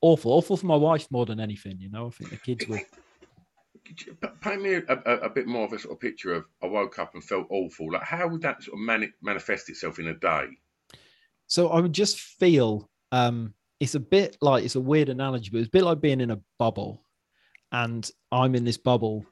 awful, 0.00 0.32
awful 0.32 0.56
for 0.56 0.66
my 0.66 0.76
wife 0.76 1.08
more 1.10 1.26
than 1.26 1.40
anything. 1.40 1.80
You 1.80 1.90
know, 1.90 2.06
I 2.06 2.10
think 2.10 2.30
the 2.30 2.36
kids 2.36 2.68
were. 2.68 2.80
Could 3.84 4.06
you 4.06 4.14
p- 4.14 4.28
Paint 4.40 4.62
me 4.62 4.74
a, 4.74 4.84
a, 4.88 5.16
a 5.22 5.30
bit 5.30 5.48
more 5.48 5.64
of 5.64 5.72
a 5.72 5.78
sort 5.78 5.94
of 5.94 6.00
picture 6.00 6.34
of 6.34 6.44
I 6.62 6.66
woke 6.66 7.00
up 7.00 7.14
and 7.14 7.24
felt 7.24 7.46
awful. 7.50 7.92
Like 7.92 8.02
how 8.02 8.28
would 8.28 8.42
that 8.42 8.62
sort 8.62 8.74
of 8.74 8.80
mani- 8.80 9.12
manifest 9.20 9.68
itself 9.68 9.98
in 9.98 10.06
a 10.06 10.14
day? 10.14 10.46
So 11.48 11.70
I 11.70 11.80
would 11.80 11.92
just 11.92 12.20
feel 12.20 12.88
um 13.10 13.54
it's 13.80 13.94
a 13.94 14.00
bit 14.00 14.36
like 14.40 14.64
it's 14.64 14.76
a 14.76 14.80
weird 14.80 15.08
analogy, 15.08 15.50
but 15.50 15.58
it's 15.58 15.68
a 15.68 15.72
bit 15.72 15.84
like 15.84 16.00
being 16.00 16.20
in 16.20 16.30
a 16.30 16.40
bubble. 16.58 17.02
And 17.72 18.08
I'm 18.30 18.54
in 18.54 18.64
this 18.64 18.76
bubble, 18.76 19.24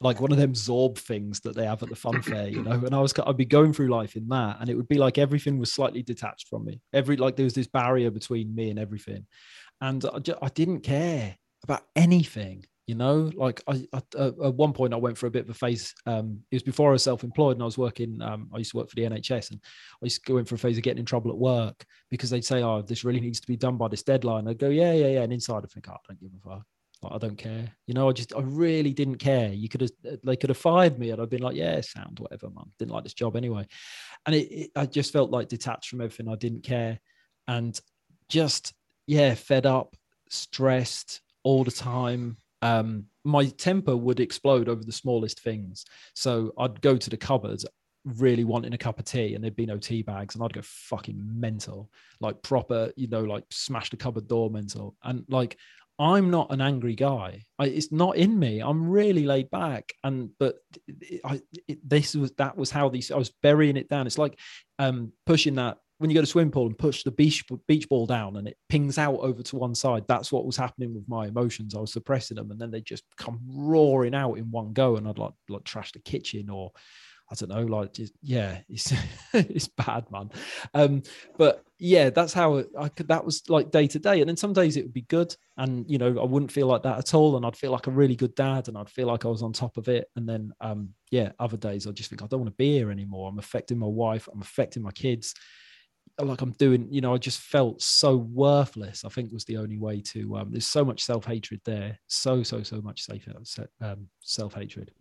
like 0.00 0.20
one 0.20 0.30
of 0.30 0.38
them 0.38 0.52
Zorb 0.52 0.98
things 0.98 1.40
that 1.40 1.56
they 1.56 1.66
have 1.66 1.82
at 1.82 1.88
the 1.88 1.96
fun 1.96 2.22
fair, 2.22 2.48
you 2.48 2.62
know. 2.62 2.72
And 2.72 2.94
I 2.94 3.00
was 3.00 3.12
I'd 3.18 3.36
be 3.36 3.44
going 3.44 3.72
through 3.72 3.88
life 3.88 4.16
in 4.16 4.28
that, 4.28 4.58
and 4.60 4.70
it 4.70 4.74
would 4.74 4.88
be 4.88 4.98
like 4.98 5.18
everything 5.18 5.58
was 5.58 5.72
slightly 5.72 6.02
detached 6.02 6.48
from 6.48 6.64
me. 6.64 6.80
Every 6.92 7.16
like 7.16 7.36
there 7.36 7.44
was 7.44 7.54
this 7.54 7.66
barrier 7.66 8.10
between 8.10 8.54
me 8.54 8.70
and 8.70 8.78
everything, 8.78 9.26
and 9.80 10.04
I, 10.12 10.18
just, 10.20 10.38
I 10.40 10.48
didn't 10.48 10.80
care 10.80 11.36
about 11.64 11.82
anything. 11.96 12.64
You 12.86 12.94
know, 12.94 13.32
like 13.34 13.60
I, 13.66 13.84
I 13.92 14.00
uh, 14.16 14.30
at 14.44 14.54
one 14.54 14.72
point 14.72 14.94
I 14.94 14.96
went 14.96 15.18
for 15.18 15.26
a 15.26 15.30
bit 15.30 15.42
of 15.42 15.50
a 15.50 15.54
phase. 15.54 15.92
Um, 16.06 16.38
it 16.52 16.56
was 16.56 16.62
before 16.62 16.90
I 16.90 16.92
was 16.92 17.02
self-employed 17.02 17.56
and 17.56 17.62
I 17.62 17.64
was 17.64 17.76
working. 17.76 18.22
Um, 18.22 18.48
I 18.54 18.58
used 18.58 18.70
to 18.70 18.76
work 18.76 18.88
for 18.88 18.94
the 18.94 19.02
NHS, 19.02 19.50
and 19.50 19.60
I 20.00 20.06
used 20.06 20.24
to 20.24 20.32
go 20.32 20.38
in 20.38 20.44
for 20.44 20.54
a 20.54 20.58
phase 20.58 20.76
of 20.76 20.84
getting 20.84 21.00
in 21.00 21.04
trouble 21.04 21.32
at 21.32 21.36
work 21.36 21.84
because 22.10 22.30
they'd 22.30 22.44
say, 22.44 22.62
"Oh, 22.62 22.82
this 22.82 23.02
really 23.02 23.18
needs 23.18 23.40
to 23.40 23.46
be 23.48 23.56
done 23.56 23.76
by 23.76 23.88
this 23.88 24.04
deadline." 24.04 24.46
I'd 24.46 24.58
go, 24.58 24.68
"Yeah, 24.68 24.92
yeah, 24.92 25.08
yeah," 25.08 25.22
and 25.22 25.32
inside 25.32 25.64
I 25.64 25.66
think, 25.66 25.88
"Oh, 25.88 25.94
I 25.94 25.96
don't 26.06 26.20
give 26.20 26.30
a 26.32 26.48
fuck. 26.48 26.66
Like, 27.02 27.12
I 27.12 27.18
don't 27.18 27.36
care." 27.36 27.72
You 27.88 27.94
know, 27.94 28.08
I 28.08 28.12
just, 28.12 28.32
I 28.36 28.40
really 28.40 28.92
didn't 28.92 29.16
care. 29.16 29.52
You 29.52 29.68
could 29.68 29.80
have, 29.80 29.90
they 30.22 30.36
could 30.36 30.50
have 30.50 30.56
fired 30.56 30.96
me, 30.96 31.10
and 31.10 31.20
I'd 31.20 31.28
been 31.28 31.42
like, 31.42 31.56
"Yeah, 31.56 31.80
sound 31.80 32.20
whatever, 32.20 32.50
man. 32.50 32.70
Didn't 32.78 32.92
like 32.92 33.02
this 33.02 33.14
job 33.14 33.34
anyway," 33.34 33.66
and 34.26 34.34
it, 34.36 34.46
it 34.52 34.70
I 34.76 34.86
just 34.86 35.12
felt 35.12 35.32
like 35.32 35.48
detached 35.48 35.88
from 35.88 36.02
everything. 36.02 36.28
I 36.28 36.36
didn't 36.36 36.62
care, 36.62 37.00
and 37.48 37.76
just 38.28 38.72
yeah, 39.08 39.34
fed 39.34 39.66
up, 39.66 39.96
stressed 40.28 41.20
all 41.42 41.64
the 41.64 41.72
time. 41.72 42.36
Um, 42.62 43.06
my 43.24 43.46
temper 43.46 43.96
would 43.96 44.20
explode 44.20 44.68
over 44.68 44.82
the 44.82 44.92
smallest 44.92 45.40
things. 45.40 45.84
So 46.14 46.52
I'd 46.58 46.80
go 46.80 46.96
to 46.96 47.10
the 47.10 47.16
cupboards 47.16 47.66
really 48.04 48.44
wanting 48.44 48.72
a 48.72 48.78
cup 48.78 48.98
of 48.98 49.04
tea 49.04 49.34
and 49.34 49.42
there'd 49.42 49.56
be 49.56 49.66
no 49.66 49.78
tea 49.78 50.02
bags 50.02 50.34
and 50.34 50.44
I'd 50.44 50.52
go 50.52 50.62
fucking 50.62 51.18
mental, 51.18 51.90
like 52.20 52.40
proper, 52.42 52.92
you 52.96 53.08
know, 53.08 53.24
like 53.24 53.44
smash 53.50 53.90
the 53.90 53.96
cupboard 53.96 54.28
door 54.28 54.48
mental. 54.50 54.96
And 55.02 55.24
like 55.28 55.58
I'm 55.98 56.30
not 56.30 56.52
an 56.52 56.60
angry 56.60 56.94
guy. 56.94 57.42
I, 57.58 57.66
it's 57.66 57.90
not 57.90 58.16
in 58.16 58.38
me. 58.38 58.60
I'm 58.60 58.88
really 58.88 59.24
laid 59.24 59.50
back. 59.50 59.92
And 60.04 60.30
but 60.38 60.56
it, 60.86 61.20
I, 61.24 61.40
it, 61.66 61.88
this 61.88 62.14
was 62.14 62.32
that 62.32 62.56
was 62.56 62.70
how 62.70 62.88
these 62.88 63.10
I 63.10 63.16
was 63.16 63.32
burying 63.42 63.76
it 63.76 63.88
down. 63.88 64.06
It's 64.06 64.18
like 64.18 64.38
um 64.78 65.12
pushing 65.24 65.54
that 65.56 65.78
when 65.98 66.10
you 66.10 66.14
go 66.14 66.20
to 66.20 66.26
swim 66.26 66.50
pool 66.50 66.66
and 66.66 66.78
push 66.78 67.02
the 67.02 67.10
beach 67.10 67.44
beach 67.66 67.88
ball 67.88 68.06
down 68.06 68.36
and 68.36 68.48
it 68.48 68.56
pings 68.68 68.98
out 68.98 69.16
over 69.16 69.42
to 69.42 69.56
one 69.56 69.74
side. 69.74 70.04
That's 70.06 70.30
what 70.30 70.46
was 70.46 70.56
happening 70.56 70.94
with 70.94 71.08
my 71.08 71.26
emotions. 71.26 71.74
I 71.74 71.80
was 71.80 71.92
suppressing 71.92 72.36
them 72.36 72.50
and 72.50 72.60
then 72.60 72.70
they 72.70 72.80
just 72.80 73.04
come 73.16 73.40
roaring 73.46 74.14
out 74.14 74.34
in 74.34 74.50
one 74.50 74.72
go. 74.72 74.96
And 74.96 75.08
I'd 75.08 75.18
like 75.18 75.32
like 75.48 75.64
trash 75.64 75.92
the 75.92 76.00
kitchen 76.00 76.50
or 76.50 76.72
I 77.30 77.34
don't 77.34 77.48
know, 77.48 77.62
like 77.62 77.94
just 77.94 78.12
yeah, 78.22 78.60
it's 78.68 78.92
it's 79.32 79.68
bad, 79.68 80.10
man. 80.10 80.30
Um, 80.74 81.02
but 81.36 81.64
yeah, 81.78 82.10
that's 82.10 82.32
how 82.32 82.62
I 82.78 82.88
could. 82.88 83.08
That 83.08 83.24
was 83.24 83.42
like 83.48 83.70
day 83.70 83.88
to 83.88 83.98
day, 83.98 84.20
and 84.20 84.28
then 84.28 84.36
some 84.36 84.52
days 84.52 84.76
it 84.76 84.84
would 84.84 84.92
be 84.92 85.02
good, 85.02 85.34
and 85.56 85.84
you 85.88 85.98
know 85.98 86.20
I 86.20 86.24
wouldn't 86.24 86.52
feel 86.52 86.68
like 86.68 86.84
that 86.84 86.98
at 86.98 87.14
all, 87.14 87.36
and 87.36 87.44
I'd 87.44 87.56
feel 87.56 87.72
like 87.72 87.88
a 87.88 87.90
really 87.90 88.14
good 88.14 88.34
dad, 88.36 88.68
and 88.68 88.78
I'd 88.78 88.90
feel 88.90 89.08
like 89.08 89.24
I 89.24 89.28
was 89.28 89.42
on 89.42 89.52
top 89.52 89.76
of 89.76 89.88
it, 89.88 90.08
and 90.14 90.28
then 90.28 90.52
um, 90.60 90.90
yeah, 91.10 91.32
other 91.40 91.56
days 91.56 91.86
I 91.86 91.90
just 91.90 92.10
think 92.10 92.22
I 92.22 92.26
don't 92.26 92.40
want 92.40 92.52
to 92.52 92.56
be 92.56 92.76
here 92.76 92.92
anymore. 92.92 93.28
I'm 93.28 93.40
affecting 93.40 93.78
my 93.78 93.88
wife, 93.88 94.28
I'm 94.32 94.40
affecting 94.40 94.84
my 94.84 94.92
kids, 94.92 95.34
like 96.18 96.40
I'm 96.40 96.52
doing, 96.52 96.88
you 96.90 97.00
know, 97.00 97.14
I 97.14 97.18
just 97.18 97.40
felt 97.40 97.82
so 97.82 98.16
worthless. 98.16 99.04
I 99.04 99.08
think 99.08 99.32
was 99.32 99.44
the 99.44 99.58
only 99.58 99.78
way 99.78 100.00
to. 100.00 100.36
Um, 100.38 100.50
there's 100.50 100.66
so 100.66 100.84
much 100.84 101.02
self 101.02 101.26
hatred 101.26 101.60
there, 101.64 101.98
so 102.06 102.42
so 102.42 102.62
so 102.62 102.80
much 102.80 103.06
um, 103.80 104.08
self 104.20 104.54
hatred. 104.54 104.92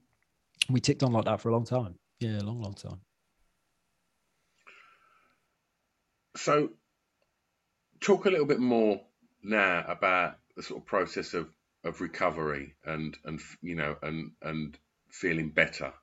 We 0.69 0.81
ticked 0.81 1.03
on 1.03 1.13
like 1.13 1.25
that 1.25 1.39
for 1.39 1.49
a 1.49 1.53
long 1.53 1.65
time. 1.65 1.95
Yeah, 2.19 2.39
a 2.39 2.43
long, 2.43 2.61
long 2.61 2.73
time. 2.73 2.99
So, 6.35 6.71
talk 8.01 8.25
a 8.25 8.29
little 8.29 8.45
bit 8.45 8.59
more 8.59 8.99
now 9.41 9.85
about 9.87 10.37
the 10.57 10.63
sort 10.63 10.81
of 10.81 10.85
process 10.85 11.33
of, 11.33 11.49
of 11.83 12.01
recovery 12.01 12.75
and 12.85 13.17
and 13.25 13.39
you 13.61 13.75
know 13.75 13.95
and 14.01 14.31
and 14.41 14.77
feeling 15.11 15.49
better. 15.49 15.93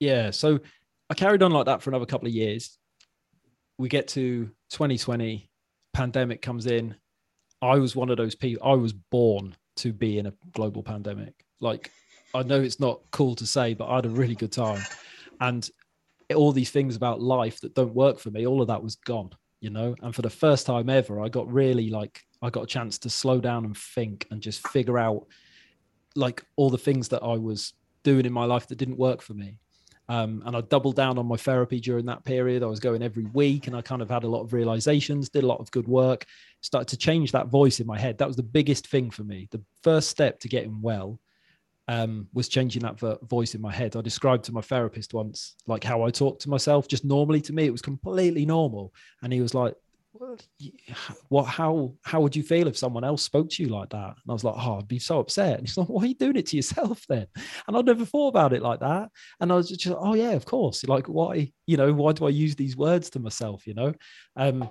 Yeah, 0.00 0.30
so 0.30 0.58
I 1.08 1.14
carried 1.14 1.42
on 1.42 1.52
like 1.52 1.66
that 1.66 1.82
for 1.82 1.90
another 1.90 2.06
couple 2.06 2.26
of 2.26 2.34
years. 2.34 2.78
We 3.78 3.88
get 3.88 4.08
to 4.08 4.50
2020, 4.70 5.50
pandemic 5.92 6.42
comes 6.42 6.66
in. 6.66 6.94
I 7.62 7.76
was 7.76 7.96
one 7.96 8.10
of 8.10 8.16
those 8.16 8.34
people. 8.34 8.66
I 8.66 8.74
was 8.74 8.92
born 8.92 9.54
to 9.76 9.92
be 9.92 10.18
in 10.18 10.26
a 10.26 10.34
global 10.52 10.82
pandemic. 10.82 11.44
Like 11.60 11.90
I 12.34 12.42
know 12.42 12.60
it's 12.60 12.80
not 12.80 13.00
cool 13.10 13.34
to 13.36 13.46
say, 13.46 13.74
but 13.74 13.88
I 13.88 13.96
had 13.96 14.06
a 14.06 14.10
really 14.10 14.34
good 14.34 14.52
time. 14.52 14.82
And 15.40 15.68
all 16.34 16.52
these 16.52 16.70
things 16.70 16.96
about 16.96 17.20
life 17.20 17.60
that 17.60 17.74
don't 17.74 17.94
work 17.94 18.18
for 18.18 18.30
me, 18.30 18.46
all 18.46 18.60
of 18.60 18.68
that 18.68 18.82
was 18.82 18.96
gone, 18.96 19.30
you 19.60 19.70
know? 19.70 19.94
And 20.02 20.14
for 20.14 20.22
the 20.22 20.30
first 20.30 20.66
time 20.66 20.90
ever, 20.90 21.20
I 21.20 21.28
got 21.28 21.50
really 21.52 21.90
like, 21.90 22.22
I 22.42 22.50
got 22.50 22.64
a 22.64 22.66
chance 22.66 22.98
to 22.98 23.10
slow 23.10 23.40
down 23.40 23.64
and 23.64 23.76
think 23.76 24.26
and 24.30 24.40
just 24.40 24.66
figure 24.68 24.98
out 24.98 25.26
like 26.14 26.44
all 26.56 26.70
the 26.70 26.78
things 26.78 27.08
that 27.08 27.22
I 27.22 27.36
was 27.36 27.74
doing 28.02 28.26
in 28.26 28.32
my 28.32 28.44
life 28.44 28.66
that 28.68 28.78
didn't 28.78 28.98
work 28.98 29.22
for 29.22 29.34
me. 29.34 29.58
Um, 30.08 30.42
and 30.46 30.56
I 30.56 30.60
doubled 30.60 30.96
down 30.96 31.18
on 31.18 31.26
my 31.26 31.36
therapy 31.36 31.80
during 31.80 32.06
that 32.06 32.24
period. 32.24 32.62
I 32.62 32.66
was 32.66 32.78
going 32.78 33.02
every 33.02 33.24
week 33.24 33.66
and 33.66 33.76
I 33.76 33.82
kind 33.82 34.02
of 34.02 34.08
had 34.08 34.22
a 34.22 34.28
lot 34.28 34.42
of 34.42 34.52
realizations, 34.52 35.28
did 35.28 35.42
a 35.42 35.48
lot 35.48 35.60
of 35.60 35.70
good 35.72 35.88
work, 35.88 36.26
started 36.60 36.88
to 36.88 36.96
change 36.96 37.32
that 37.32 37.48
voice 37.48 37.80
in 37.80 37.86
my 37.86 37.98
head. 37.98 38.18
That 38.18 38.28
was 38.28 38.36
the 38.36 38.42
biggest 38.42 38.86
thing 38.86 39.10
for 39.10 39.24
me. 39.24 39.48
The 39.50 39.62
first 39.82 40.08
step 40.08 40.38
to 40.40 40.48
getting 40.48 40.80
well 40.80 41.18
um, 41.88 42.28
was 42.32 42.48
changing 42.48 42.82
that 42.82 42.98
vo- 42.98 43.18
voice 43.22 43.54
in 43.54 43.60
my 43.60 43.72
head. 43.72 43.96
I 43.96 44.00
described 44.00 44.44
to 44.44 44.52
my 44.52 44.60
therapist 44.60 45.14
once, 45.14 45.54
like 45.66 45.84
how 45.84 46.02
I 46.02 46.10
talk 46.10 46.38
to 46.40 46.50
myself, 46.50 46.88
just 46.88 47.04
normally 47.04 47.40
to 47.42 47.52
me, 47.52 47.64
it 47.64 47.72
was 47.72 47.82
completely 47.82 48.46
normal. 48.46 48.92
And 49.22 49.32
he 49.32 49.40
was 49.40 49.54
like, 49.54 49.74
what, 51.28 51.44
how, 51.44 51.94
how 52.02 52.20
would 52.20 52.36
you 52.36 52.42
feel 52.42 52.68
if 52.68 52.76
someone 52.76 53.04
else 53.04 53.22
spoke 53.22 53.50
to 53.50 53.62
you 53.62 53.68
like 53.68 53.90
that? 53.90 54.08
And 54.08 54.28
I 54.28 54.32
was 54.32 54.44
like, 54.44 54.54
oh, 54.56 54.78
I'd 54.78 54.88
be 54.88 54.98
so 54.98 55.20
upset. 55.20 55.58
And 55.58 55.66
he's 55.66 55.76
like, 55.76 55.88
why 55.88 56.02
are 56.02 56.06
you 56.06 56.14
doing 56.14 56.36
it 56.36 56.46
to 56.46 56.56
yourself 56.56 57.04
then? 57.08 57.26
And 57.66 57.76
I'd 57.76 57.86
never 57.86 58.04
thought 58.04 58.28
about 58.28 58.52
it 58.52 58.62
like 58.62 58.80
that. 58.80 59.10
And 59.40 59.52
I 59.52 59.56
was 59.56 59.68
just, 59.68 59.86
like, 59.86 59.98
oh 60.00 60.14
yeah, 60.14 60.32
of 60.32 60.44
course. 60.44 60.86
Like, 60.86 61.06
why, 61.06 61.52
you 61.66 61.76
know, 61.76 61.92
why 61.92 62.12
do 62.12 62.26
I 62.26 62.30
use 62.30 62.56
these 62.56 62.76
words 62.76 63.10
to 63.10 63.20
myself, 63.20 63.66
you 63.66 63.74
know? 63.74 63.94
Um, 64.36 64.68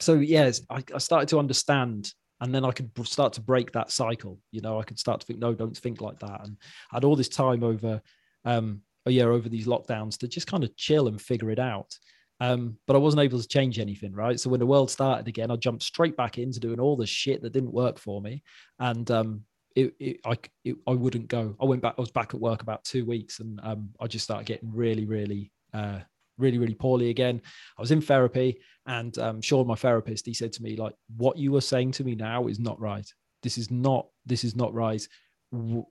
so 0.00 0.14
yes, 0.14 0.60
I, 0.70 0.82
I 0.94 0.98
started 0.98 1.28
to 1.30 1.38
understand 1.38 2.12
and 2.40 2.54
then 2.54 2.64
I 2.64 2.70
could 2.70 2.90
start 3.06 3.32
to 3.34 3.40
break 3.40 3.72
that 3.72 3.90
cycle. 3.90 4.38
You 4.52 4.60
know, 4.60 4.78
I 4.78 4.84
could 4.84 4.98
start 4.98 5.20
to 5.20 5.26
think, 5.26 5.40
no, 5.40 5.54
don't 5.54 5.76
think 5.76 6.00
like 6.00 6.20
that. 6.20 6.44
And 6.44 6.56
I 6.92 6.96
had 6.96 7.04
all 7.04 7.16
this 7.16 7.28
time 7.28 7.64
over 7.64 8.00
um, 8.44 8.82
oh 9.06 9.10
yeah, 9.10 9.24
over 9.24 9.48
these 9.48 9.66
lockdowns 9.66 10.18
to 10.18 10.28
just 10.28 10.46
kind 10.46 10.62
of 10.62 10.76
chill 10.76 11.08
and 11.08 11.20
figure 11.20 11.50
it 11.50 11.58
out. 11.58 11.98
Um, 12.40 12.78
but 12.86 12.94
I 12.94 13.00
wasn't 13.00 13.22
able 13.22 13.40
to 13.40 13.48
change 13.48 13.78
anything, 13.78 14.12
right? 14.12 14.38
So 14.38 14.48
when 14.48 14.60
the 14.60 14.66
world 14.66 14.90
started 14.90 15.26
again, 15.26 15.50
I 15.50 15.56
jumped 15.56 15.82
straight 15.82 16.16
back 16.16 16.38
into 16.38 16.60
doing 16.60 16.78
all 16.78 16.96
the 16.96 17.06
shit 17.06 17.42
that 17.42 17.52
didn't 17.52 17.72
work 17.72 17.98
for 17.98 18.20
me, 18.20 18.42
and 18.78 19.10
um, 19.10 19.42
it, 19.74 19.94
it, 19.98 20.20
I, 20.24 20.36
it, 20.64 20.76
I 20.86 20.92
wouldn't 20.92 21.28
go. 21.28 21.56
I 21.60 21.64
went 21.64 21.82
back. 21.82 21.94
I 21.98 22.00
was 22.00 22.10
back 22.10 22.34
at 22.34 22.40
work 22.40 22.62
about 22.62 22.84
two 22.84 23.04
weeks, 23.04 23.40
and 23.40 23.60
um, 23.62 23.90
I 24.00 24.06
just 24.06 24.24
started 24.24 24.46
getting 24.46 24.72
really, 24.72 25.04
really, 25.04 25.52
uh, 25.74 26.00
really, 26.36 26.58
really 26.58 26.74
poorly 26.74 27.10
again. 27.10 27.40
I 27.76 27.80
was 27.80 27.90
in 27.90 28.00
therapy, 28.00 28.60
and 28.86 29.16
um, 29.18 29.40
Sean, 29.40 29.66
my 29.66 29.74
therapist, 29.74 30.26
he 30.26 30.34
said 30.34 30.52
to 30.54 30.62
me 30.62 30.76
like, 30.76 30.94
"What 31.16 31.38
you 31.38 31.54
are 31.56 31.60
saying 31.60 31.92
to 31.92 32.04
me 32.04 32.14
now 32.14 32.46
is 32.46 32.60
not 32.60 32.80
right. 32.80 33.06
This 33.42 33.58
is 33.58 33.70
not. 33.70 34.06
This 34.26 34.44
is 34.44 34.54
not 34.54 34.74
right. 34.74 35.06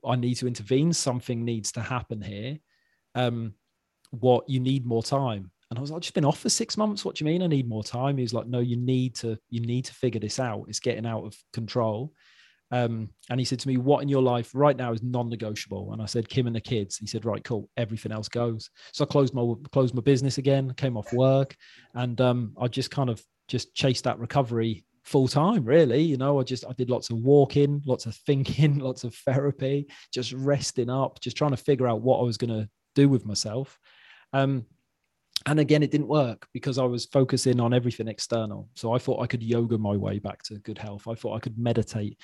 I 0.05 0.15
need 0.15 0.35
to 0.35 0.47
intervene. 0.47 0.93
Something 0.93 1.43
needs 1.43 1.71
to 1.73 1.81
happen 1.81 2.21
here. 2.21 2.57
Um, 3.15 3.53
what 4.11 4.49
you 4.49 4.59
need 4.59 4.85
more 4.85 5.03
time." 5.03 5.51
And 5.69 5.77
I 5.77 5.81
was 5.81 5.91
like, 5.91 5.97
I've 5.97 6.03
just 6.03 6.13
been 6.13 6.25
off 6.25 6.39
for 6.39 6.49
six 6.49 6.77
months. 6.77 7.03
What 7.03 7.15
do 7.15 7.25
you 7.25 7.31
mean? 7.31 7.43
I 7.43 7.47
need 7.47 7.67
more 7.67 7.83
time. 7.83 8.17
He 8.17 8.23
was 8.23 8.33
like, 8.33 8.47
no, 8.47 8.59
you 8.59 8.77
need 8.77 9.15
to, 9.15 9.37
you 9.49 9.59
need 9.59 9.85
to 9.85 9.93
figure 9.93 10.19
this 10.19 10.39
out. 10.39 10.65
It's 10.67 10.79
getting 10.79 11.05
out 11.05 11.25
of 11.25 11.35
control. 11.51 12.13
Um, 12.71 13.09
and 13.29 13.39
he 13.39 13.45
said 13.45 13.59
to 13.59 13.67
me, 13.67 13.77
What 13.77 14.03
in 14.03 14.09
your 14.09 14.21
life 14.21 14.51
right 14.53 14.75
now 14.75 14.91
is 14.91 15.03
non-negotiable? 15.03 15.93
And 15.93 16.01
I 16.01 16.05
said, 16.05 16.27
Kim 16.27 16.47
and 16.47 16.55
the 16.55 16.61
kids. 16.61 16.97
He 16.97 17.07
said, 17.07 17.25
Right, 17.25 17.43
cool. 17.43 17.69
Everything 17.77 18.11
else 18.11 18.27
goes. 18.27 18.69
So 18.91 19.05
I 19.05 19.07
closed 19.07 19.33
my 19.33 19.53
closed 19.71 19.95
my 19.95 20.01
business 20.01 20.37
again, 20.37 20.73
came 20.73 20.97
off 20.97 21.13
work, 21.13 21.55
and 21.93 22.19
um, 22.19 22.53
I 22.59 22.67
just 22.67 22.91
kind 22.91 23.09
of 23.09 23.23
just 23.47 23.73
chased 23.73 24.03
that 24.03 24.19
recovery 24.19 24.85
full 25.05 25.29
time, 25.29 25.63
really. 25.63 26.01
You 26.01 26.17
know, 26.17 26.39
I 26.39 26.43
just 26.43 26.65
I 26.67 26.73
did 26.73 26.89
lots 26.89 27.09
of 27.09 27.17
walking, 27.17 27.81
lots 27.85 28.05
of 28.05 28.15
thinking, 28.15 28.79
lots 28.79 29.03
of 29.05 29.15
therapy, 29.15 29.87
just 30.13 30.33
resting 30.33 30.89
up, 30.89 31.21
just 31.21 31.37
trying 31.37 31.51
to 31.51 31.57
figure 31.57 31.87
out 31.87 32.01
what 32.01 32.19
I 32.19 32.23
was 32.23 32.37
gonna 32.37 32.69
do 32.95 33.07
with 33.07 33.25
myself. 33.25 33.79
Um, 34.33 34.65
and 35.45 35.59
again 35.59 35.83
it 35.83 35.91
didn't 35.91 36.07
work 36.07 36.47
because 36.53 36.77
i 36.77 36.83
was 36.83 37.05
focusing 37.05 37.59
on 37.59 37.73
everything 37.73 38.07
external 38.07 38.67
so 38.75 38.93
i 38.93 38.97
thought 38.97 39.21
i 39.21 39.27
could 39.27 39.43
yoga 39.43 39.77
my 39.77 39.95
way 39.95 40.19
back 40.19 40.41
to 40.43 40.55
good 40.59 40.77
health 40.77 41.07
i 41.07 41.13
thought 41.13 41.35
i 41.35 41.39
could 41.39 41.57
meditate 41.57 42.17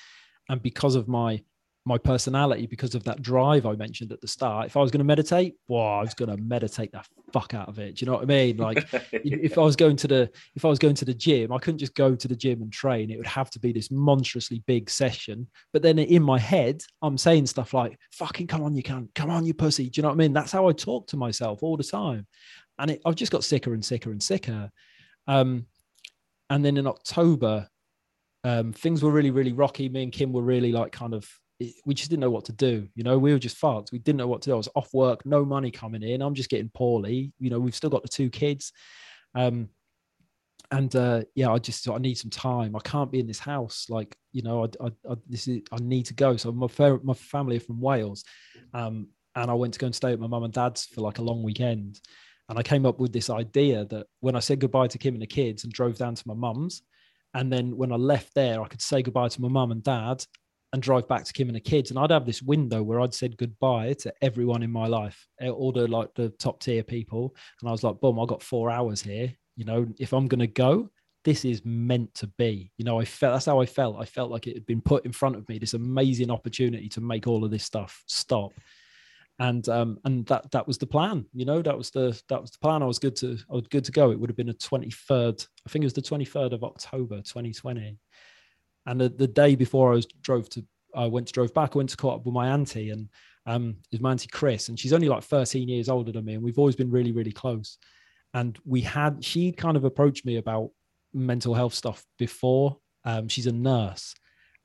and 0.48 0.62
because 0.62 0.94
of 0.94 1.08
my 1.08 1.40
my 1.86 1.98
personality 1.98 2.66
because 2.66 2.94
of 2.94 3.04
that 3.04 3.20
drive 3.20 3.66
I 3.66 3.74
mentioned 3.74 4.10
at 4.10 4.20
the 4.20 4.28
start. 4.28 4.66
If 4.66 4.76
I 4.76 4.80
was 4.80 4.90
going 4.90 5.00
to 5.00 5.04
meditate, 5.04 5.56
well, 5.68 5.82
I 5.82 6.00
was 6.00 6.14
going 6.14 6.30
to 6.30 6.42
meditate 6.42 6.92
the 6.92 7.02
fuck 7.32 7.52
out 7.52 7.68
of 7.68 7.78
it. 7.78 7.96
Do 7.96 8.04
you 8.04 8.10
know 8.10 8.14
what 8.16 8.22
I 8.22 8.26
mean? 8.26 8.56
Like 8.56 8.90
yeah. 8.92 9.20
if 9.22 9.58
I 9.58 9.60
was 9.60 9.76
going 9.76 9.96
to 9.96 10.08
the 10.08 10.30
if 10.54 10.64
I 10.64 10.68
was 10.68 10.78
going 10.78 10.94
to 10.96 11.04
the 11.04 11.12
gym, 11.12 11.52
I 11.52 11.58
couldn't 11.58 11.78
just 11.78 11.94
go 11.94 12.14
to 12.14 12.28
the 12.28 12.36
gym 12.36 12.62
and 12.62 12.72
train. 12.72 13.10
It 13.10 13.18
would 13.18 13.26
have 13.26 13.50
to 13.50 13.60
be 13.60 13.72
this 13.72 13.90
monstrously 13.90 14.62
big 14.66 14.88
session. 14.88 15.46
But 15.72 15.82
then 15.82 15.98
in 15.98 16.22
my 16.22 16.38
head, 16.38 16.82
I'm 17.02 17.18
saying 17.18 17.46
stuff 17.46 17.74
like, 17.74 17.98
fucking 18.12 18.46
come 18.46 18.62
on, 18.62 18.74
you 18.74 18.82
can't 18.82 19.14
come 19.14 19.30
on, 19.30 19.44
you 19.44 19.52
pussy. 19.52 19.90
Do 19.90 19.98
you 19.98 20.02
know 20.02 20.08
what 20.08 20.14
I 20.14 20.18
mean? 20.18 20.32
That's 20.32 20.52
how 20.52 20.68
I 20.68 20.72
talk 20.72 21.08
to 21.08 21.18
myself 21.18 21.62
all 21.62 21.76
the 21.76 21.84
time 21.84 22.26
and 22.78 22.92
it, 22.92 23.02
I've 23.04 23.14
just 23.14 23.32
got 23.32 23.44
sicker 23.44 23.74
and 23.74 23.84
sicker 23.84 24.10
and 24.10 24.22
sicker. 24.22 24.70
Um, 25.26 25.66
and 26.50 26.64
then 26.64 26.76
in 26.76 26.86
October, 26.86 27.68
um, 28.44 28.72
things 28.72 29.02
were 29.02 29.10
really, 29.10 29.30
really 29.30 29.52
rocky. 29.52 29.88
Me 29.88 30.02
and 30.02 30.12
Kim 30.12 30.32
were 30.32 30.42
really 30.42 30.72
like 30.72 30.92
kind 30.92 31.14
of, 31.14 31.28
we 31.86 31.94
just 31.94 32.10
didn't 32.10 32.20
know 32.20 32.30
what 32.30 32.44
to 32.46 32.52
do. 32.52 32.88
You 32.94 33.04
know, 33.04 33.18
we 33.18 33.32
were 33.32 33.38
just 33.38 33.56
fucked. 33.56 33.92
We 33.92 33.98
didn't 33.98 34.18
know 34.18 34.26
what 34.26 34.42
to 34.42 34.50
do. 34.50 34.54
I 34.54 34.56
was 34.56 34.68
off 34.74 34.92
work, 34.92 35.24
no 35.24 35.44
money 35.44 35.70
coming 35.70 36.02
in. 36.02 36.20
I'm 36.20 36.34
just 36.34 36.50
getting 36.50 36.70
poorly. 36.74 37.32
You 37.38 37.50
know, 37.50 37.58
we've 37.58 37.74
still 37.74 37.90
got 37.90 38.02
the 38.02 38.08
two 38.08 38.28
kids. 38.28 38.72
Um, 39.34 39.70
and 40.70 40.94
uh, 40.96 41.22
yeah, 41.34 41.50
I 41.50 41.58
just 41.58 41.88
I 41.88 41.98
need 41.98 42.16
some 42.16 42.30
time. 42.30 42.74
I 42.74 42.80
can't 42.80 43.12
be 43.12 43.20
in 43.20 43.26
this 43.26 43.38
house. 43.38 43.86
Like 43.88 44.16
you 44.32 44.42
know, 44.42 44.64
I, 44.64 44.86
I, 44.86 45.12
I 45.12 45.16
this 45.28 45.46
is 45.46 45.62
I 45.70 45.76
need 45.80 46.06
to 46.06 46.14
go. 46.14 46.36
So 46.36 46.52
my 46.52 46.68
my 47.02 47.14
family 47.14 47.56
are 47.58 47.60
from 47.60 47.80
Wales, 47.80 48.24
um, 48.72 49.08
and 49.36 49.50
I 49.50 49.54
went 49.54 49.74
to 49.74 49.78
go 49.78 49.86
and 49.86 49.94
stay 49.94 50.12
at 50.12 50.20
my 50.20 50.26
mum 50.26 50.44
and 50.44 50.52
dad's 50.52 50.86
for 50.86 51.00
like 51.00 51.18
a 51.18 51.22
long 51.22 51.42
weekend. 51.42 52.00
And 52.48 52.58
I 52.58 52.62
came 52.62 52.84
up 52.84 52.98
with 52.98 53.12
this 53.12 53.30
idea 53.30 53.84
that 53.86 54.06
when 54.20 54.36
I 54.36 54.40
said 54.40 54.60
goodbye 54.60 54.88
to 54.88 54.98
Kim 54.98 55.14
and 55.14 55.22
the 55.22 55.26
kids 55.26 55.64
and 55.64 55.72
drove 55.72 55.96
down 55.96 56.14
to 56.14 56.28
my 56.28 56.34
mum's, 56.34 56.82
and 57.32 57.52
then 57.52 57.76
when 57.76 57.92
I 57.92 57.96
left 57.96 58.34
there, 58.34 58.62
I 58.62 58.68
could 58.68 58.82
say 58.82 59.02
goodbye 59.02 59.28
to 59.28 59.42
my 59.42 59.48
mum 59.48 59.72
and 59.72 59.82
dad 59.82 60.24
and 60.72 60.82
drive 60.82 61.08
back 61.08 61.24
to 61.24 61.32
Kim 61.32 61.48
and 61.48 61.56
the 61.56 61.60
kids. 61.60 61.90
And 61.90 61.98
I'd 61.98 62.10
have 62.10 62.26
this 62.26 62.42
window 62.42 62.82
where 62.82 63.00
I'd 63.00 63.14
said 63.14 63.36
goodbye 63.36 63.94
to 64.00 64.12
everyone 64.22 64.62
in 64.62 64.70
my 64.70 64.86
life, 64.86 65.26
eh, 65.40 65.48
all 65.48 65.72
the 65.72 65.86
like 65.88 66.14
the 66.14 66.30
top 66.30 66.60
tier 66.60 66.82
people. 66.82 67.34
And 67.60 67.68
I 67.68 67.72
was 67.72 67.82
like, 67.82 68.00
boom, 68.00 68.20
I 68.20 68.26
got 68.26 68.42
four 68.42 68.70
hours 68.70 69.00
here. 69.00 69.32
You 69.56 69.64
know, 69.64 69.86
if 69.98 70.12
I'm 70.12 70.28
gonna 70.28 70.46
go, 70.46 70.90
this 71.24 71.44
is 71.44 71.64
meant 71.64 72.12
to 72.14 72.26
be. 72.38 72.72
You 72.76 72.84
know, 72.84 73.00
I 73.00 73.04
felt 73.04 73.34
that's 73.34 73.46
how 73.46 73.60
I 73.60 73.66
felt. 73.66 73.96
I 73.98 74.04
felt 74.04 74.30
like 74.30 74.46
it 74.46 74.54
had 74.54 74.66
been 74.66 74.82
put 74.82 75.06
in 75.06 75.12
front 75.12 75.36
of 75.36 75.48
me, 75.48 75.58
this 75.58 75.74
amazing 75.74 76.30
opportunity 76.30 76.88
to 76.90 77.00
make 77.00 77.26
all 77.26 77.44
of 77.44 77.50
this 77.50 77.64
stuff 77.64 78.02
stop 78.06 78.52
and 79.40 79.68
um 79.68 79.98
and 80.04 80.24
that 80.26 80.48
that 80.52 80.66
was 80.66 80.78
the 80.78 80.86
plan 80.86 81.24
you 81.32 81.44
know 81.44 81.60
that 81.60 81.76
was 81.76 81.90
the 81.90 82.20
that 82.28 82.40
was 82.40 82.52
the 82.52 82.58
plan. 82.58 82.82
I 82.82 82.86
was 82.86 83.00
good 83.00 83.16
to 83.16 83.36
i 83.50 83.54
was 83.54 83.66
good 83.68 83.84
to 83.84 83.92
go. 83.92 84.10
It 84.12 84.20
would 84.20 84.30
have 84.30 84.36
been 84.36 84.50
a 84.50 84.54
23rd 84.54 85.46
i 85.66 85.70
think 85.70 85.82
it 85.82 85.86
was 85.86 85.92
the 85.92 86.02
23rd 86.02 86.52
of 86.52 86.62
october 86.62 87.16
2020 87.16 87.98
and 88.86 89.00
the, 89.00 89.08
the 89.08 89.26
day 89.26 89.54
before 89.56 89.92
i 89.92 89.96
was 89.96 90.06
drove 90.22 90.48
to 90.50 90.64
i 90.94 91.06
went 91.06 91.26
to 91.26 91.32
drove 91.32 91.52
back 91.52 91.74
i 91.74 91.78
went 91.78 91.90
to 91.90 91.96
caught 91.96 92.20
up 92.20 92.26
with 92.26 92.34
my 92.34 92.48
auntie 92.48 92.90
and 92.90 93.08
um 93.46 93.76
is 93.90 94.00
my 94.00 94.12
auntie 94.12 94.28
chris 94.28 94.68
and 94.68 94.78
she's 94.78 94.92
only 94.92 95.08
like 95.08 95.24
13 95.24 95.68
years 95.68 95.88
older 95.88 96.12
than 96.12 96.24
me 96.24 96.34
and 96.34 96.42
we've 96.42 96.58
always 96.58 96.76
been 96.76 96.90
really 96.90 97.12
really 97.12 97.32
close. 97.32 97.78
And 98.32 98.58
we 98.64 98.80
had 98.80 99.24
she 99.24 99.52
kind 99.52 99.76
of 99.76 99.84
approached 99.84 100.26
me 100.26 100.38
about 100.38 100.70
mental 101.12 101.54
health 101.54 101.72
stuff 101.74 102.04
before. 102.18 102.78
Um 103.04 103.28
she's 103.28 103.46
a 103.46 103.52
nurse 103.52 104.14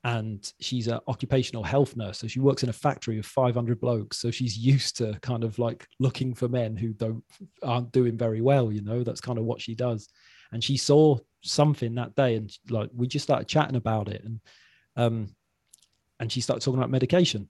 and 0.04 0.52
she's 0.60 0.88
an 0.88 0.98
occupational 1.08 1.62
health 1.62 1.94
nurse 1.96 2.18
so 2.18 2.26
she 2.26 2.40
works 2.40 2.62
in 2.62 2.70
a 2.70 2.72
factory 2.72 3.18
of 3.18 3.26
500 3.26 3.78
blokes 3.80 4.18
so 4.18 4.30
she's 4.30 4.56
used 4.56 4.96
to 4.96 5.18
kind 5.20 5.44
of 5.44 5.58
like 5.58 5.86
looking 5.98 6.34
for 6.34 6.48
men 6.48 6.76
who 6.76 6.94
don't 6.94 7.22
aren't 7.62 7.92
doing 7.92 8.16
very 8.16 8.40
well 8.40 8.72
you 8.72 8.82
know 8.82 9.04
that's 9.04 9.20
kind 9.20 9.38
of 9.38 9.44
what 9.44 9.60
she 9.60 9.74
does. 9.74 10.08
And 10.52 10.62
she 10.62 10.76
saw 10.76 11.16
something 11.42 11.94
that 11.94 12.14
day 12.14 12.36
and 12.36 12.52
like 12.68 12.90
we 12.94 13.06
just 13.06 13.22
started 13.22 13.48
chatting 13.48 13.76
about 13.76 14.08
it 14.08 14.22
and 14.24 14.40
um 14.96 15.28
and 16.18 16.30
she 16.30 16.40
started 16.40 16.62
talking 16.62 16.78
about 16.78 16.90
medication 16.90 17.48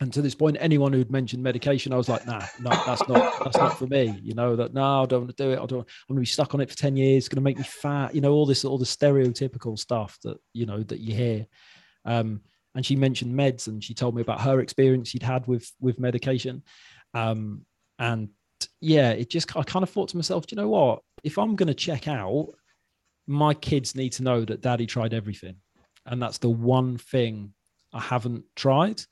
and 0.00 0.12
to 0.12 0.22
this 0.22 0.34
point 0.34 0.56
anyone 0.58 0.92
who'd 0.92 1.10
mentioned 1.10 1.42
medication 1.42 1.92
i 1.92 1.96
was 1.96 2.08
like 2.08 2.26
nah 2.26 2.44
no 2.60 2.70
that's 2.86 3.06
not 3.08 3.44
that's 3.44 3.56
not 3.56 3.78
for 3.78 3.86
me 3.86 4.18
you 4.22 4.34
know 4.34 4.56
that 4.56 4.72
no 4.72 5.02
i 5.02 5.06
don't 5.06 5.20
want 5.20 5.36
to 5.36 5.42
do 5.42 5.50
it 5.50 5.60
i 5.60 5.66
don't 5.66 5.80
i'm 5.80 6.14
gonna 6.14 6.20
be 6.20 6.26
stuck 6.26 6.54
on 6.54 6.60
it 6.60 6.70
for 6.70 6.76
10 6.76 6.96
years 6.96 7.24
it's 7.24 7.28
gonna 7.28 7.42
make 7.42 7.58
me 7.58 7.64
fat 7.64 8.14
you 8.14 8.20
know 8.20 8.32
all 8.32 8.46
this 8.46 8.64
all 8.64 8.78
the 8.78 8.84
stereotypical 8.84 9.78
stuff 9.78 10.18
that 10.22 10.38
you 10.54 10.66
know 10.66 10.82
that 10.82 11.00
you 11.00 11.14
hear 11.14 11.46
um, 12.04 12.40
and 12.74 12.84
she 12.84 12.96
mentioned 12.96 13.34
meds, 13.34 13.66
and 13.66 13.82
she 13.82 13.94
told 13.94 14.14
me 14.14 14.22
about 14.22 14.40
her 14.40 14.60
experience 14.60 15.08
she'd 15.08 15.22
had 15.22 15.46
with 15.46 15.70
with 15.80 15.98
medication. 15.98 16.62
Um, 17.14 17.66
and 17.98 18.30
yeah, 18.80 19.10
it 19.10 19.30
just 19.30 19.54
I 19.56 19.62
kind 19.62 19.82
of 19.82 19.90
thought 19.90 20.08
to 20.10 20.16
myself, 20.16 20.46
do 20.46 20.54
you 20.54 20.62
know 20.62 20.68
what? 20.68 21.02
If 21.22 21.38
I'm 21.38 21.56
to 21.56 21.74
check 21.74 22.08
out, 22.08 22.48
my 23.26 23.54
kids 23.54 23.94
need 23.94 24.12
to 24.12 24.22
know 24.22 24.44
that 24.44 24.62
Daddy 24.62 24.86
tried 24.86 25.14
everything, 25.14 25.56
and 26.06 26.20
that's 26.22 26.38
the 26.38 26.50
one 26.50 26.98
thing 26.98 27.52
I 27.92 28.00
haven't 28.00 28.44
tried. 28.56 29.02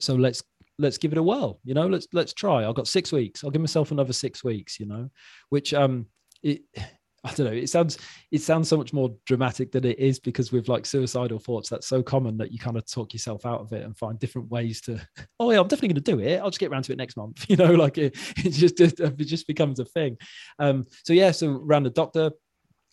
So 0.00 0.14
let's 0.14 0.42
let's 0.78 0.98
give 0.98 1.12
it 1.12 1.18
a 1.18 1.22
whirl. 1.22 1.60
You 1.64 1.74
know, 1.74 1.86
let's 1.86 2.06
let's 2.12 2.32
try. 2.32 2.66
I've 2.66 2.74
got 2.74 2.88
six 2.88 3.12
weeks. 3.12 3.44
I'll 3.44 3.50
give 3.50 3.62
myself 3.62 3.90
another 3.90 4.12
six 4.12 4.42
weeks. 4.44 4.78
You 4.78 4.86
know, 4.86 5.10
which 5.50 5.74
um 5.74 6.06
it 6.42 6.62
I 7.26 7.32
don't 7.32 7.46
know. 7.46 7.52
It 7.52 7.70
sounds 7.70 7.96
it 8.30 8.42
sounds 8.42 8.68
so 8.68 8.76
much 8.76 8.92
more 8.92 9.14
dramatic 9.24 9.72
than 9.72 9.84
it 9.86 9.98
is 9.98 10.20
because 10.20 10.52
with 10.52 10.68
like 10.68 10.84
suicidal 10.84 11.38
thoughts, 11.38 11.70
that's 11.70 11.86
so 11.86 12.02
common 12.02 12.36
that 12.36 12.52
you 12.52 12.58
kind 12.58 12.76
of 12.76 12.84
talk 12.84 13.14
yourself 13.14 13.46
out 13.46 13.62
of 13.62 13.72
it 13.72 13.82
and 13.82 13.96
find 13.96 14.18
different 14.18 14.50
ways 14.50 14.80
to. 14.82 15.00
Oh 15.40 15.50
yeah, 15.50 15.58
I'm 15.58 15.66
definitely 15.66 15.88
going 15.88 16.04
to 16.04 16.12
do 16.12 16.20
it. 16.20 16.38
I'll 16.38 16.50
just 16.50 16.60
get 16.60 16.70
around 16.70 16.84
to 16.84 16.92
it 16.92 16.98
next 16.98 17.16
month. 17.16 17.46
You 17.54 17.56
know, 17.56 17.72
like 17.72 17.98
it, 17.98 18.16
it 18.36 18.50
just 18.50 18.80
it 18.80 19.16
just 19.16 19.46
becomes 19.46 19.78
a 19.80 19.84
thing. 19.84 20.18
Um, 20.58 20.84
so 21.04 21.12
yeah, 21.12 21.30
so 21.30 21.50
around 21.50 21.84
the 21.84 21.90
doctor, 21.90 22.30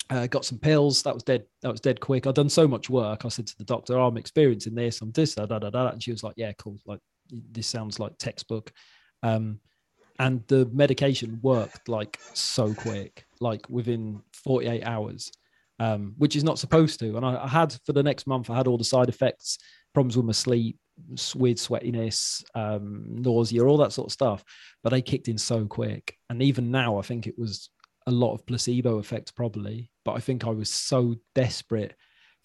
uh, 0.09 0.27
got 0.27 0.45
some 0.45 0.57
pills. 0.57 1.03
That 1.03 1.13
was 1.13 1.23
dead. 1.23 1.45
That 1.61 1.71
was 1.71 1.81
dead 1.81 1.99
quick. 1.99 2.27
I'd 2.27 2.35
done 2.35 2.49
so 2.49 2.67
much 2.67 2.89
work. 2.89 3.25
I 3.25 3.29
said 3.29 3.47
to 3.47 3.57
the 3.57 3.63
doctor, 3.63 3.97
oh, 3.97 4.07
"I'm 4.07 4.17
experiencing 4.17 4.75
this. 4.75 5.01
I'm 5.01 5.11
this, 5.11 5.35
da 5.35 5.45
da 5.45 5.59
da 5.59 5.69
da," 5.69 5.89
and 5.89 6.01
she 6.01 6.11
was 6.11 6.23
like, 6.23 6.35
"Yeah, 6.37 6.51
cool. 6.53 6.79
Like 6.85 6.99
this 7.29 7.67
sounds 7.67 7.99
like 7.99 8.17
textbook." 8.17 8.71
Um, 9.23 9.59
and 10.21 10.43
the 10.47 10.69
medication 10.71 11.39
worked 11.41 11.89
like 11.89 12.19
so 12.33 12.73
quick 12.75 13.25
like 13.39 13.67
within 13.69 14.21
48 14.33 14.83
hours 14.83 15.31
um, 15.79 16.13
which 16.19 16.35
is 16.35 16.43
not 16.43 16.59
supposed 16.59 16.99
to 16.99 17.17
and 17.17 17.25
I, 17.25 17.43
I, 17.43 17.47
had 17.47 17.75
for 17.85 17.93
the 17.93 18.03
next 18.03 18.27
month 18.27 18.49
i 18.49 18.55
had 18.55 18.67
all 18.67 18.77
the 18.77 18.83
side 18.83 19.09
effects 19.09 19.57
problems 19.93 20.15
with 20.15 20.27
my 20.27 20.31
sleep 20.31 20.77
weird 21.35 21.57
sweatiness 21.57 22.43
um, 22.53 23.05
nausea 23.09 23.63
all 23.63 23.77
that 23.77 23.93
sort 23.93 24.07
of 24.07 24.11
stuff 24.11 24.43
but 24.83 24.91
they 24.91 25.01
kicked 25.01 25.27
in 25.27 25.39
so 25.39 25.65
quick 25.65 26.15
and 26.29 26.41
even 26.41 26.69
now 26.69 26.99
i 26.99 27.01
think 27.01 27.25
it 27.25 27.37
was 27.37 27.69
a 28.07 28.11
lot 28.11 28.33
of 28.33 28.45
placebo 28.45 28.97
effect 28.97 29.35
probably 29.35 29.91
but 30.05 30.13
i 30.13 30.19
think 30.19 30.45
i 30.45 30.49
was 30.49 30.69
so 30.69 31.15
desperate 31.35 31.95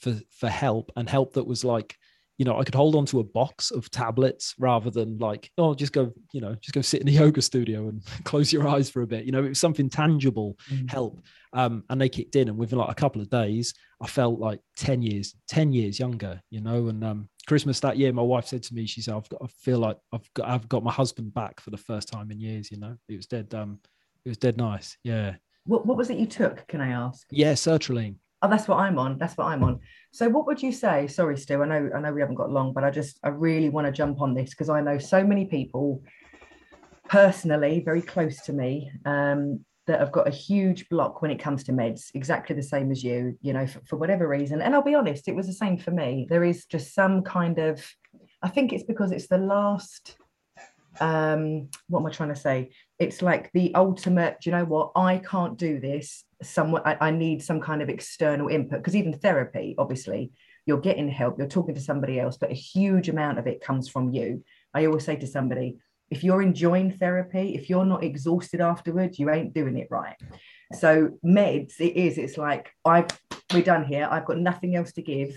for 0.00 0.14
for 0.30 0.48
help 0.48 0.92
and 0.96 1.08
help 1.08 1.32
that 1.32 1.46
was 1.46 1.64
like 1.64 1.96
you 2.38 2.44
know, 2.44 2.58
I 2.58 2.64
could 2.64 2.74
hold 2.74 2.94
on 2.96 3.06
to 3.06 3.20
a 3.20 3.24
box 3.24 3.70
of 3.70 3.90
tablets 3.90 4.54
rather 4.58 4.90
than 4.90 5.16
like, 5.18 5.50
oh, 5.56 5.74
just 5.74 5.92
go, 5.92 6.12
you 6.32 6.40
know, 6.42 6.54
just 6.60 6.74
go 6.74 6.82
sit 6.82 7.00
in 7.00 7.06
the 7.06 7.12
yoga 7.24 7.40
studio 7.40 7.88
and 7.88 8.02
close 8.24 8.52
your 8.52 8.68
eyes 8.68 8.90
for 8.90 9.02
a 9.02 9.06
bit. 9.06 9.24
You 9.24 9.32
know, 9.32 9.42
it 9.42 9.50
was 9.50 9.60
something 9.60 9.88
tangible 9.88 10.58
mm. 10.70 10.90
help. 10.90 11.20
Um, 11.54 11.84
and 11.88 11.98
they 12.00 12.10
kicked 12.10 12.36
in, 12.36 12.48
and 12.48 12.58
within 12.58 12.78
like 12.78 12.90
a 12.90 12.94
couple 12.94 13.22
of 13.22 13.30
days, 13.30 13.72
I 14.02 14.06
felt 14.06 14.38
like 14.38 14.60
10 14.76 15.00
years, 15.00 15.34
10 15.48 15.72
years 15.72 15.98
younger, 15.98 16.40
you 16.50 16.60
know, 16.60 16.88
and 16.88 17.02
um, 17.02 17.28
Christmas 17.46 17.80
that 17.80 17.96
year, 17.96 18.12
my 18.12 18.22
wife 18.22 18.46
said 18.46 18.62
to 18.64 18.74
me, 18.74 18.86
she 18.86 19.00
said, 19.00 19.14
"I've 19.14 19.28
got, 19.30 19.40
I 19.42 19.46
feel 19.46 19.78
like 19.78 19.96
I've 20.12 20.34
got, 20.34 20.48
I've 20.48 20.68
got 20.68 20.84
my 20.84 20.92
husband 20.92 21.32
back 21.32 21.60
for 21.60 21.70
the 21.70 21.78
first 21.78 22.08
time 22.08 22.30
in 22.30 22.38
years." 22.38 22.70
You 22.70 22.78
know, 22.78 22.96
it 23.08 23.16
was 23.16 23.26
dead. 23.26 23.54
Um, 23.54 23.78
it 24.26 24.28
was 24.28 24.38
dead 24.38 24.58
nice. 24.58 24.98
Yeah. 25.02 25.36
What 25.66 25.86
What 25.86 25.96
was 25.96 26.10
it 26.10 26.18
you 26.18 26.26
took? 26.26 26.66
Can 26.68 26.80
I 26.80 26.88
ask? 26.88 27.26
Yeah, 27.30 27.52
sertraline. 27.52 28.16
Oh, 28.42 28.48
that's 28.48 28.68
what 28.68 28.78
I'm 28.78 28.98
on. 28.98 29.18
That's 29.18 29.36
what 29.36 29.46
I'm 29.46 29.64
on. 29.64 29.80
So, 30.12 30.28
what 30.28 30.46
would 30.46 30.62
you 30.62 30.70
say? 30.70 31.06
Sorry, 31.06 31.36
Stu. 31.36 31.62
I 31.62 31.66
know, 31.66 31.90
I 31.94 32.00
know 32.00 32.12
we 32.12 32.20
haven't 32.20 32.36
got 32.36 32.50
long, 32.50 32.72
but 32.72 32.84
I 32.84 32.90
just, 32.90 33.18
I 33.24 33.28
really 33.28 33.70
want 33.70 33.86
to 33.86 33.92
jump 33.92 34.20
on 34.20 34.34
this 34.34 34.50
because 34.50 34.68
I 34.68 34.80
know 34.80 34.98
so 34.98 35.24
many 35.24 35.46
people, 35.46 36.02
personally, 37.08 37.82
very 37.84 38.02
close 38.02 38.42
to 38.42 38.52
me, 38.52 38.90
um, 39.06 39.64
that 39.86 40.00
have 40.00 40.12
got 40.12 40.28
a 40.28 40.32
huge 40.32 40.88
block 40.90 41.22
when 41.22 41.30
it 41.30 41.38
comes 41.38 41.64
to 41.64 41.72
meds. 41.72 42.10
Exactly 42.14 42.54
the 42.54 42.62
same 42.62 42.90
as 42.90 43.02
you. 43.02 43.38
You 43.40 43.54
know, 43.54 43.66
for, 43.66 43.80
for 43.86 43.96
whatever 43.96 44.28
reason. 44.28 44.60
And 44.60 44.74
I'll 44.74 44.82
be 44.82 44.94
honest, 44.94 45.28
it 45.28 45.34
was 45.34 45.46
the 45.46 45.52
same 45.52 45.78
for 45.78 45.90
me. 45.90 46.26
There 46.28 46.44
is 46.44 46.66
just 46.66 46.94
some 46.94 47.22
kind 47.22 47.58
of, 47.58 47.84
I 48.42 48.48
think 48.48 48.72
it's 48.72 48.84
because 48.84 49.12
it's 49.12 49.28
the 49.28 49.38
last. 49.38 50.18
Um, 51.00 51.68
what 51.88 52.00
am 52.00 52.06
I 52.06 52.10
trying 52.10 52.34
to 52.34 52.36
say? 52.36 52.70
It's 52.98 53.22
like 53.22 53.50
the 53.52 53.74
ultimate. 53.74 54.46
You 54.46 54.52
know 54.52 54.64
what? 54.64 54.92
I 54.96 55.18
can't 55.18 55.58
do 55.58 55.80
this. 55.80 56.24
Someone 56.42 56.82
I, 56.84 56.96
I 57.00 57.10
need 57.10 57.42
some 57.42 57.60
kind 57.60 57.82
of 57.82 57.88
external 57.88 58.48
input. 58.48 58.78
Because 58.78 58.96
even 58.96 59.18
therapy 59.18 59.74
obviously 59.78 60.32
you're 60.66 60.80
getting 60.80 61.08
help 61.08 61.38
you're 61.38 61.46
talking 61.46 61.76
to 61.76 61.80
somebody 61.80 62.18
else 62.18 62.36
but 62.36 62.50
a 62.50 62.54
huge 62.54 63.08
amount 63.08 63.38
of 63.38 63.46
it 63.46 63.60
comes 63.60 63.88
from 63.88 64.10
you. 64.10 64.44
I 64.74 64.86
always 64.86 65.04
say 65.04 65.16
to 65.16 65.26
somebody 65.26 65.78
if 66.10 66.22
you're 66.22 66.42
enjoying 66.42 66.92
therapy 66.92 67.54
if 67.54 67.70
you're 67.70 67.86
not 67.86 68.04
exhausted 68.04 68.60
afterwards 68.60 69.18
you 69.18 69.30
ain't 69.30 69.54
doing 69.54 69.78
it 69.78 69.88
right. 69.90 70.16
So 70.72 71.10
meds 71.24 71.80
it 71.80 71.96
is 71.96 72.18
it's 72.18 72.36
like 72.36 72.70
i've 72.84 73.08
we're 73.52 73.62
done 73.62 73.84
here. 73.84 74.08
I've 74.10 74.26
got 74.26 74.38
nothing 74.38 74.74
else 74.74 74.92
to 74.94 75.02
give. 75.02 75.30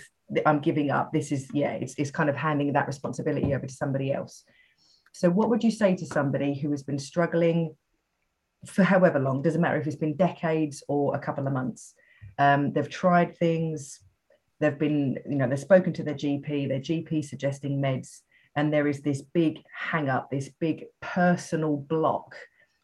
I'm 0.43 0.62
giving 0.62 0.89
up. 0.89 1.13
This 1.13 1.32
is 1.32 1.48
yeah 1.54 1.74
it's, 1.74 1.93
it's 1.98 2.12
kind 2.12 2.30
of 2.30 2.36
handing 2.36 2.74
that 2.74 2.88
responsibility 2.88 3.54
over 3.54 3.67
to 3.67 3.74
somebody 3.74 4.12
else 4.12 4.43
so 5.12 5.30
what 5.30 5.50
would 5.50 5.63
you 5.63 5.72
say 5.72 5.95
to 5.95 6.06
somebody 6.06 6.54
who 6.54 6.72
has 6.72 6.84
been 6.84 7.00
struggling 7.00 7.76
for 8.65 8.84
however 8.84 9.19
long, 9.19 9.41
doesn't 9.41 9.62
matter 9.62 9.80
if 9.80 9.88
it's 9.88 9.95
been 9.95 10.15
decades 10.15 10.84
or 10.88 11.15
a 11.15 11.19
couple 11.19 11.48
of 11.48 11.54
months. 11.54 11.93
Um, 12.38 12.74
they've 12.74 12.89
tried 12.89 13.38
things, 13.38 14.00
they've 14.60 14.78
been, 14.78 15.19
you 15.30 15.36
know, 15.36 15.48
they've 15.48 15.60
spoken 15.60 15.93
to 15.93 16.04
their 16.04 16.13
GP, 16.13 16.67
their 16.67 16.80
GP 16.80 17.24
suggesting 17.26 17.82
meds, 17.82 18.19
and 18.56 18.74
there 18.74 18.88
is 18.88 19.02
this 19.02 19.22
big 19.22 19.60
hang 19.74 20.10
up, 20.10 20.30
this 20.30 20.50
big 20.60 20.86
personal 21.02 21.78
block, 21.78 22.36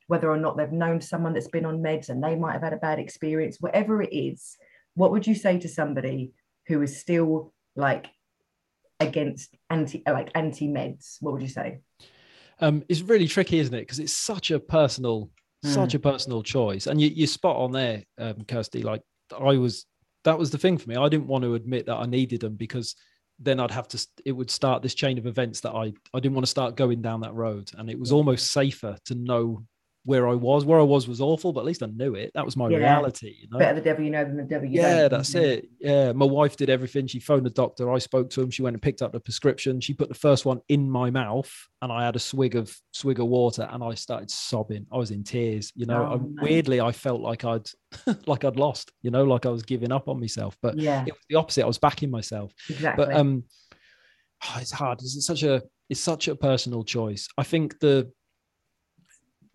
whether 0.07 0.29
or 0.29 0.38
not 0.38 0.55
they've 0.55 0.71
known 0.71 1.01
someone 1.01 1.33
that's 1.33 1.49
been 1.49 1.65
on 1.65 1.79
meds 1.79 2.09
and 2.09 2.23
they 2.23 2.35
might 2.35 2.53
have 2.53 2.63
had 2.63 2.73
a 2.73 2.77
bad 2.77 2.99
experience, 2.99 3.57
whatever 3.59 4.01
it 4.01 4.13
is, 4.15 4.57
what 4.93 5.11
would 5.11 5.27
you 5.27 5.35
say 5.35 5.59
to 5.59 5.67
somebody 5.67 6.31
who 6.67 6.81
is 6.81 6.99
still 6.99 7.53
like 7.75 8.07
against 9.01 9.55
anti 9.69 10.01
like 10.07 10.31
anti 10.35 10.69
meds? 10.69 11.17
What 11.19 11.33
would 11.33 11.41
you 11.41 11.49
say? 11.49 11.79
Um, 12.59 12.83
it's 12.87 13.01
really 13.01 13.27
tricky, 13.27 13.59
isn't 13.59 13.73
it? 13.73 13.81
Because 13.81 13.99
it's 13.99 14.15
such 14.15 14.51
a 14.51 14.59
personal 14.59 15.29
such 15.63 15.93
hmm. 15.93 15.97
a 15.97 15.99
personal 15.99 16.43
choice. 16.43 16.87
And 16.87 17.01
you, 17.01 17.09
you 17.09 17.27
spot 17.27 17.57
on 17.57 17.71
there, 17.71 18.03
um, 18.17 18.43
Kirsty. 18.47 18.83
Like 18.83 19.01
I 19.37 19.57
was, 19.57 19.85
that 20.23 20.37
was 20.37 20.51
the 20.51 20.57
thing 20.57 20.77
for 20.77 20.89
me. 20.89 20.95
I 20.95 21.09
didn't 21.09 21.27
want 21.27 21.43
to 21.43 21.55
admit 21.55 21.85
that 21.87 21.95
I 21.95 22.05
needed 22.05 22.41
them 22.41 22.55
because 22.55 22.95
then 23.39 23.59
I'd 23.59 23.71
have 23.71 23.87
to. 23.89 24.07
It 24.25 24.31
would 24.31 24.49
start 24.49 24.81
this 24.81 24.95
chain 24.95 25.17
of 25.17 25.27
events 25.27 25.59
that 25.61 25.71
I 25.71 25.91
I 26.13 26.19
didn't 26.19 26.35
want 26.35 26.45
to 26.45 26.51
start 26.51 26.77
going 26.77 27.01
down 27.01 27.21
that 27.21 27.33
road. 27.33 27.69
And 27.77 27.89
it 27.89 27.99
was 27.99 28.11
almost 28.11 28.51
safer 28.51 28.97
to 29.05 29.15
know 29.15 29.63
where 30.05 30.27
I 30.27 30.35
was. 30.35 30.65
Where 30.65 30.79
I 30.79 30.83
was 30.83 31.07
was 31.07 31.19
awful, 31.19 31.51
but 31.51 31.61
at 31.61 31.65
least 31.65 31.81
I 31.83 31.87
knew 31.87 32.13
it. 32.13 32.31
That 32.35 32.45
was 32.45 32.55
my 32.55 32.69
yeah. 32.69 32.77
reality. 32.77 33.35
You 33.41 33.47
know? 33.51 33.57
Better 33.57 33.75
the 33.75 33.81
devil 33.81 34.05
you 34.05 34.11
know 34.11 34.23
than 34.23 34.37
the 34.37 34.43
devil 34.43 34.69
you 34.69 34.79
yeah, 34.79 35.07
that's 35.07 35.33
it. 35.33 35.67
Yeah, 35.79 36.13
my 36.13 36.25
wife 36.25 36.55
did 36.55 36.69
everything. 36.69 37.07
She 37.07 37.19
phoned 37.19 37.45
the 37.45 37.49
doctor. 37.49 37.91
I 37.91 37.97
spoke 37.97 38.29
to 38.31 38.41
him. 38.41 38.51
She 38.51 38.61
went 38.61 38.75
and 38.75 38.81
picked 38.81 39.01
up 39.01 39.11
the 39.11 39.19
prescription. 39.19 39.81
She 39.81 39.93
put 39.93 40.07
the 40.07 40.15
first 40.15 40.45
one 40.45 40.61
in 40.69 40.89
my 40.89 41.09
mouth, 41.09 41.51
and 41.81 41.91
I 41.91 42.05
had 42.05 42.15
a 42.15 42.19
swig 42.19 42.55
of 42.55 42.75
swig 42.93 43.19
of 43.19 43.27
water, 43.27 43.67
and 43.71 43.83
I 43.83 43.95
started 43.95 44.29
sobbing. 44.29 44.85
I 44.93 44.97
was 44.97 45.09
in 45.09 45.23
tears. 45.23 45.71
You 45.75 45.87
know, 45.87 46.03
oh, 46.03 46.35
I, 46.39 46.43
weirdly, 46.43 46.79
I 46.79 46.91
felt 46.91 47.21
like 47.21 47.43
I'd 47.43 47.67
like 48.27 48.45
I'd 48.45 48.57
lost. 48.57 48.91
You 49.01 49.09
know, 49.09 49.23
like 49.23 49.47
I 49.47 49.49
was 49.49 49.63
giving 49.63 49.91
up 49.91 50.07
on 50.07 50.19
myself. 50.19 50.55
But 50.61 50.77
yeah, 50.77 51.01
it 51.01 51.13
was 51.13 51.25
the 51.29 51.35
opposite. 51.35 51.63
I 51.63 51.67
was 51.67 51.79
backing 51.79 52.11
myself. 52.11 52.53
Exactly. 52.69 53.05
But 53.05 53.15
um, 53.15 53.43
oh, 54.45 54.57
it's 54.61 54.71
hard. 54.71 55.01
It's 55.01 55.25
such 55.25 55.41
a 55.41 55.63
it's 55.89 55.99
such 55.99 56.27
a 56.27 56.35
personal 56.35 56.83
choice. 56.83 57.27
I 57.39 57.43
think 57.43 57.79
the 57.79 58.11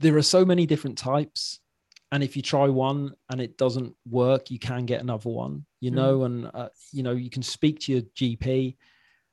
there 0.00 0.16
are 0.16 0.22
so 0.22 0.44
many 0.44 0.66
different 0.66 0.98
types 0.98 1.60
and 2.12 2.22
if 2.24 2.34
you 2.36 2.42
try 2.42 2.66
one 2.66 3.12
and 3.30 3.40
it 3.40 3.56
doesn't 3.56 3.94
work 4.08 4.50
you 4.50 4.58
can 4.58 4.84
get 4.84 5.00
another 5.00 5.30
one 5.30 5.64
you 5.80 5.90
know 5.90 6.20
mm. 6.20 6.26
and 6.26 6.50
uh, 6.52 6.68
you 6.92 7.02
know 7.02 7.12
you 7.12 7.30
can 7.30 7.42
speak 7.42 7.78
to 7.80 7.92
your 7.92 8.02
gp 8.16 8.76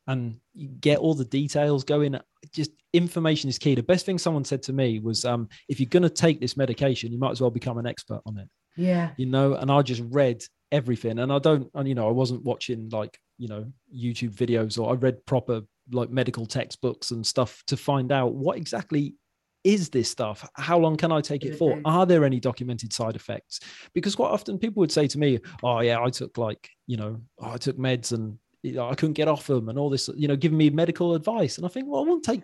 and 0.08 0.40
you 0.54 0.70
get 0.70 1.00
all 1.00 1.14
the 1.14 1.26
details 1.26 1.84
going. 1.84 2.18
Just 2.54 2.72
information 2.94 3.50
is 3.50 3.60
key. 3.60 3.76
The 3.76 3.84
best 3.84 4.06
thing 4.06 4.18
someone 4.18 4.46
said 4.46 4.64
to 4.64 4.74
me 4.74 5.00
was 5.00 5.26
um, 5.26 5.50
if 5.68 5.80
you're 5.80 5.90
going 5.90 6.04
to 6.04 6.10
take 6.10 6.40
this 6.40 6.58
medication 6.58 7.12
you 7.12 7.20
might 7.20 7.32
as 7.32 7.42
well 7.42 7.52
become 7.52 7.78
an 7.78 7.86
expert 7.86 8.22
on 8.26 8.38
it. 8.38 8.48
Yeah. 8.76 9.10
You 9.18 9.26
know 9.26 9.56
and 9.56 9.72
i 9.72 9.82
just 9.82 10.04
read 10.10 10.44
everything 10.72 11.20
and 11.20 11.32
i 11.32 11.40
don't 11.40 11.70
and 11.74 11.88
you 11.88 11.96
know 11.96 12.08
i 12.08 12.12
wasn't 12.12 12.44
watching 12.44 12.90
like 12.90 13.18
you 13.38 13.48
know 13.48 13.66
youtube 13.96 14.36
videos 14.36 14.78
or 14.78 14.92
i 14.92 14.94
read 14.94 15.26
proper 15.26 15.62
like 15.92 16.10
medical 16.10 16.46
textbooks 16.46 17.12
and 17.12 17.26
stuff 17.26 17.64
to 17.68 17.78
find 17.78 18.12
out 18.12 18.34
what 18.34 18.58
exactly 18.58 19.16
is 19.64 19.90
this 19.90 20.10
stuff? 20.10 20.48
How 20.56 20.78
long 20.78 20.96
can 20.96 21.12
I 21.12 21.22
take 21.22 21.44
it 21.44 21.58
for? 21.58 21.74
Mm-hmm. 21.74 21.86
Are 21.86 22.06
there 22.06 22.24
any 22.24 22.40
documented 22.40 22.94
side 22.94 23.16
effects? 23.16 23.60
Because 23.94 24.16
quite 24.16 24.30
often 24.30 24.58
people 24.58 24.82
would 24.82 24.92
say 24.92 25.08
to 25.08 25.20
me, 25.20 25.40
"Oh 25.64 25.80
yeah, 25.82 26.02
I 26.02 26.10
took 26.10 26.38
like 26.38 26.70
you 26.86 26.98
know, 26.98 27.22
oh, 27.40 27.52
I 27.52 27.58
took 27.58 27.78
meds 27.78 28.12
and 28.12 28.38
you 28.64 28.74
know, 28.74 28.90
I 28.90 28.96
couldn't 28.96 29.14
get 29.14 29.28
off 29.28 29.48
them 29.48 29.70
and 29.70 29.78
all 29.78 29.90
this, 29.90 30.10
you 30.16 30.28
know, 30.28 30.36
giving 30.36 30.58
me 30.58 30.70
medical 30.70 31.16
advice." 31.16 31.58
And 31.58 31.66
I 31.66 31.70
think, 31.70 31.88
well, 31.88 32.04
I 32.04 32.08
won't 32.08 32.24
take 32.24 32.42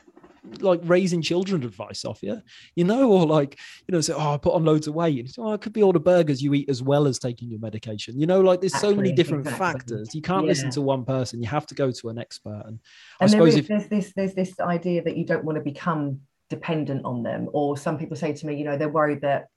like 0.59 0.81
raising 0.83 1.21
children 1.21 1.63
advice 1.63 2.03
off 2.05 2.21
you, 2.21 2.41
you 2.75 2.83
know, 2.83 3.11
or 3.11 3.25
like, 3.25 3.57
you 3.87 3.93
know, 3.93 4.01
say, 4.01 4.13
oh, 4.13 4.33
I 4.33 4.37
put 4.37 4.53
on 4.53 4.65
loads 4.65 4.87
of 4.87 4.93
weight. 4.93 5.19
And 5.19 5.33
oh, 5.37 5.53
it 5.53 5.61
could 5.61 5.73
be 5.73 5.81
all 5.81 5.93
the 5.93 5.99
burgers 5.99 6.41
you 6.41 6.53
eat 6.53 6.69
as 6.69 6.83
well 6.83 7.07
as 7.07 7.19
taking 7.19 7.49
your 7.49 7.59
medication. 7.59 8.19
You 8.19 8.27
know, 8.27 8.41
like 8.41 8.61
there's 8.61 8.73
exactly, 8.73 8.91
so 8.91 8.95
many 8.95 9.11
different 9.13 9.45
exactly. 9.45 9.65
factors. 9.65 10.13
You 10.13 10.21
can't 10.21 10.43
yeah. 10.43 10.49
listen 10.49 10.69
to 10.71 10.81
one 10.81 11.05
person. 11.05 11.41
You 11.41 11.47
have 11.47 11.65
to 11.67 11.75
go 11.75 11.91
to 11.91 12.09
an 12.09 12.17
expert. 12.17 12.63
And, 12.65 12.79
and 13.19 13.21
I 13.21 13.27
suppose 13.27 13.55
if 13.55 13.67
there's 13.67 13.87
this 13.87 14.13
there's 14.15 14.33
this 14.33 14.59
idea 14.59 15.03
that 15.03 15.15
you 15.15 15.25
don't 15.25 15.45
want 15.45 15.57
to 15.57 15.63
become 15.63 16.21
dependent 16.55 17.03
on 17.05 17.23
them. 17.23 17.49
Or 17.53 17.77
some 17.77 17.97
people 17.97 18.17
say 18.17 18.33
to 18.33 18.45
me 18.45 18.55
you 18.55 18.65
know 18.65 18.77
they're 18.77 18.97
worried 19.01 19.21
that 19.21 19.47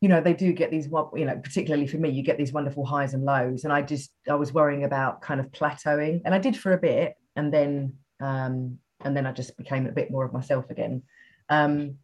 you 0.00 0.08
know 0.08 0.20
they 0.20 0.34
do 0.34 0.52
get 0.52 0.70
these 0.70 0.88
you 1.14 1.24
know 1.24 1.38
particularly 1.42 1.86
for 1.86 1.98
me 1.98 2.10
you 2.10 2.22
get 2.22 2.38
these 2.38 2.52
wonderful 2.52 2.84
highs 2.84 3.14
and 3.14 3.24
lows. 3.24 3.64
And 3.64 3.72
i 3.72 3.80
just 3.82 4.10
i 4.28 4.34
was 4.34 4.52
worrying 4.52 4.84
about 4.84 5.22
kind 5.22 5.40
of 5.40 5.46
plateauing. 5.58 6.22
And 6.24 6.34
i 6.34 6.38
did 6.38 6.56
for 6.56 6.72
a 6.72 6.78
bit. 6.78 7.14
And 7.36 7.52
then 7.52 7.94
um 8.20 8.78
and 9.04 9.16
then 9.16 9.26
i 9.26 9.32
just 9.32 9.56
became 9.56 9.86
a 9.86 9.92
bit 9.92 10.10
more 10.10 10.24
of 10.24 10.32
myself 10.32 10.70
again. 10.70 11.02
Um 11.48 11.96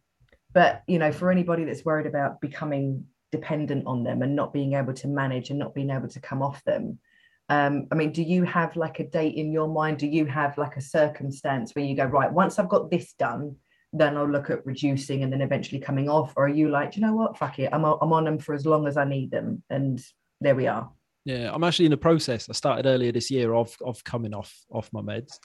but 0.53 0.83
you 0.87 0.99
know 0.99 1.11
for 1.11 1.31
anybody 1.31 1.63
that's 1.65 1.85
worried 1.85 2.07
about 2.07 2.39
becoming 2.39 3.05
dependent 3.31 3.87
on 3.87 4.03
them 4.03 4.21
and 4.21 4.35
not 4.35 4.53
being 4.53 4.73
able 4.73 4.93
to 4.93 5.07
manage 5.07 5.49
and 5.49 5.57
not 5.57 5.73
being 5.73 5.89
able 5.89 6.07
to 6.07 6.19
come 6.19 6.43
off 6.43 6.63
them 6.63 6.99
um, 7.49 7.87
I 7.91 7.95
mean, 7.95 8.11
do 8.11 8.23
you 8.23 8.43
have 8.43 8.75
like 8.77 8.99
a 8.99 9.07
date 9.07 9.35
in 9.35 9.51
your 9.51 9.67
mind? 9.67 9.99
Do 9.99 10.07
you 10.07 10.25
have 10.25 10.57
like 10.57 10.77
a 10.77 10.81
circumstance 10.81 11.73
where 11.73 11.85
you 11.85 11.95
go, 11.95 12.05
right, 12.05 12.31
once 12.31 12.57
I've 12.57 12.69
got 12.69 12.89
this 12.89 13.13
done, 13.13 13.57
then 13.93 14.17
I'll 14.17 14.29
look 14.29 14.49
at 14.49 14.65
reducing 14.65 15.23
and 15.23 15.31
then 15.31 15.41
eventually 15.41 15.79
coming 15.79 16.09
off? 16.09 16.33
Or 16.35 16.45
are 16.45 16.49
you 16.49 16.69
like, 16.69 16.95
you 16.95 17.01
know 17.01 17.13
what, 17.13 17.37
fuck 17.37 17.59
it, 17.59 17.69
I'm, 17.71 17.85
I'm 17.85 18.11
on 18.11 18.25
them 18.25 18.39
for 18.39 18.53
as 18.53 18.65
long 18.65 18.87
as 18.87 18.97
I 18.97 19.05
need 19.05 19.31
them, 19.31 19.63
and 19.69 20.03
there 20.41 20.55
we 20.55 20.67
are. 20.67 20.91
Yeah, 21.25 21.51
I'm 21.53 21.63
actually 21.63 21.85
in 21.85 21.91
the 21.91 21.97
process. 21.97 22.49
I 22.49 22.53
started 22.53 22.85
earlier 22.85 23.13
this 23.13 23.31
year 23.31 23.53
of 23.53 23.77
of 23.85 24.03
coming 24.03 24.33
off 24.33 24.53
off 24.69 24.89
my 24.91 25.01
meds, 25.01 25.39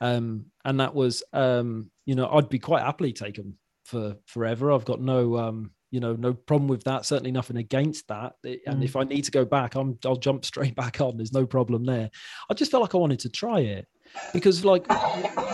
um, 0.00 0.46
and 0.64 0.80
that 0.80 0.94
was, 0.94 1.22
um, 1.32 1.90
you 2.04 2.16
know, 2.16 2.28
I'd 2.28 2.48
be 2.48 2.58
quite 2.58 2.82
happily 2.82 3.12
taken 3.12 3.56
for 3.84 4.16
forever. 4.26 4.72
I've 4.72 4.84
got 4.84 5.00
no, 5.00 5.36
um, 5.36 5.70
you 5.92 6.00
know, 6.00 6.14
no 6.14 6.32
problem 6.34 6.68
with 6.68 6.82
that. 6.84 7.06
Certainly 7.06 7.30
nothing 7.30 7.58
against 7.58 8.08
that. 8.08 8.34
And 8.44 8.80
mm. 8.80 8.84
if 8.84 8.96
I 8.96 9.04
need 9.04 9.22
to 9.24 9.30
go 9.30 9.44
back, 9.44 9.76
I'm 9.76 9.98
I'll 10.04 10.16
jump 10.16 10.44
straight 10.46 10.74
back 10.74 11.00
on. 11.00 11.16
There's 11.16 11.32
no 11.32 11.46
problem 11.46 11.84
there. 11.84 12.10
I 12.48 12.54
just 12.54 12.72
felt 12.72 12.82
like 12.82 12.96
I 12.96 12.98
wanted 12.98 13.20
to 13.20 13.28
try 13.28 13.60
it 13.60 13.86
because 14.32 14.64
like 14.64 14.86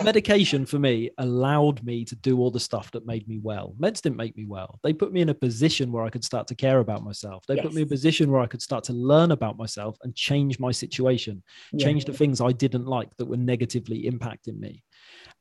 medication 0.03 0.65
for 0.65 0.79
me 0.79 1.09
allowed 1.17 1.83
me 1.83 2.05
to 2.05 2.15
do 2.15 2.39
all 2.39 2.51
the 2.51 2.59
stuff 2.59 2.91
that 2.91 3.05
made 3.05 3.27
me 3.27 3.39
well 3.41 3.73
meds 3.79 4.01
didn't 4.01 4.17
make 4.17 4.35
me 4.37 4.45
well 4.45 4.79
they 4.83 4.93
put 4.93 5.11
me 5.11 5.21
in 5.21 5.29
a 5.29 5.33
position 5.33 5.91
where 5.91 6.03
i 6.03 6.09
could 6.09 6.23
start 6.23 6.47
to 6.47 6.55
care 6.55 6.79
about 6.79 7.03
myself 7.03 7.43
they 7.47 7.55
yes. 7.55 7.63
put 7.63 7.73
me 7.73 7.81
in 7.81 7.87
a 7.87 7.89
position 7.89 8.31
where 8.31 8.41
i 8.41 8.47
could 8.47 8.61
start 8.61 8.83
to 8.83 8.93
learn 8.93 9.31
about 9.31 9.57
myself 9.57 9.97
and 10.03 10.15
change 10.15 10.59
my 10.59 10.71
situation 10.71 11.41
yeah. 11.73 11.85
change 11.85 12.05
the 12.05 12.13
things 12.13 12.41
i 12.41 12.51
didn't 12.51 12.85
like 12.85 13.09
that 13.17 13.25
were 13.25 13.37
negatively 13.37 14.03
impacting 14.03 14.59
me 14.59 14.83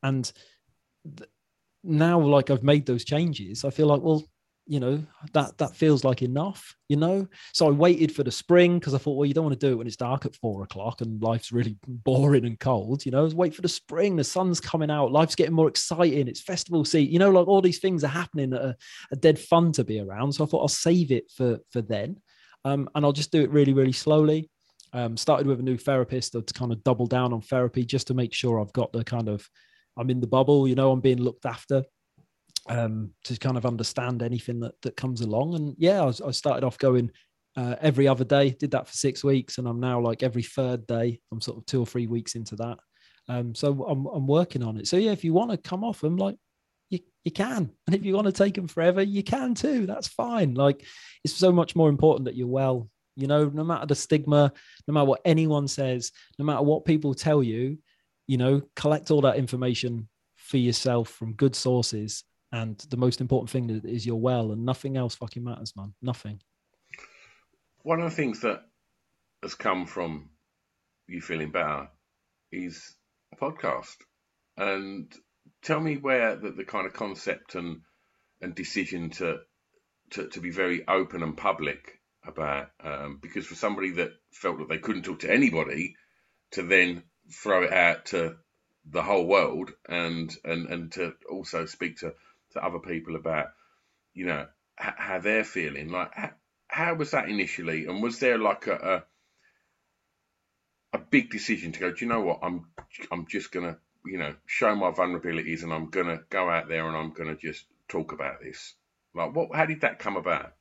and 0.03 0.33
th- 1.17 1.31
now 1.83 2.19
like 2.19 2.51
i've 2.51 2.65
made 2.65 2.87
those 2.87 3.05
changes 3.05 3.65
i 3.65 3.71
feel 3.71 3.87
like 3.87 4.01
well 4.03 4.25
you 4.67 4.81
know 4.81 5.03
that 5.33 5.57
that 5.59 5.77
feels 5.77 6.03
like 6.05 6.23
enough 6.23 6.75
you 6.89 6.97
know? 6.97 7.27
So 7.53 7.67
i 7.67 7.71
waited 7.71 8.15
for 8.15 8.23
the 8.23 8.31
spring 8.31 8.79
because 8.79 8.95
i 8.95 8.99
thought 8.99 9.17
well 9.17 9.27
you 9.27 9.35
don't 9.35 9.45
want 9.45 9.59
to 9.59 9.67
do 9.67 9.73
it 9.73 9.77
when 9.77 9.87
it's 9.87 9.97
dark 9.97 10.27
at 10.27 10.37
four 10.37 10.63
o'clock 10.63 11.01
and 11.01 11.23
life's 11.23 11.53
really 11.53 11.77
boring 11.87 12.45
and 12.45 12.59
cold 12.59 13.05
you 13.05 13.13
know? 13.13 13.27
Wait 13.27 13.55
for 13.55 13.63
the 13.63 13.69
spring 13.69 14.17
the 14.17 14.25
sun's 14.25 14.61
coming 14.61 14.91
out 14.91 15.13
life's 15.13 15.35
getting 15.35 15.55
more 15.55 15.69
exciting 15.69 16.29
it's 16.29 16.41
festival 16.41 16.85
season 16.85 17.13
you 17.13 17.19
know 17.19 17.31
like 17.31 17.47
all 17.47 17.63
these 17.63 17.79
things 17.79 18.05
are 18.05 18.09
happening 18.09 18.51
that 18.51 18.65
are, 18.65 18.77
are 19.13 19.21
dead 19.21 19.39
fun 19.39 19.73
to 19.73 19.85
be 19.85 20.01
around. 20.01 20.33
So 20.33 20.45
i 20.45 20.47
thought 20.47 20.63
i'll 20.63 20.69
save 20.69 21.13
it 21.13 21.31
for 21.31 21.59
for 21.71 21.83
then 21.83 22.17
um, 22.65 22.89
and 22.95 23.05
i'll 23.05 23.13
just 23.13 23.33
do 23.33 23.43
it 23.43 23.51
really 23.51 23.73
really 23.73 23.93
slowly. 23.93 24.51
Um, 24.93 25.17
started 25.17 25.47
with 25.47 25.61
a 25.61 25.65
new 25.65 25.77
therapist 25.77 26.33
to 26.33 26.43
kind 26.55 26.73
of 26.73 26.83
double 26.83 27.07
down 27.07 27.35
on 27.35 27.43
therapy 27.43 27.85
just 27.85 28.07
to 28.07 28.15
make 28.15 28.33
sure 28.33 28.59
I've 28.61 28.73
got 28.73 28.93
the 28.93 29.05
kind 29.05 29.29
of 29.29 29.47
I'm 29.99 30.09
in 30.09 30.21
the 30.21 30.27
bubble, 30.27 30.67
you 30.67 30.75
know, 30.75 30.91
I'm 30.91 31.01
being 31.01 31.21
looked 31.21 31.45
after 31.45 31.85
um, 32.69 33.11
to 33.25 33.39
kind 33.39 33.57
of 33.57 33.67
understand 33.67 34.23
anything 34.23 34.61
that 34.61 34.81
that 34.83 34.97
comes 34.97 35.21
along. 35.21 35.55
And 35.55 35.75
yeah, 35.79 36.03
I, 36.03 36.07
was, 36.07 36.21
I 36.21 36.31
started 36.31 36.65
off 36.65 36.79
going 36.79 37.11
uh, 37.57 37.77
every 37.81 38.07
other 38.07 38.25
day, 38.25 38.51
did 38.51 38.73
that 38.73 38.87
for 38.87 38.93
six 38.93 39.25
weeks, 39.25 39.59
and 39.59 39.67
I'm 39.67 39.81
now 39.81 40.01
like 40.01 40.23
every 40.23 40.43
third 40.43 40.87
day. 40.87 41.21
I'm 41.33 41.41
sort 41.41 41.59
of 41.59 41.67
two 41.67 41.81
or 41.81 41.87
three 41.87 42.07
weeks 42.07 42.35
into 42.35 42.57
that. 42.57 42.79
Um, 43.29 43.55
so 43.55 43.85
I'm 43.85 44.07
I'm 44.07 44.27
working 44.27 44.63
on 44.63 44.77
it. 44.77 44.87
So 44.87 44.97
yeah, 44.97 45.13
if 45.13 45.25
you 45.25 45.33
want 45.33 45.51
to 45.51 45.57
come 45.57 45.85
off 45.85 46.01
them, 46.01 46.17
like 46.17 46.37
you 46.91 47.01
you 47.25 47.33
can, 47.33 47.71
and 47.87 47.95
if 47.95 48.05
you 48.05 48.15
want 48.15 48.27
to 48.27 48.33
take 48.33 48.55
them 48.55 48.69
forever, 48.69 49.03
you 49.03 49.23
can 49.23 49.55
too. 49.55 49.87
That's 49.87 50.09
fine. 50.09 50.55
Like 50.55 50.85
it's 51.25 51.35
so 51.35 51.53
much 51.53 51.75
more 51.77 51.89
important 51.89 52.27
that 52.27 52.37
you're 52.37 52.47
well. 52.47 52.89
You 53.19 53.27
know, 53.27 53.47
no 53.47 53.65
matter 53.65 53.87
the 53.87 53.95
stigma, 53.95 54.53
no 54.87 54.93
matter 54.93 55.07
what 55.07 55.23
anyone 55.25 55.69
says, 55.69 56.13
no 56.39 56.45
matter 56.45 56.63
what 56.63 56.85
people 56.85 57.15
tell 57.15 57.43
you, 57.43 57.79
you 58.27 58.37
know, 58.37 58.61
collect 58.75 59.11
all 59.11 59.23
that 59.23 59.37
information 59.37 60.09
for 60.37 60.59
yourself 60.59 61.09
from 61.09 61.33
good 61.33 61.57
sources 61.57 62.25
and 62.57 62.79
the 62.89 62.97
most 62.97 63.21
important 63.21 63.51
thing 63.51 63.83
is 63.85 64.07
you're 64.07 64.17
well, 64.17 64.51
and 64.51 64.65
nothing 64.65 64.97
else 64.97 65.15
fucking 65.15 65.45
matters, 65.45 65.75
man. 65.77 65.93
Nothing. 66.01 66.41
One 67.83 68.01
of 68.01 68.09
the 68.09 68.17
things 68.17 68.41
that 68.41 68.63
has 69.43 69.55
come 69.55 69.85
from 69.85 70.31
you 71.07 71.21
feeling 71.21 71.51
better 71.51 71.89
is 72.51 72.95
a 73.33 73.37
podcast. 73.37 73.97
And 74.57 75.13
tell 75.63 75.81
me 75.81 75.99
where 75.99 76.37
the, 76.37 76.51
the 76.51 76.65
kind 76.65 76.87
of 76.87 76.95
concept 76.95 77.57
and 77.57 77.83
and 78.41 78.55
decision 78.55 79.11
to 79.11 79.41
to, 80.13 80.29
to 80.29 80.41
be 80.41 80.51
very 80.51 80.87
open 80.89 81.23
and 81.23 81.37
public 81.37 82.01
about 82.27 82.71
um, 82.83 83.19
because 83.21 83.47
for 83.47 83.55
somebody 83.55 83.91
that 83.91 84.13
felt 84.33 84.59
that 84.59 84.69
they 84.71 84.79
couldn't 84.79 85.03
talk 85.03 85.21
to 85.21 85.33
anybody 85.33 85.95
to 86.53 86.63
then 86.63 87.03
throw 87.31 87.65
it 87.65 87.73
out 87.73 88.07
to 88.07 88.37
the 88.89 89.03
whole 89.03 89.27
world 89.27 89.73
and 89.89 90.35
and 90.45 90.69
and 90.69 90.93
to 90.93 91.13
also 91.31 91.67
speak 91.67 91.99
to 91.99 92.15
to 92.53 92.65
other 92.65 92.79
people 92.79 93.17
about, 93.17 93.49
you 94.15 94.27
know, 94.27 94.47
h- 94.81 94.95
how 94.97 95.19
they're 95.19 95.45
feeling. 95.45 95.91
Like, 95.91 96.13
how, 96.15 96.31
how, 96.69 96.95
was 96.95 97.11
that 97.13 97.29
initially? 97.29 97.87
And 97.87 98.03
was 98.03 98.19
there 98.19 98.39
like 98.39 98.67
a, 98.67 99.05
a, 100.93 100.97
a 100.97 100.99
big 100.99 101.31
decision 101.31 101.73
to 101.73 101.81
go? 101.81 101.93
Do 101.93 102.05
you 102.05 102.11
know 102.11 102.21
what? 102.21 102.41
I'm 102.43 102.67
I'm 103.11 103.27
just 103.27 103.53
gonna 103.53 103.79
you 104.05 104.19
know 104.19 104.35
show 104.47 104.75
my 104.75 104.91
vulnerabilities 104.91 105.63
and 105.63 105.73
I'm 105.73 105.91
gonna 105.91 106.21
go 106.31 106.49
out 106.49 106.69
there 106.69 106.87
and 106.87 106.97
I'm 106.97 107.13
gonna 107.13 107.37
just 107.37 107.67
talk 107.89 108.13
about 108.13 108.41
this. 108.43 108.75
Like, 109.15 109.35
what? 109.35 109.55
How 109.55 109.67
did 109.67 109.83
that 109.83 109.99
come 109.99 110.17
about? 110.17 110.55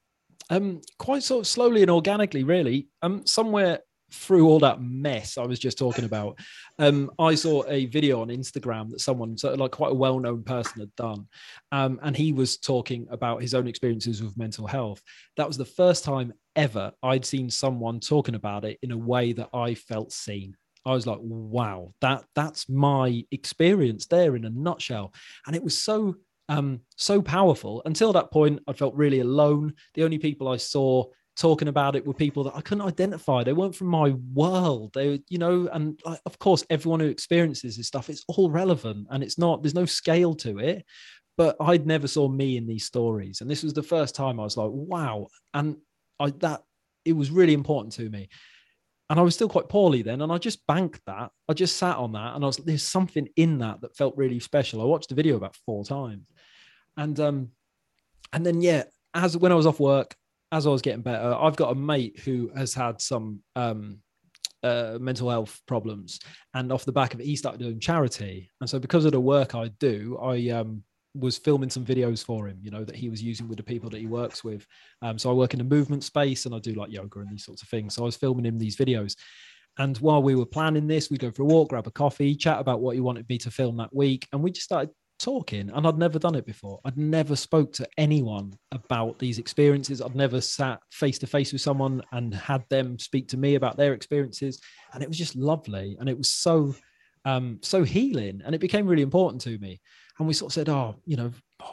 Um, 0.49 0.81
quite 0.99 1.23
sort 1.23 1.41
of 1.41 1.47
slowly 1.47 1.81
and 1.81 1.91
organically, 1.91 2.43
really. 2.43 2.87
Um, 3.01 3.25
somewhere 3.25 3.79
through 4.15 4.47
all 4.47 4.59
that 4.59 4.81
mess 4.81 5.37
I 5.37 5.45
was 5.45 5.59
just 5.59 5.77
talking 5.77 6.05
about, 6.05 6.39
um, 6.79 7.11
I 7.19 7.35
saw 7.35 7.63
a 7.67 7.85
video 7.85 8.21
on 8.21 8.29
Instagram 8.29 8.89
that 8.89 9.01
someone, 9.01 9.37
so 9.37 9.53
like 9.53 9.71
quite 9.71 9.91
a 9.91 9.95
well-known 9.95 10.43
person, 10.43 10.79
had 10.79 10.95
done, 10.95 11.27
um, 11.71 11.99
and 12.01 12.15
he 12.15 12.33
was 12.33 12.57
talking 12.57 13.07
about 13.11 13.41
his 13.41 13.53
own 13.53 13.67
experiences 13.67 14.23
with 14.23 14.37
mental 14.37 14.67
health. 14.67 15.01
That 15.37 15.47
was 15.47 15.57
the 15.57 15.65
first 15.65 16.03
time 16.03 16.33
ever 16.55 16.91
I'd 17.03 17.25
seen 17.25 17.49
someone 17.49 17.99
talking 17.99 18.35
about 18.35 18.65
it 18.65 18.79
in 18.81 18.91
a 18.91 18.97
way 18.97 19.33
that 19.33 19.49
I 19.53 19.75
felt 19.75 20.11
seen. 20.11 20.55
I 20.85 20.93
was 20.93 21.07
like, 21.07 21.19
wow, 21.21 21.93
that 22.01 22.25
that's 22.35 22.69
my 22.69 23.25
experience 23.31 24.05
there 24.05 24.35
in 24.35 24.45
a 24.45 24.49
nutshell, 24.49 25.13
and 25.45 25.55
it 25.55 25.63
was 25.63 25.77
so 25.77 26.15
um 26.47 26.81
so 26.95 27.21
powerful. 27.21 27.81
Until 27.85 28.13
that 28.13 28.31
point, 28.31 28.59
I 28.67 28.73
felt 28.73 28.93
really 28.95 29.19
alone. 29.19 29.73
The 29.95 30.03
only 30.03 30.19
people 30.19 30.47
I 30.47 30.57
saw 30.57 31.05
talking 31.35 31.67
about 31.67 31.95
it 31.95 32.05
with 32.05 32.17
people 32.17 32.43
that 32.43 32.55
I 32.55 32.61
couldn't 32.61 32.87
identify. 32.87 33.43
They 33.43 33.53
weren't 33.53 33.75
from 33.75 33.87
my 33.87 34.15
world. 34.33 34.91
They, 34.93 35.21
you 35.29 35.37
know, 35.37 35.69
and 35.71 35.99
of 36.25 36.39
course, 36.39 36.65
everyone 36.69 37.01
who 37.01 37.07
experiences 37.07 37.77
this 37.77 37.87
stuff, 37.87 38.09
it's 38.09 38.23
all 38.27 38.49
relevant 38.49 39.07
and 39.09 39.21
it's 39.23 39.37
not, 39.37 39.61
there's 39.61 39.75
no 39.75 39.85
scale 39.85 40.33
to 40.35 40.59
it. 40.59 40.85
But 41.37 41.57
I'd 41.59 41.85
never 41.85 42.07
saw 42.07 42.29
me 42.29 42.55
in 42.55 42.65
these 42.65 42.85
stories. 42.85 43.41
And 43.41 43.51
this 43.51 43.63
was 43.63 43.73
the 43.73 43.83
first 43.83 44.15
time 44.15 44.39
I 44.39 44.43
was 44.43 44.55
like, 44.55 44.69
wow. 44.71 45.27
And 45.53 45.77
I, 46.17 46.29
that, 46.39 46.63
it 47.03 47.11
was 47.11 47.29
really 47.29 47.53
important 47.53 47.93
to 47.95 48.09
me. 48.09 48.29
And 49.09 49.19
I 49.19 49.23
was 49.23 49.35
still 49.35 49.49
quite 49.49 49.67
poorly 49.67 50.01
then. 50.01 50.21
And 50.21 50.31
I 50.31 50.37
just 50.37 50.65
banked 50.65 51.01
that. 51.07 51.31
I 51.49 51.53
just 51.53 51.75
sat 51.75 51.97
on 51.97 52.13
that. 52.13 52.35
And 52.35 52.43
I 52.45 52.47
was 52.47 52.57
there's 52.57 52.87
something 52.87 53.27
in 53.35 53.59
that 53.59 53.81
that 53.81 53.97
felt 53.97 54.15
really 54.15 54.39
special. 54.39 54.81
I 54.81 54.85
watched 54.85 55.09
the 55.09 55.15
video 55.15 55.35
about 55.35 55.57
four 55.65 55.83
times. 55.83 56.25
And, 56.95 57.19
um, 57.19 57.49
and 58.31 58.45
then, 58.45 58.61
yeah, 58.61 58.83
as 59.13 59.35
when 59.35 59.51
I 59.51 59.55
was 59.55 59.67
off 59.67 59.81
work, 59.81 60.15
as 60.51 60.67
I 60.67 60.69
was 60.69 60.81
getting 60.81 61.01
better, 61.01 61.33
I've 61.33 61.55
got 61.55 61.71
a 61.71 61.75
mate 61.75 62.19
who 62.19 62.51
has 62.55 62.73
had 62.73 63.01
some 63.01 63.41
um, 63.55 63.99
uh, 64.63 64.97
mental 64.99 65.29
health 65.29 65.61
problems, 65.67 66.19
and 66.53 66.71
off 66.71 66.85
the 66.85 66.91
back 66.91 67.13
of 67.13 67.19
it, 67.19 67.25
he 67.25 67.35
started 67.35 67.59
doing 67.59 67.79
charity. 67.79 68.51
And 68.61 68.69
so, 68.69 68.79
because 68.79 69.05
of 69.05 69.11
the 69.11 69.19
work 69.19 69.55
I 69.55 69.69
do, 69.79 70.17
I 70.21 70.49
um, 70.49 70.83
was 71.13 71.37
filming 71.37 71.69
some 71.69 71.85
videos 71.85 72.23
for 72.23 72.47
him, 72.47 72.59
you 72.61 72.71
know, 72.71 72.83
that 72.83 72.95
he 72.95 73.09
was 73.09 73.23
using 73.23 73.47
with 73.47 73.57
the 73.57 73.63
people 73.63 73.89
that 73.89 73.99
he 73.99 74.07
works 74.07 74.43
with. 74.43 74.67
Um, 75.01 75.17
so 75.17 75.29
I 75.29 75.33
work 75.33 75.53
in 75.53 75.61
a 75.61 75.65
movement 75.65 76.03
space, 76.03 76.45
and 76.45 76.53
I 76.53 76.59
do 76.59 76.73
like 76.73 76.91
yoga 76.91 77.19
and 77.19 77.31
these 77.31 77.45
sorts 77.45 77.61
of 77.61 77.69
things. 77.69 77.95
So 77.95 78.03
I 78.03 78.05
was 78.05 78.17
filming 78.17 78.45
him 78.45 78.57
these 78.57 78.77
videos. 78.77 79.15
And 79.77 79.97
while 79.97 80.23
we 80.23 80.35
were 80.35 80.45
planning 80.45 80.87
this, 80.87 81.09
we'd 81.09 81.19
go 81.19 81.31
for 81.31 81.41
a 81.41 81.45
walk, 81.45 81.69
grab 81.69 81.87
a 81.87 81.91
coffee, 81.91 82.35
chat 82.35 82.59
about 82.59 82.79
what 82.79 82.95
he 82.95 83.01
wanted 83.01 83.27
me 83.27 83.37
to 83.39 83.51
film 83.51 83.75
that 83.77 83.93
week. 83.93 84.27
And 84.31 84.41
we 84.41 84.51
just 84.51 84.65
started 84.65 84.91
talking 85.19 85.71
and 85.73 85.87
I'd 85.87 85.97
never 85.97 86.19
done 86.19 86.35
it 86.35 86.45
before. 86.45 86.79
I'd 86.85 86.97
never 86.97 87.35
spoke 87.35 87.71
to 87.73 87.87
anyone 87.97 88.53
about 88.71 89.19
these 89.19 89.39
experiences. 89.39 90.01
I'd 90.01 90.15
never 90.15 90.41
sat 90.41 90.79
face 90.91 91.17
to 91.19 91.27
face 91.27 91.51
with 91.53 91.61
someone 91.61 92.01
and 92.11 92.33
had 92.33 92.63
them 92.69 92.99
speak 92.99 93.27
to 93.29 93.37
me 93.37 93.55
about 93.55 93.77
their 93.77 93.93
experiences 93.93 94.61
and 94.93 95.01
it 95.01 95.09
was 95.09 95.17
just 95.17 95.35
lovely 95.35 95.97
and 95.99 96.09
it 96.09 96.17
was 96.17 96.31
so 96.31 96.75
um 97.25 97.59
so 97.61 97.83
healing 97.83 98.41
and 98.45 98.53
it 98.53 98.61
became 98.61 98.87
really 98.87 99.01
important 99.01 99.41
to 99.41 99.57
me. 99.59 99.79
And 100.17 100.27
we 100.27 100.33
sort 100.33 100.51
of 100.51 100.53
said, 100.53 100.69
"Oh, 100.69 100.95
you 101.05 101.17
know, 101.17 101.31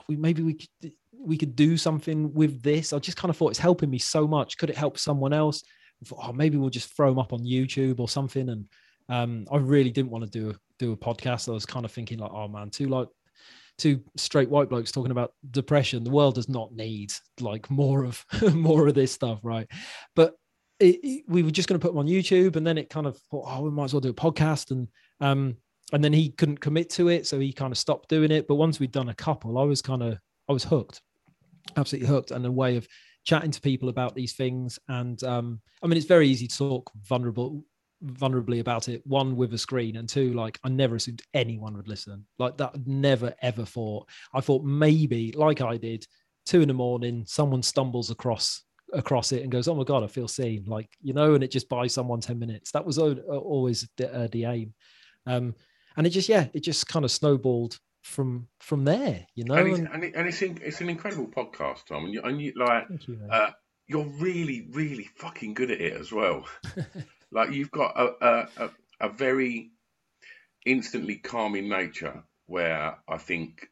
we 0.09 0.17
maybe 0.17 0.43
we 0.43 0.55
could 0.55 0.93
we 1.13 1.37
could 1.37 1.55
do 1.55 1.77
something 1.77 2.33
with 2.35 2.63
this." 2.63 2.93
I 2.93 2.99
just 2.99 3.17
kind 3.17 3.31
of 3.31 3.37
thought 3.37 3.51
it's 3.51 3.59
helping 3.59 3.91
me 3.91 3.99
so 3.99 4.27
much. 4.27 4.59
Could 4.59 4.71
it 4.71 4.77
help 4.77 4.99
someone 4.99 5.33
else? 5.33 5.63
I 6.03 6.07
thought, 6.07 6.21
"Oh, 6.23 6.33
maybe 6.33 6.57
we'll 6.57 6.71
just 6.71 6.97
throw 6.97 7.11
them 7.11 7.21
up 7.21 7.33
on 7.33 7.41
YouTube 7.41 8.01
or 8.01 8.09
something." 8.09 8.49
And 8.49 8.67
um, 9.09 9.47
I 9.53 9.59
really 9.59 9.91
didn't 9.91 10.11
want 10.11 10.25
to 10.25 10.31
do 10.31 10.57
do 10.79 10.93
a 10.93 10.97
podcast. 10.97 11.49
I 11.49 11.53
was 11.53 11.67
kind 11.67 11.85
of 11.85 11.93
thinking 11.93 12.19
like, 12.19 12.33
"Oh 12.33 12.49
man, 12.49 12.71
too 12.71 12.89
like 12.89 13.09
two 13.79 14.01
straight 14.17 14.51
white 14.51 14.69
blokes 14.69 14.93
talking 14.93 15.11
about 15.11 15.33
depression. 15.51 16.05
The 16.05 16.11
world 16.11 16.35
does 16.35 16.49
not 16.49 16.73
need 16.73 17.13
like 17.41 17.71
more 17.71 18.05
of 18.05 18.25
more 18.55 18.89
of 18.89 18.95
this 18.95 19.13
stuff, 19.13 19.41
right? 19.43 19.67
But 20.15 20.35
it, 20.81 20.99
it, 21.03 21.25
we 21.29 21.43
were 21.43 21.51
just 21.51 21.69
going 21.69 21.79
to 21.79 21.85
put 21.85 21.93
them 21.93 21.99
on 21.99 22.07
YouTube, 22.07 22.57
and 22.57 22.67
then 22.67 22.79
it 22.79 22.91
kind 22.91 23.07
of 23.07 23.19
thought, 23.31 23.47
oh, 23.49 23.63
we 23.63 23.71
might 23.71 23.85
as 23.85 23.95
well 23.95 24.01
do 24.01 24.11
a 24.11 24.15
podcast, 24.15 24.71
and 24.71 24.89
um, 25.21 25.57
and 25.93 26.03
then 26.03 26.13
he 26.13 26.31
couldn't 26.31 26.61
commit 26.61 26.91
to 26.91 27.09
it, 27.09 27.27
so 27.27 27.39
he 27.39 27.53
kind 27.53 27.73
of 27.73 27.79
stopped 27.79 28.09
doing 28.09 28.31
it. 28.31 28.49
But 28.49 28.57
once 28.57 28.81
we'd 28.81 28.93
done 28.93 29.09
a 29.09 29.15
couple, 29.15 29.59
I 29.59 29.65
was 29.65 29.83
kind 29.83 30.03
of 30.03 30.19
I 30.49 30.53
was 30.53 30.65
hooked, 30.65 31.01
absolutely 31.77 32.09
hooked, 32.09 32.31
and 32.31 32.45
a 32.45 32.51
way 32.51 32.77
of 32.77 32.87
chatting 33.25 33.53
to 33.53 33.61
people 33.61 33.89
about 33.89 34.15
these 34.15 34.35
things. 34.35 34.79
And 34.89 35.23
um, 35.23 35.61
I 35.83 35.87
mean, 35.87 35.97
it's 35.97 36.07
very 36.07 36.29
easy 36.29 36.49
to 36.49 36.59
talk 36.59 36.91
vulnerable 37.05 37.65
vulnerably 38.05 38.61
about 38.61 38.89
it 38.89 39.07
one 39.07 39.37
with 39.37 39.55
a 39.55 39.59
screen 39.59 39.97
and 39.97 40.09
two 40.09 40.33
like 40.33 40.59
i 40.65 40.69
never 40.69 40.97
assumed 40.97 41.23
anyone 41.35 41.77
would 41.77 41.89
listen. 41.89 42.27
Like 42.39 42.57
that 42.59 42.87
never 42.87 43.35
ever 43.43 43.65
thought. 43.65 44.09
I 44.35 44.41
thought 44.41 44.65
maybe 44.65 45.33
like 45.33 45.61
i 45.61 45.77
did 45.77 46.07
two 46.47 46.63
in 46.63 46.69
the 46.69 46.75
morning 46.75 47.25
someone 47.27 47.63
stumbles 47.63 48.11
across 48.11 48.63
across 48.93 49.33
it 49.33 49.43
and 49.43 49.51
goes 49.51 49.69
oh 49.69 49.75
my 49.75 49.85
god 49.85 50.03
i 50.03 50.07
feel 50.07 50.29
seen 50.29 50.65
like 50.67 50.91
you 51.01 51.15
know 51.15 51.35
and 51.35 51.43
it 51.43 51.51
just 51.51 51.69
buys 51.69 51.95
someone 51.95 52.21
10 52.21 52.39
minutes. 52.39 52.73
That 52.73 52.85
was 52.85 52.99
always 52.99 53.89
the, 53.97 54.13
uh, 54.13 54.29
the 54.33 54.45
aim. 54.45 54.75
Um 55.27 55.55
and 55.97 56.07
it 56.07 56.11
just 56.11 56.29
yeah 56.29 56.49
it 56.53 56.61
just 56.61 56.87
kind 56.89 57.05
of 57.05 57.11
snowballed 57.11 57.79
from 58.03 58.49
from 58.59 58.85
there 58.85 59.25
you 59.35 59.45
know 59.45 59.55
and 59.55 59.69
it's, 59.69 59.79
and, 59.79 60.05
it, 60.05 60.15
and 60.17 60.27
it's, 60.27 60.43
in, 60.43 60.59
it's 60.63 60.81
an 60.81 60.89
incredible 60.89 61.27
podcast 61.27 61.87
tom 61.87 62.05
and 62.05 62.15
you, 62.15 62.23
and 62.23 62.43
you 62.43 62.53
like 62.57 62.85
you, 63.07 63.19
uh, 63.31 63.51
you're 63.87 64.09
really 64.19 64.67
really 64.73 65.09
fucking 65.17 65.55
good 65.55 65.71
at 65.71 65.81
it 65.81 65.93
as 65.93 66.11
well 66.11 66.45
Like 67.33 67.53
you've 67.53 67.71
got 67.71 67.99
a, 67.99 68.49
a, 68.59 68.71
a 69.01 69.09
very 69.09 69.71
instantly 70.67 71.17
calming 71.17 71.69
nature 71.69 72.23
where 72.47 72.99
I 73.09 73.17
think 73.17 73.69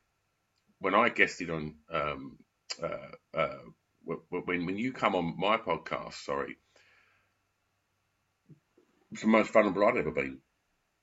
when 0.80 0.94
I 0.94 1.10
guested 1.10 1.50
on 1.50 1.74
um, 1.92 2.38
uh, 2.82 3.38
uh, 3.38 3.58
when 4.04 4.66
when 4.66 4.78
you 4.78 4.92
come 4.92 5.14
on 5.14 5.34
my 5.38 5.58
podcast, 5.58 6.14
sorry, 6.14 6.56
it's 9.12 9.20
the 9.20 9.28
most 9.28 9.52
vulnerable 9.52 9.84
I'd 9.86 9.98
ever 9.98 10.10
been. 10.10 10.38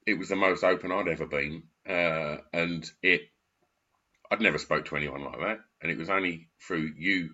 It 0.07 0.17
was 0.17 0.29
the 0.29 0.35
most 0.35 0.63
open 0.63 0.91
I'd 0.91 1.07
ever 1.07 1.27
been, 1.27 1.63
uh, 1.87 2.37
and 2.53 2.89
it 3.03 3.21
I'd 4.31 4.41
never 4.41 4.57
spoke 4.57 4.85
to 4.85 4.95
anyone 4.95 5.23
like 5.23 5.39
that. 5.39 5.59
And 5.81 5.91
it 5.91 5.97
was 5.97 6.09
only 6.09 6.49
through 6.59 6.93
you 6.97 7.29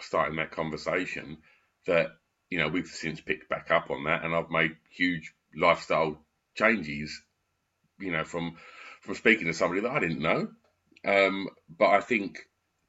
starting 0.00 0.36
that 0.36 0.50
conversation 0.50 1.38
that 1.86 2.10
you 2.50 2.58
know, 2.58 2.68
we've 2.68 2.86
since 2.86 3.20
picked 3.20 3.48
back 3.48 3.70
up 3.70 3.90
on 3.90 4.04
that, 4.04 4.24
and 4.24 4.34
I've 4.34 4.50
made 4.50 4.76
huge 4.90 5.32
lifestyle 5.54 6.18
changes. 6.54 7.20
You 7.98 8.12
know, 8.12 8.24
from 8.24 8.56
from 9.02 9.14
speaking 9.14 9.46
to 9.46 9.54
somebody 9.54 9.80
that 9.80 9.90
I 9.90 10.00
didn't 10.00 10.20
know, 10.20 10.48
um, 11.04 11.48
but 11.78 11.90
I 11.90 12.00
think 12.00 12.38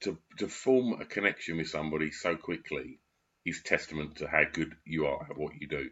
to 0.02 0.18
to 0.40 0.48
form 0.48 1.00
a 1.02 1.06
connection 1.06 1.58
with 1.58 1.70
somebody 1.70 2.12
so 2.12 2.36
quickly 2.36 3.00
is 3.46 3.62
testament 3.64 4.18
to 4.18 4.28
how 4.28 4.44
good 4.52 4.76
you 4.86 5.06
are 5.06 5.28
at 5.30 5.38
what 5.38 5.54
you 5.60 5.68
do. 5.68 5.90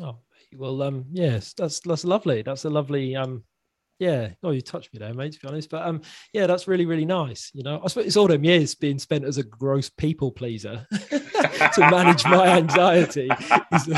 Oh 0.00 0.18
well, 0.56 0.82
um, 0.82 1.04
yes, 1.12 1.52
that's 1.52 1.80
that's 1.80 2.04
lovely. 2.04 2.42
That's 2.42 2.64
a 2.64 2.70
lovely 2.70 3.14
um 3.14 3.44
yeah, 3.98 4.30
oh, 4.44 4.50
you 4.50 4.60
touched 4.60 4.92
me 4.92 5.00
there, 5.00 5.12
mate. 5.12 5.32
To 5.32 5.40
be 5.40 5.48
honest, 5.48 5.70
but 5.70 5.84
um, 5.86 6.02
yeah, 6.32 6.46
that's 6.46 6.68
really, 6.68 6.86
really 6.86 7.04
nice. 7.04 7.50
You 7.52 7.64
know, 7.64 7.80
I 7.82 7.88
suppose 7.88 8.06
it's 8.06 8.16
all 8.16 8.28
them 8.28 8.44
years 8.44 8.74
being 8.74 8.98
spent 8.98 9.24
as 9.24 9.38
a 9.38 9.42
gross 9.42 9.90
people 9.90 10.30
pleaser 10.30 10.86
to 11.74 11.80
manage 11.90 12.24
my 12.24 12.48
anxiety 12.48 13.28
is, 13.72 13.88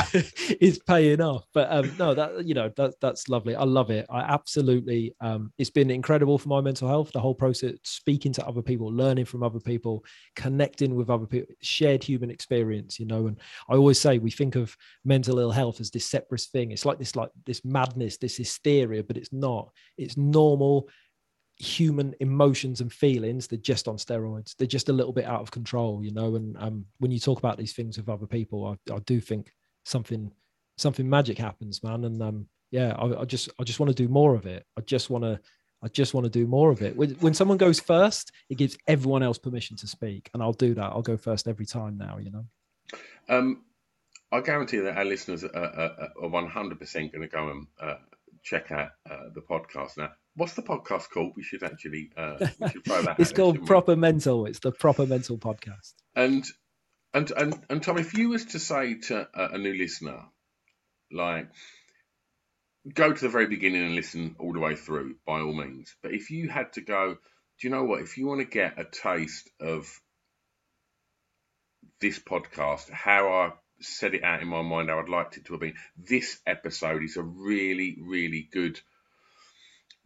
is 0.61 0.79
paying 0.79 1.21
off. 1.21 1.47
But 1.55 1.71
um, 1.71 1.93
no, 1.99 2.15
that 2.15 2.45
you 2.45 2.55
know, 2.55 2.71
that 2.77 2.95
that's 3.01 3.29
lovely. 3.29 3.55
I 3.55 3.65
love 3.65 3.91
it. 3.91 4.07
I 4.11 4.21
absolutely. 4.21 5.15
Um, 5.21 5.53
it's 5.59 5.71
been 5.71 5.91
incredible 5.91 6.39
for 6.39 6.49
my 6.49 6.61
mental 6.61 6.89
health. 6.89 7.13
The 7.13 7.21
whole 7.21 7.35
process, 7.35 7.75
speaking 7.83 8.33
to 8.35 8.47
other 8.47 8.63
people, 8.63 8.93
learning 8.93 9.25
from 9.25 9.43
other 9.43 9.61
people, 9.61 10.05
connecting 10.37 10.95
with 10.95 11.11
other 11.11 11.27
people, 11.27 11.55
shared 11.63 12.03
human 12.03 12.31
experience. 12.31 13.01
You 13.01 13.07
know, 13.07 13.27
and 13.27 13.39
I 13.69 13.75
always 13.75 14.01
say 14.01 14.19
we 14.19 14.31
think 14.31 14.57
of 14.57 14.77
mental 15.05 15.39
ill 15.39 15.51
health 15.51 15.81
as 15.81 15.91
this 15.91 16.07
separate 16.07 16.41
thing. 16.41 16.71
It's 16.71 16.85
like 16.85 16.99
this, 16.99 17.17
like 17.17 17.31
this 17.47 17.65
madness, 17.65 18.17
this 18.17 18.37
hysteria, 18.37 19.03
but 19.03 19.17
it's 19.17 19.33
not 19.33 19.71
it's 19.97 20.17
normal 20.17 20.89
human 21.61 22.15
emotions 22.21 22.81
and 22.81 22.91
feelings 22.91 23.47
they're 23.47 23.59
just 23.59 23.87
on 23.87 23.99
steroids. 23.99 24.57
They're 24.57 24.67
just 24.67 24.89
a 24.89 24.95
little 24.95 25.13
bit 25.13 25.27
out 25.27 25.43
of 25.43 25.51
control 25.51 26.03
you 26.03 26.11
know 26.11 26.35
and 26.37 26.57
um, 26.59 26.87
when 27.01 27.11
you 27.11 27.21
talk 27.21 27.39
about 27.39 27.59
these 27.59 27.75
things 27.75 27.99
with 27.99 28.09
other 28.09 28.27
people 28.27 28.79
I, 28.89 28.95
I 28.95 28.99
do 29.01 29.21
think 29.21 29.53
something 29.85 30.33
something 30.79 31.09
magic 31.09 31.37
happens 31.37 31.83
man. 31.83 32.05
And 32.05 32.23
um, 32.23 32.47
yeah 32.71 32.95
I, 32.99 33.21
I, 33.21 33.25
just 33.27 33.51
i 33.61 33.65
just 33.65 33.79
want 33.79 33.95
to 33.95 34.03
do 34.03 34.09
more 34.09 34.35
of 34.35 34.47
it. 34.47 34.65
I 34.79 34.81
just 34.81 35.11
want 35.11 35.25
to 35.25 35.39
i 35.83 35.89
just 35.89 36.15
want 36.15 36.25
to 36.25 36.31
do 36.31 36.47
more 36.47 36.71
of 36.71 36.81
it. 36.81 36.97
When, 36.97 37.11
when 37.17 37.35
someone 37.35 37.59
goes 37.59 37.79
first 37.79 38.33
it 38.49 38.57
gives 38.57 38.79
everyone 38.87 39.23
else 39.23 39.37
permission 39.37 39.77
to 39.79 39.87
speak 39.87 40.31
and 40.33 40.43
i'll 40.43 40.55
do 40.55 40.73
that. 40.75 40.93
I'll 40.93 41.03
go 41.03 41.19
first 41.19 41.47
every 41.47 41.67
time 41.67 41.99
now 41.99 42.17
you 42.17 42.31
know? 42.31 42.45
Um 43.29 43.65
i 44.33 44.41
guarantee 44.41 44.79
that 44.79 44.97
our 44.97 45.05
listeners 45.05 45.45
are, 45.45 45.55
are, 45.55 46.09
are 46.23 46.31
100% 46.31 47.13
going 47.13 47.21
to 47.21 47.29
go 47.29 47.51
and 47.51 47.67
uh, 47.79 47.97
check 48.43 48.71
out 48.73 48.91
uh, 49.11 49.29
the 49.35 49.43
podcast. 49.43 49.99
Now. 49.99 50.11
What's 50.37 50.55
the 50.55 50.63
podcast 50.63 51.11
called? 51.11 51.33
We 51.37 51.43
should 51.43 51.63
actually 51.63 52.11
uh, 52.17 52.37
we 52.61 52.69
should 52.69 52.85
throw 52.85 53.03
that. 53.03 53.17
it's 53.19 53.33
called 53.33 53.67
Proper 53.67 53.97
Mental. 53.97 54.47
It's 54.47 54.61
the 54.61 54.73
Proper 54.73 55.07
Mental 55.07 55.39
podcast. 55.39 55.95
And 56.15 56.45
and 57.13 57.31
and 57.33 57.61
and 57.69 57.83
Tom, 57.83 57.99
if 57.99 58.15
you 58.15 58.31
was 58.31 58.45
to 58.47 58.59
say 58.59 58.95
to 58.95 59.29
a, 59.35 59.55
a 59.55 59.59
new 59.59 59.75
listener, 59.75 60.25
like, 61.13 61.49
go 62.93 63.13
to 63.13 63.21
the 63.21 63.29
very 63.29 63.47
beginning 63.47 63.85
and 63.85 63.95
listen 63.95 64.37
all 64.39 64.53
the 64.53 64.61
way 64.61 64.77
through, 64.77 65.17
by 65.27 65.41
all 65.41 65.53
means. 65.53 65.95
But 66.03 66.13
if 66.13 66.31
you 66.31 66.49
had 66.49 66.73
to 66.75 66.81
go, 66.81 67.15
do 67.15 67.69
you 67.69 67.71
know 67.71 67.85
what? 67.85 68.01
If 68.01 68.17
you 68.17 68.27
want 68.27 68.41
to 68.41 68.47
get 68.47 68.79
a 68.79 68.85
taste 68.85 69.51
of 69.61 69.89
this 72.01 72.19
podcast, 72.19 72.91
how 72.91 73.29
I 73.29 73.53
set 73.81 74.15
it 74.15 74.23
out 74.23 74.43
in 74.43 74.49
my 74.49 74.63
mind 74.63 74.91
how 74.91 75.01
I'd 75.01 75.09
liked 75.09 75.37
it 75.37 75.47
to 75.47 75.55
have 75.55 75.61
been. 75.61 75.75
This 75.97 76.39
episode 76.47 77.03
is 77.03 77.17
a 77.17 77.23
really, 77.23 77.99
really 78.01 78.49
good 78.53 78.81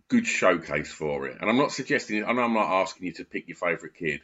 good 0.08 0.26
showcase 0.26 0.92
for 0.92 1.26
it. 1.26 1.38
And 1.40 1.48
I'm 1.48 1.56
not 1.56 1.72
suggesting 1.72 2.22
and 2.22 2.40
I'm 2.40 2.54
not 2.54 2.82
asking 2.82 3.06
you 3.06 3.12
to 3.14 3.24
pick 3.24 3.48
your 3.48 3.56
favourite 3.56 3.94
kid, 3.94 4.20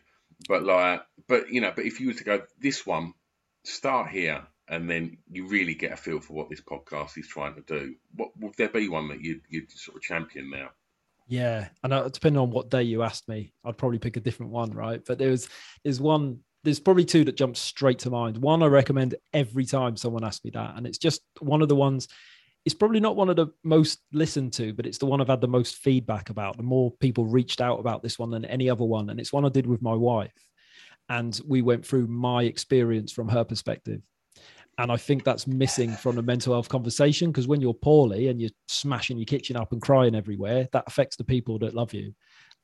but 0.48 0.62
like 0.62 1.02
but 1.28 1.50
you 1.50 1.60
know, 1.60 1.72
but 1.74 1.84
if 1.84 2.00
you 2.00 2.08
were 2.08 2.14
to 2.14 2.24
go 2.24 2.42
this 2.60 2.86
one, 2.86 3.14
start 3.64 4.10
here 4.10 4.46
and 4.68 4.88
then 4.88 5.18
you 5.30 5.48
really 5.48 5.74
get 5.74 5.92
a 5.92 5.96
feel 5.96 6.20
for 6.20 6.32
what 6.34 6.48
this 6.48 6.60
podcast 6.60 7.18
is 7.18 7.26
trying 7.26 7.54
to 7.56 7.62
do. 7.62 7.94
What 8.14 8.30
would 8.38 8.54
there 8.56 8.68
be 8.68 8.88
one 8.88 9.08
that 9.08 9.20
you'd 9.20 9.42
you'd 9.48 9.70
sort 9.72 9.96
of 9.96 10.02
champion 10.02 10.50
now? 10.50 10.70
Yeah, 11.26 11.68
and 11.84 11.92
uh, 11.92 12.08
depending 12.08 12.40
on 12.40 12.50
what 12.50 12.70
day 12.70 12.82
you 12.82 13.02
asked 13.02 13.28
me, 13.28 13.52
I'd 13.64 13.78
probably 13.78 13.98
pick 13.98 14.16
a 14.16 14.20
different 14.20 14.50
one, 14.50 14.72
right? 14.72 15.00
But 15.06 15.18
there 15.18 15.30
was 15.30 15.48
there's 15.84 16.00
one 16.00 16.40
there's 16.62 16.80
probably 16.80 17.04
two 17.04 17.24
that 17.24 17.36
jump 17.36 17.56
straight 17.56 18.00
to 18.00 18.10
mind. 18.10 18.38
One 18.38 18.62
I 18.62 18.66
recommend 18.66 19.14
every 19.32 19.64
time 19.64 19.96
someone 19.96 20.24
asks 20.24 20.44
me 20.44 20.50
that, 20.52 20.74
and 20.76 20.86
it's 20.86 20.98
just 20.98 21.22
one 21.40 21.62
of 21.62 21.68
the 21.68 21.76
ones. 21.76 22.08
It's 22.64 22.74
probably 22.74 23.00
not 23.00 23.16
one 23.16 23.30
of 23.30 23.36
the 23.36 23.48
most 23.64 24.00
listened 24.12 24.52
to, 24.54 24.72
but 24.74 24.86
it's 24.86 24.98
the 24.98 25.06
one 25.06 25.20
I've 25.20 25.28
had 25.28 25.40
the 25.40 25.48
most 25.48 25.76
feedback 25.76 26.30
about. 26.30 26.56
The 26.56 26.62
more 26.62 26.90
people 27.00 27.24
reached 27.24 27.60
out 27.60 27.80
about 27.80 28.02
this 28.02 28.18
one 28.18 28.30
than 28.30 28.44
any 28.44 28.68
other 28.68 28.84
one, 28.84 29.10
and 29.10 29.18
it's 29.18 29.32
one 29.32 29.46
I 29.46 29.48
did 29.48 29.66
with 29.66 29.80
my 29.80 29.94
wife, 29.94 30.34
and 31.08 31.40
we 31.46 31.62
went 31.62 31.86
through 31.86 32.06
my 32.06 32.44
experience 32.44 33.12
from 33.12 33.28
her 33.28 33.44
perspective. 33.44 34.02
And 34.78 34.90
I 34.90 34.96
think 34.96 35.24
that's 35.24 35.46
missing 35.46 35.92
from 35.92 36.16
the 36.16 36.22
mental 36.22 36.54
health 36.54 36.68
conversation 36.68 37.30
because 37.30 37.46
when 37.46 37.60
you're 37.60 37.74
poorly 37.74 38.28
and 38.28 38.40
you're 38.40 38.50
smashing 38.68 39.18
your 39.18 39.26
kitchen 39.26 39.56
up 39.56 39.72
and 39.72 39.82
crying 39.82 40.14
everywhere, 40.14 40.68
that 40.72 40.84
affects 40.86 41.16
the 41.16 41.24
people 41.24 41.58
that 41.58 41.74
love 41.74 41.92
you. 41.92 42.14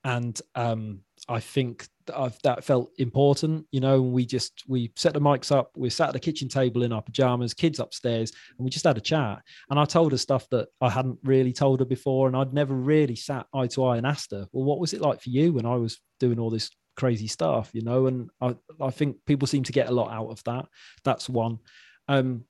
And 0.07 0.41
um, 0.55 1.01
I 1.29 1.41
think 1.41 1.89
that, 2.07 2.39
that 2.45 2.63
felt 2.63 2.93
important. 2.99 3.67
You 3.73 3.81
know, 3.81 4.01
we 4.01 4.25
just 4.25 4.63
we 4.69 4.93
set 4.95 5.15
the 5.15 5.21
mics 5.21 5.51
up. 5.51 5.73
We 5.77 5.91
sat 5.91 6.11
at 6.11 6.13
the 6.13 6.21
kitchen 6.21 6.49
table 6.49 6.85
in 6.85 6.93
our 6.93 7.03
pajamas, 7.03 7.53
kids 7.53 7.81
upstairs, 7.81 8.31
and 8.57 8.65
we 8.65 8.71
just 8.71 8.85
had 8.85 8.97
a 8.97 9.01
chat. 9.01 9.43
And 9.69 9.81
I 9.81 9.85
told 9.85 10.13
her 10.13 10.19
stuff 10.19 10.49
that 10.51 10.69
I 10.81 10.91
hadn't 10.91 11.19
really 11.25 11.53
told 11.53 11.81
her 11.81 11.87
before, 11.87 12.29
and 12.29 12.37
I'd 12.37 12.55
never 12.55 12.73
really 12.73 13.17
sat 13.17 13.47
eye 13.53 13.67
to 13.67 13.85
eye 13.85 13.97
and 13.97 14.07
asked 14.07 14.31
her, 14.31 14.47
"Well, 14.53 14.65
what 14.65 14.79
was 14.79 14.93
it 14.93 15.01
like 15.01 15.21
for 15.21 15.31
you 15.31 15.53
when 15.53 15.67
I 15.67 15.75
was 15.75 15.99
doing 16.21 16.39
all 16.39 16.51
this 16.51 16.71
crazy 16.95 17.27
stuff?" 17.27 17.71
You 17.73 17.83
know, 17.83 18.07
and 18.07 18.31
I 18.41 18.55
I 18.81 18.91
think 18.91 19.17
people 19.27 19.49
seem 19.49 19.65
to 19.65 19.73
get 19.73 19.89
a 19.89 19.93
lot 19.93 20.13
out 20.13 20.29
of 20.29 20.41
that. 20.45 20.67
That's 21.03 21.29
one. 21.29 21.59
Um, 22.07 22.45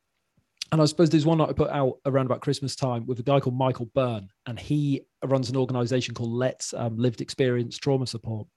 and 0.73 0.83
I 0.83 0.85
suppose 0.85 1.11
there's 1.11 1.25
one 1.25 1.39
that 1.39 1.49
I 1.49 1.53
put 1.53 1.71
out 1.71 2.01
around 2.05 2.27
about 2.27 2.41
Christmas 2.41 2.75
time 2.75 3.07
with 3.07 3.21
a 3.21 3.23
guy 3.23 3.41
called 3.41 3.57
Michael 3.57 3.87
Byrne, 3.95 4.29
and 4.47 4.59
he 4.59 5.07
runs 5.29 5.51
an 5.51 5.57
organization 5.57 6.15
called 6.15 6.33
Let's 6.33 6.75
um, 6.75 6.97
Lived 6.97 7.21
Experience 7.21 7.77
Trauma 7.79 8.07
Support. 8.07 8.49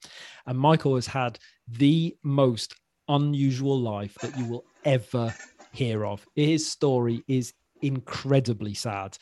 And 0.46 0.58
Michael 0.58 0.96
has 0.96 1.08
had 1.08 1.40
the 1.68 2.16
most 2.24 2.76
unusual 3.08 3.80
life 3.80 4.16
that 4.22 4.38
you 4.38 4.46
will 4.46 4.66
ever 4.86 5.34
hear 5.72 6.06
of. 6.06 6.26
His 6.36 6.68
story 6.68 7.24
is 7.28 7.54
incredibly 7.82 8.74
sad. 8.74 9.18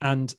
And 0.00 0.34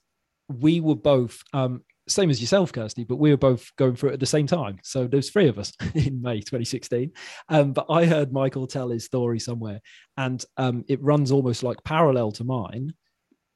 we 0.47 0.81
were 0.81 0.95
both 0.95 1.43
um, 1.53 1.83
same 2.09 2.29
as 2.29 2.41
yourself, 2.41 2.73
Kirsty, 2.73 3.03
but 3.03 3.17
we 3.17 3.29
were 3.29 3.37
both 3.37 3.71
going 3.75 3.95
through 3.95 4.09
it 4.09 4.13
at 4.13 4.19
the 4.19 4.25
same 4.25 4.47
time. 4.47 4.79
So 4.83 5.07
there's 5.07 5.29
three 5.29 5.47
of 5.47 5.59
us 5.59 5.71
in 5.93 6.21
May 6.21 6.39
2016. 6.39 7.11
Um, 7.47 7.73
but 7.73 7.85
I 7.89 8.05
heard 8.05 8.33
Michael 8.33 8.67
tell 8.67 8.89
his 8.89 9.05
story 9.05 9.39
somewhere, 9.39 9.81
and 10.17 10.43
um, 10.57 10.83
it 10.87 11.01
runs 11.01 11.31
almost 11.31 11.63
like 11.63 11.83
parallel 11.83 12.31
to 12.33 12.43
mine. 12.43 12.93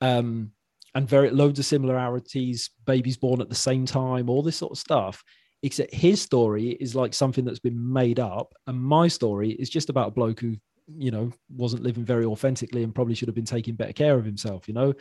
Um, 0.01 0.51
and 0.96 1.08
very 1.08 1.30
loads 1.30 1.60
of 1.60 1.66
similarities, 1.66 2.70
babies 2.86 3.18
born 3.18 3.41
at 3.41 3.50
the 3.50 3.56
same 3.56 3.86
time, 3.86 4.30
all 4.30 4.44
this 4.44 4.58
sort 4.58 4.72
of 4.72 4.78
stuff. 4.78 5.24
Except 5.64 5.94
his 5.94 6.22
story 6.22 6.72
is 6.72 6.94
like 6.94 7.14
something 7.14 7.46
that's 7.46 7.60
been 7.60 7.94
made 7.94 8.20
up, 8.20 8.54
and 8.68 8.82
my 8.82 9.08
story 9.08 9.52
is 9.52 9.70
just 9.70 9.89
about 9.89 10.10
a 10.10 10.12
bloke 10.12 10.41
who, 10.41 10.58
you 10.98 11.10
know, 11.10 11.32
wasn't 11.50 11.84
living 11.84 12.04
very 12.04 12.26
authentically 12.26 12.84
and 12.84 12.94
probably 12.94 13.16
should 13.16 13.30
have 13.30 13.36
been 13.36 13.46
taking 13.46 13.76
better 13.76 13.94
care 13.94 14.18
of 14.18 14.26
himself, 14.26 14.68
you 14.68 14.74
know. 14.74 14.94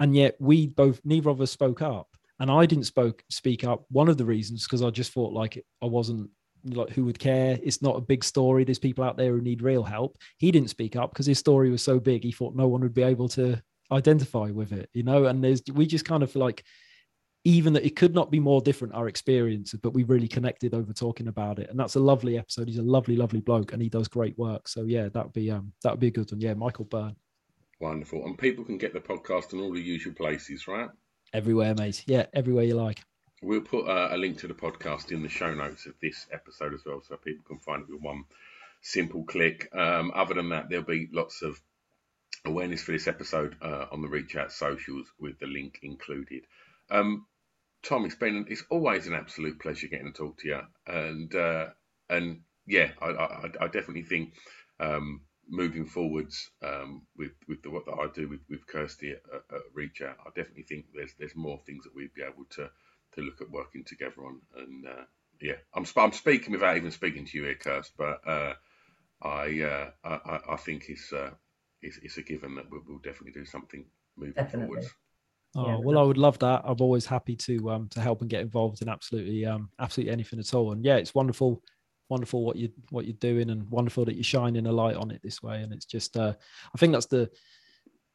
And 0.00 0.16
yet 0.16 0.34
we 0.40 0.66
both, 0.66 1.00
neither 1.04 1.30
of 1.30 1.40
us 1.40 1.52
spoke 1.52 1.82
up 1.82 2.08
and 2.42 2.50
I 2.50 2.66
didn't 2.66 2.86
spoke 2.86 3.22
speak 3.30 3.62
up. 3.62 3.84
One 3.88 4.08
of 4.08 4.18
the 4.18 4.24
reasons 4.24 4.64
because 4.64 4.82
I 4.82 4.90
just 4.90 5.12
thought 5.12 5.32
like 5.32 5.64
I 5.80 5.86
wasn't 5.86 6.28
like 6.64 6.90
who 6.90 7.04
would 7.04 7.20
care. 7.20 7.56
It's 7.62 7.82
not 7.82 7.96
a 7.96 8.00
big 8.00 8.24
story. 8.24 8.64
There's 8.64 8.80
people 8.80 9.04
out 9.04 9.16
there 9.16 9.30
who 9.30 9.40
need 9.40 9.62
real 9.62 9.84
help. 9.84 10.18
He 10.38 10.50
didn't 10.50 10.70
speak 10.70 10.96
up 10.96 11.10
because 11.10 11.26
his 11.26 11.38
story 11.38 11.70
was 11.70 11.84
so 11.84 12.00
big. 12.00 12.24
He 12.24 12.32
thought 12.32 12.56
no 12.56 12.66
one 12.66 12.80
would 12.80 12.94
be 12.94 13.04
able 13.04 13.28
to 13.30 13.62
identify 13.92 14.50
with 14.50 14.72
it, 14.72 14.90
you 14.92 15.02
know. 15.02 15.26
And 15.26 15.42
there's 15.42 15.62
we 15.72 15.86
just 15.86 16.04
kind 16.04 16.22
of 16.22 16.34
like 16.34 16.64
even 17.44 17.72
that 17.72 17.84
it 17.84 17.96
could 17.96 18.14
not 18.14 18.30
be 18.30 18.38
more 18.38 18.60
different 18.60 18.94
our 18.94 19.08
experiences, 19.08 19.80
but 19.82 19.94
we 19.94 20.04
really 20.04 20.28
connected 20.28 20.74
over 20.74 20.92
talking 20.92 21.28
about 21.28 21.58
it. 21.58 21.68
And 21.70 21.78
that's 21.78 21.96
a 21.96 22.00
lovely 22.00 22.38
episode. 22.38 22.68
He's 22.68 22.78
a 22.78 22.82
lovely, 22.82 23.16
lovely 23.16 23.40
bloke, 23.40 23.72
and 23.72 23.82
he 23.82 23.88
does 23.88 24.08
great 24.08 24.38
work. 24.38 24.68
So 24.68 24.84
yeah, 24.84 25.08
that 25.08 25.24
would 25.24 25.32
be 25.32 25.50
um 25.50 25.72
that 25.82 25.92
would 25.92 26.00
be 26.00 26.08
a 26.08 26.12
good 26.12 26.30
one. 26.30 26.40
Yeah, 26.40 26.54
Michael 26.54 26.84
Byrne. 26.84 27.16
Wonderful. 27.80 28.24
And 28.24 28.38
people 28.38 28.64
can 28.64 28.78
get 28.78 28.92
the 28.92 29.00
podcast 29.00 29.52
in 29.52 29.60
all 29.60 29.72
the 29.72 29.80
usual 29.80 30.14
places, 30.14 30.68
right? 30.68 30.88
Everywhere, 31.32 31.74
mate. 31.74 32.04
Yeah, 32.06 32.26
everywhere 32.32 32.64
you 32.64 32.74
like. 32.74 33.02
We'll 33.42 33.60
put 33.60 33.88
uh, 33.88 34.10
a 34.12 34.16
link 34.16 34.38
to 34.38 34.46
the 34.46 34.54
podcast 34.54 35.10
in 35.10 35.20
the 35.20 35.28
show 35.28 35.52
notes 35.52 35.86
of 35.86 35.94
this 36.00 36.26
episode 36.30 36.74
as 36.74 36.84
well, 36.86 37.02
so 37.02 37.16
people 37.16 37.44
can 37.44 37.58
find 37.58 37.82
it 37.82 37.92
with 37.92 38.00
one 38.00 38.24
simple 38.82 39.24
click. 39.24 39.68
Um, 39.74 40.12
other 40.14 40.34
than 40.34 40.48
that, 40.50 40.68
there'll 40.68 40.84
be 40.84 41.08
lots 41.12 41.42
of 41.42 41.60
awareness 42.44 42.82
for 42.82 42.92
this 42.92 43.08
episode 43.08 43.56
uh, 43.62 43.86
on 43.92 44.02
the 44.02 44.08
Reach 44.08 44.36
Out 44.36 44.52
socials 44.52 45.06
with 45.18 45.38
the 45.38 45.46
link 45.46 45.78
included. 45.82 46.42
Um, 46.90 47.26
Tom, 47.82 48.04
it's 48.04 48.14
been 48.14 48.46
it's 48.48 48.64
always 48.70 49.06
an 49.06 49.14
absolute 49.14 49.60
pleasure 49.60 49.88
getting 49.88 50.12
to 50.12 50.12
talk 50.12 50.38
to 50.38 50.48
you, 50.48 50.60
and 50.86 51.34
uh, 51.34 51.66
and 52.08 52.40
yeah, 52.66 52.90
I, 53.00 53.06
I, 53.06 53.50
I 53.60 53.66
definitely 53.66 54.02
think 54.02 54.34
um, 54.78 55.22
moving 55.48 55.84
forwards 55.86 56.50
um, 56.62 57.02
with 57.16 57.32
with 57.48 57.62
the 57.62 57.70
work 57.70 57.86
that 57.86 57.98
I 58.00 58.06
do 58.14 58.28
with, 58.28 58.40
with 58.48 58.66
Kirsty 58.66 59.10
at, 59.10 59.22
at, 59.34 59.62
Reach 59.74 60.00
Out, 60.02 60.16
I 60.24 60.28
definitely 60.28 60.62
think 60.64 60.86
there's 60.94 61.14
there's 61.18 61.34
more 61.34 61.60
things 61.66 61.84
that 61.84 61.94
we'd 61.94 62.14
be 62.14 62.22
able 62.22 62.44
to 62.50 62.70
to 63.14 63.20
look 63.20 63.40
at 63.40 63.50
working 63.50 63.84
together 63.84 64.24
on. 64.24 64.40
And 64.56 64.86
uh, 64.86 65.04
yeah, 65.40 65.56
I'm 65.74 65.86
I'm 65.96 66.12
speaking 66.12 66.52
without 66.52 66.76
even 66.76 66.90
speaking 66.90 67.26
to 67.26 67.38
you 67.38 67.44
here, 67.44 67.56
Kirst, 67.56 67.92
but 67.96 68.20
uh, 68.26 68.54
I, 69.22 69.60
uh, 69.60 69.90
I 70.04 70.40
I 70.50 70.56
think 70.56 70.84
it's, 70.88 71.12
uh, 71.12 71.30
it's 71.82 71.98
it's 71.98 72.16
a 72.18 72.22
given 72.22 72.54
that 72.54 72.70
we'll, 72.70 72.82
we'll 72.86 72.98
definitely 72.98 73.32
do 73.32 73.44
something 73.44 73.84
moving 74.16 74.34
definitely. 74.34 74.66
forwards. 74.66 74.94
Oh 75.54 75.66
yeah. 75.66 75.76
well, 75.82 75.98
I 75.98 76.02
would 76.02 76.18
love 76.18 76.38
that. 76.38 76.62
I'm 76.64 76.80
always 76.80 77.06
happy 77.06 77.36
to 77.36 77.70
um 77.70 77.88
to 77.90 78.00
help 78.00 78.20
and 78.20 78.30
get 78.30 78.40
involved 78.40 78.82
in 78.82 78.88
absolutely 78.88 79.44
um 79.44 79.68
absolutely 79.78 80.12
anything 80.12 80.38
at 80.38 80.54
all. 80.54 80.72
And 80.72 80.84
yeah, 80.84 80.96
it's 80.96 81.14
wonderful 81.14 81.62
wonderful 82.08 82.44
what 82.44 82.56
you 82.56 82.70
what 82.90 83.06
you're 83.06 83.14
doing 83.14 83.50
and 83.50 83.68
wonderful 83.70 84.04
that 84.04 84.14
you're 84.14 84.24
shining 84.24 84.66
a 84.66 84.72
light 84.72 84.96
on 84.96 85.10
it 85.10 85.20
this 85.22 85.42
way 85.42 85.62
and 85.62 85.72
it's 85.72 85.86
just 85.86 86.14
uh, 86.18 86.34
i 86.74 86.76
think 86.76 86.92
that's 86.92 87.06
the 87.06 87.30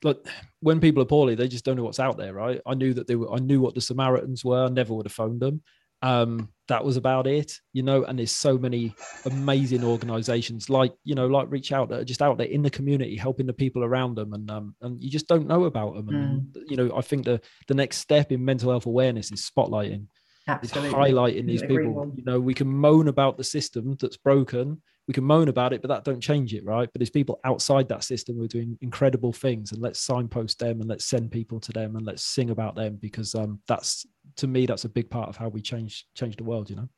like 0.03 0.17
when 0.59 0.79
people 0.79 1.01
are 1.01 1.07
poorly, 1.07 1.35
they 1.35 1.47
just 1.47 1.65
don't 1.65 1.75
know 1.75 1.83
what's 1.83 1.99
out 1.99 2.17
there, 2.17 2.33
right? 2.33 2.61
I 2.65 2.75
knew 2.75 2.93
that 2.93 3.07
they 3.07 3.15
were. 3.15 3.31
I 3.31 3.39
knew 3.39 3.61
what 3.61 3.75
the 3.75 3.81
Samaritans 3.81 4.45
were. 4.45 4.65
I 4.65 4.69
never 4.69 4.93
would 4.93 5.05
have 5.05 5.13
phoned 5.13 5.39
them. 5.39 5.61
Um, 6.01 6.49
that 6.67 6.83
was 6.83 6.97
about 6.97 7.27
it, 7.27 7.53
you 7.73 7.81
know. 7.81 8.03
And 8.03 8.19
there's 8.19 8.31
so 8.31 8.57
many 8.57 8.93
amazing 9.25 9.83
organisations 9.83 10.69
like 10.69 10.93
you 11.03 11.15
know, 11.15 11.27
like 11.27 11.47
Reach 11.49 11.71
Out 11.71 11.89
that 11.89 11.99
are 11.99 12.05
just 12.05 12.21
out 12.21 12.37
there 12.37 12.47
in 12.47 12.61
the 12.61 12.69
community, 12.69 13.15
helping 13.15 13.47
the 13.47 13.53
people 13.53 13.83
around 13.83 14.15
them, 14.15 14.33
and 14.33 14.49
um, 14.51 14.75
and 14.81 15.01
you 15.01 15.09
just 15.09 15.27
don't 15.27 15.47
know 15.47 15.63
about 15.65 15.95
them. 15.95 16.09
And 16.09 16.41
mm. 16.41 16.63
you 16.67 16.77
know, 16.77 16.95
I 16.95 17.01
think 17.01 17.25
the 17.25 17.41
the 17.67 17.73
next 17.73 17.97
step 17.97 18.31
in 18.31 18.43
mental 18.43 18.71
health 18.71 18.85
awareness 18.85 19.31
is 19.31 19.49
spotlighting. 19.49 20.07
Absolutely. 20.47 20.89
It's 20.89 20.97
highlighting 20.97 21.45
these 21.45 21.61
people. 21.61 22.13
You 22.15 22.23
know, 22.23 22.39
we 22.39 22.53
can 22.53 22.67
moan 22.67 23.07
about 23.07 23.37
the 23.37 23.43
system 23.43 23.97
that's 23.99 24.17
broken, 24.17 24.81
we 25.07 25.13
can 25.13 25.23
moan 25.23 25.47
about 25.47 25.71
it, 25.71 25.81
but 25.81 25.87
that 25.87 26.03
don't 26.03 26.21
change 26.21 26.53
it, 26.53 26.65
right? 26.65 26.89
But 26.91 26.99
there's 26.99 27.09
people 27.09 27.39
outside 27.45 27.87
that 27.89 28.03
system 28.03 28.35
who 28.35 28.43
are 28.43 28.47
doing 28.47 28.77
incredible 28.81 29.31
things, 29.31 29.71
and 29.71 29.81
let's 29.81 30.01
signpost 30.01 30.59
them 30.59 30.81
and 30.81 30.89
let's 30.89 31.05
send 31.05 31.31
people 31.31 31.61
to 31.61 31.71
them 31.71 31.95
and 31.95 32.05
let's 32.05 32.23
sing 32.23 32.49
about 32.49 32.75
them 32.75 32.97
because 33.01 33.33
um, 33.33 33.61
that's 33.67 34.05
to 34.37 34.47
me 34.47 34.65
that's 34.65 34.85
a 34.85 34.89
big 34.89 35.09
part 35.09 35.29
of 35.29 35.37
how 35.37 35.49
we 35.49 35.61
change 35.61 36.05
change 36.15 36.37
the 36.37 36.43
world. 36.43 36.69
You 36.69 36.77
know. 36.77 36.89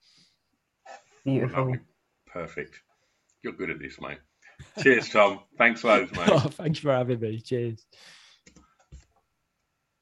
Beautiful. 1.26 1.74
Oh, 1.74 1.80
perfect. 2.26 2.82
You're 3.44 3.54
good 3.54 3.70
at 3.70 3.80
this, 3.80 4.00
mate. 4.00 4.20
Cheers, 4.82 5.10
Tom. 5.10 5.40
Thanks 5.58 5.84
loads, 5.84 6.12
mate. 6.12 6.30
oh, 6.32 6.40
thanks 6.40 6.80
for 6.80 6.92
having 6.92 7.20
me. 7.20 7.40
Cheers. 7.40 7.86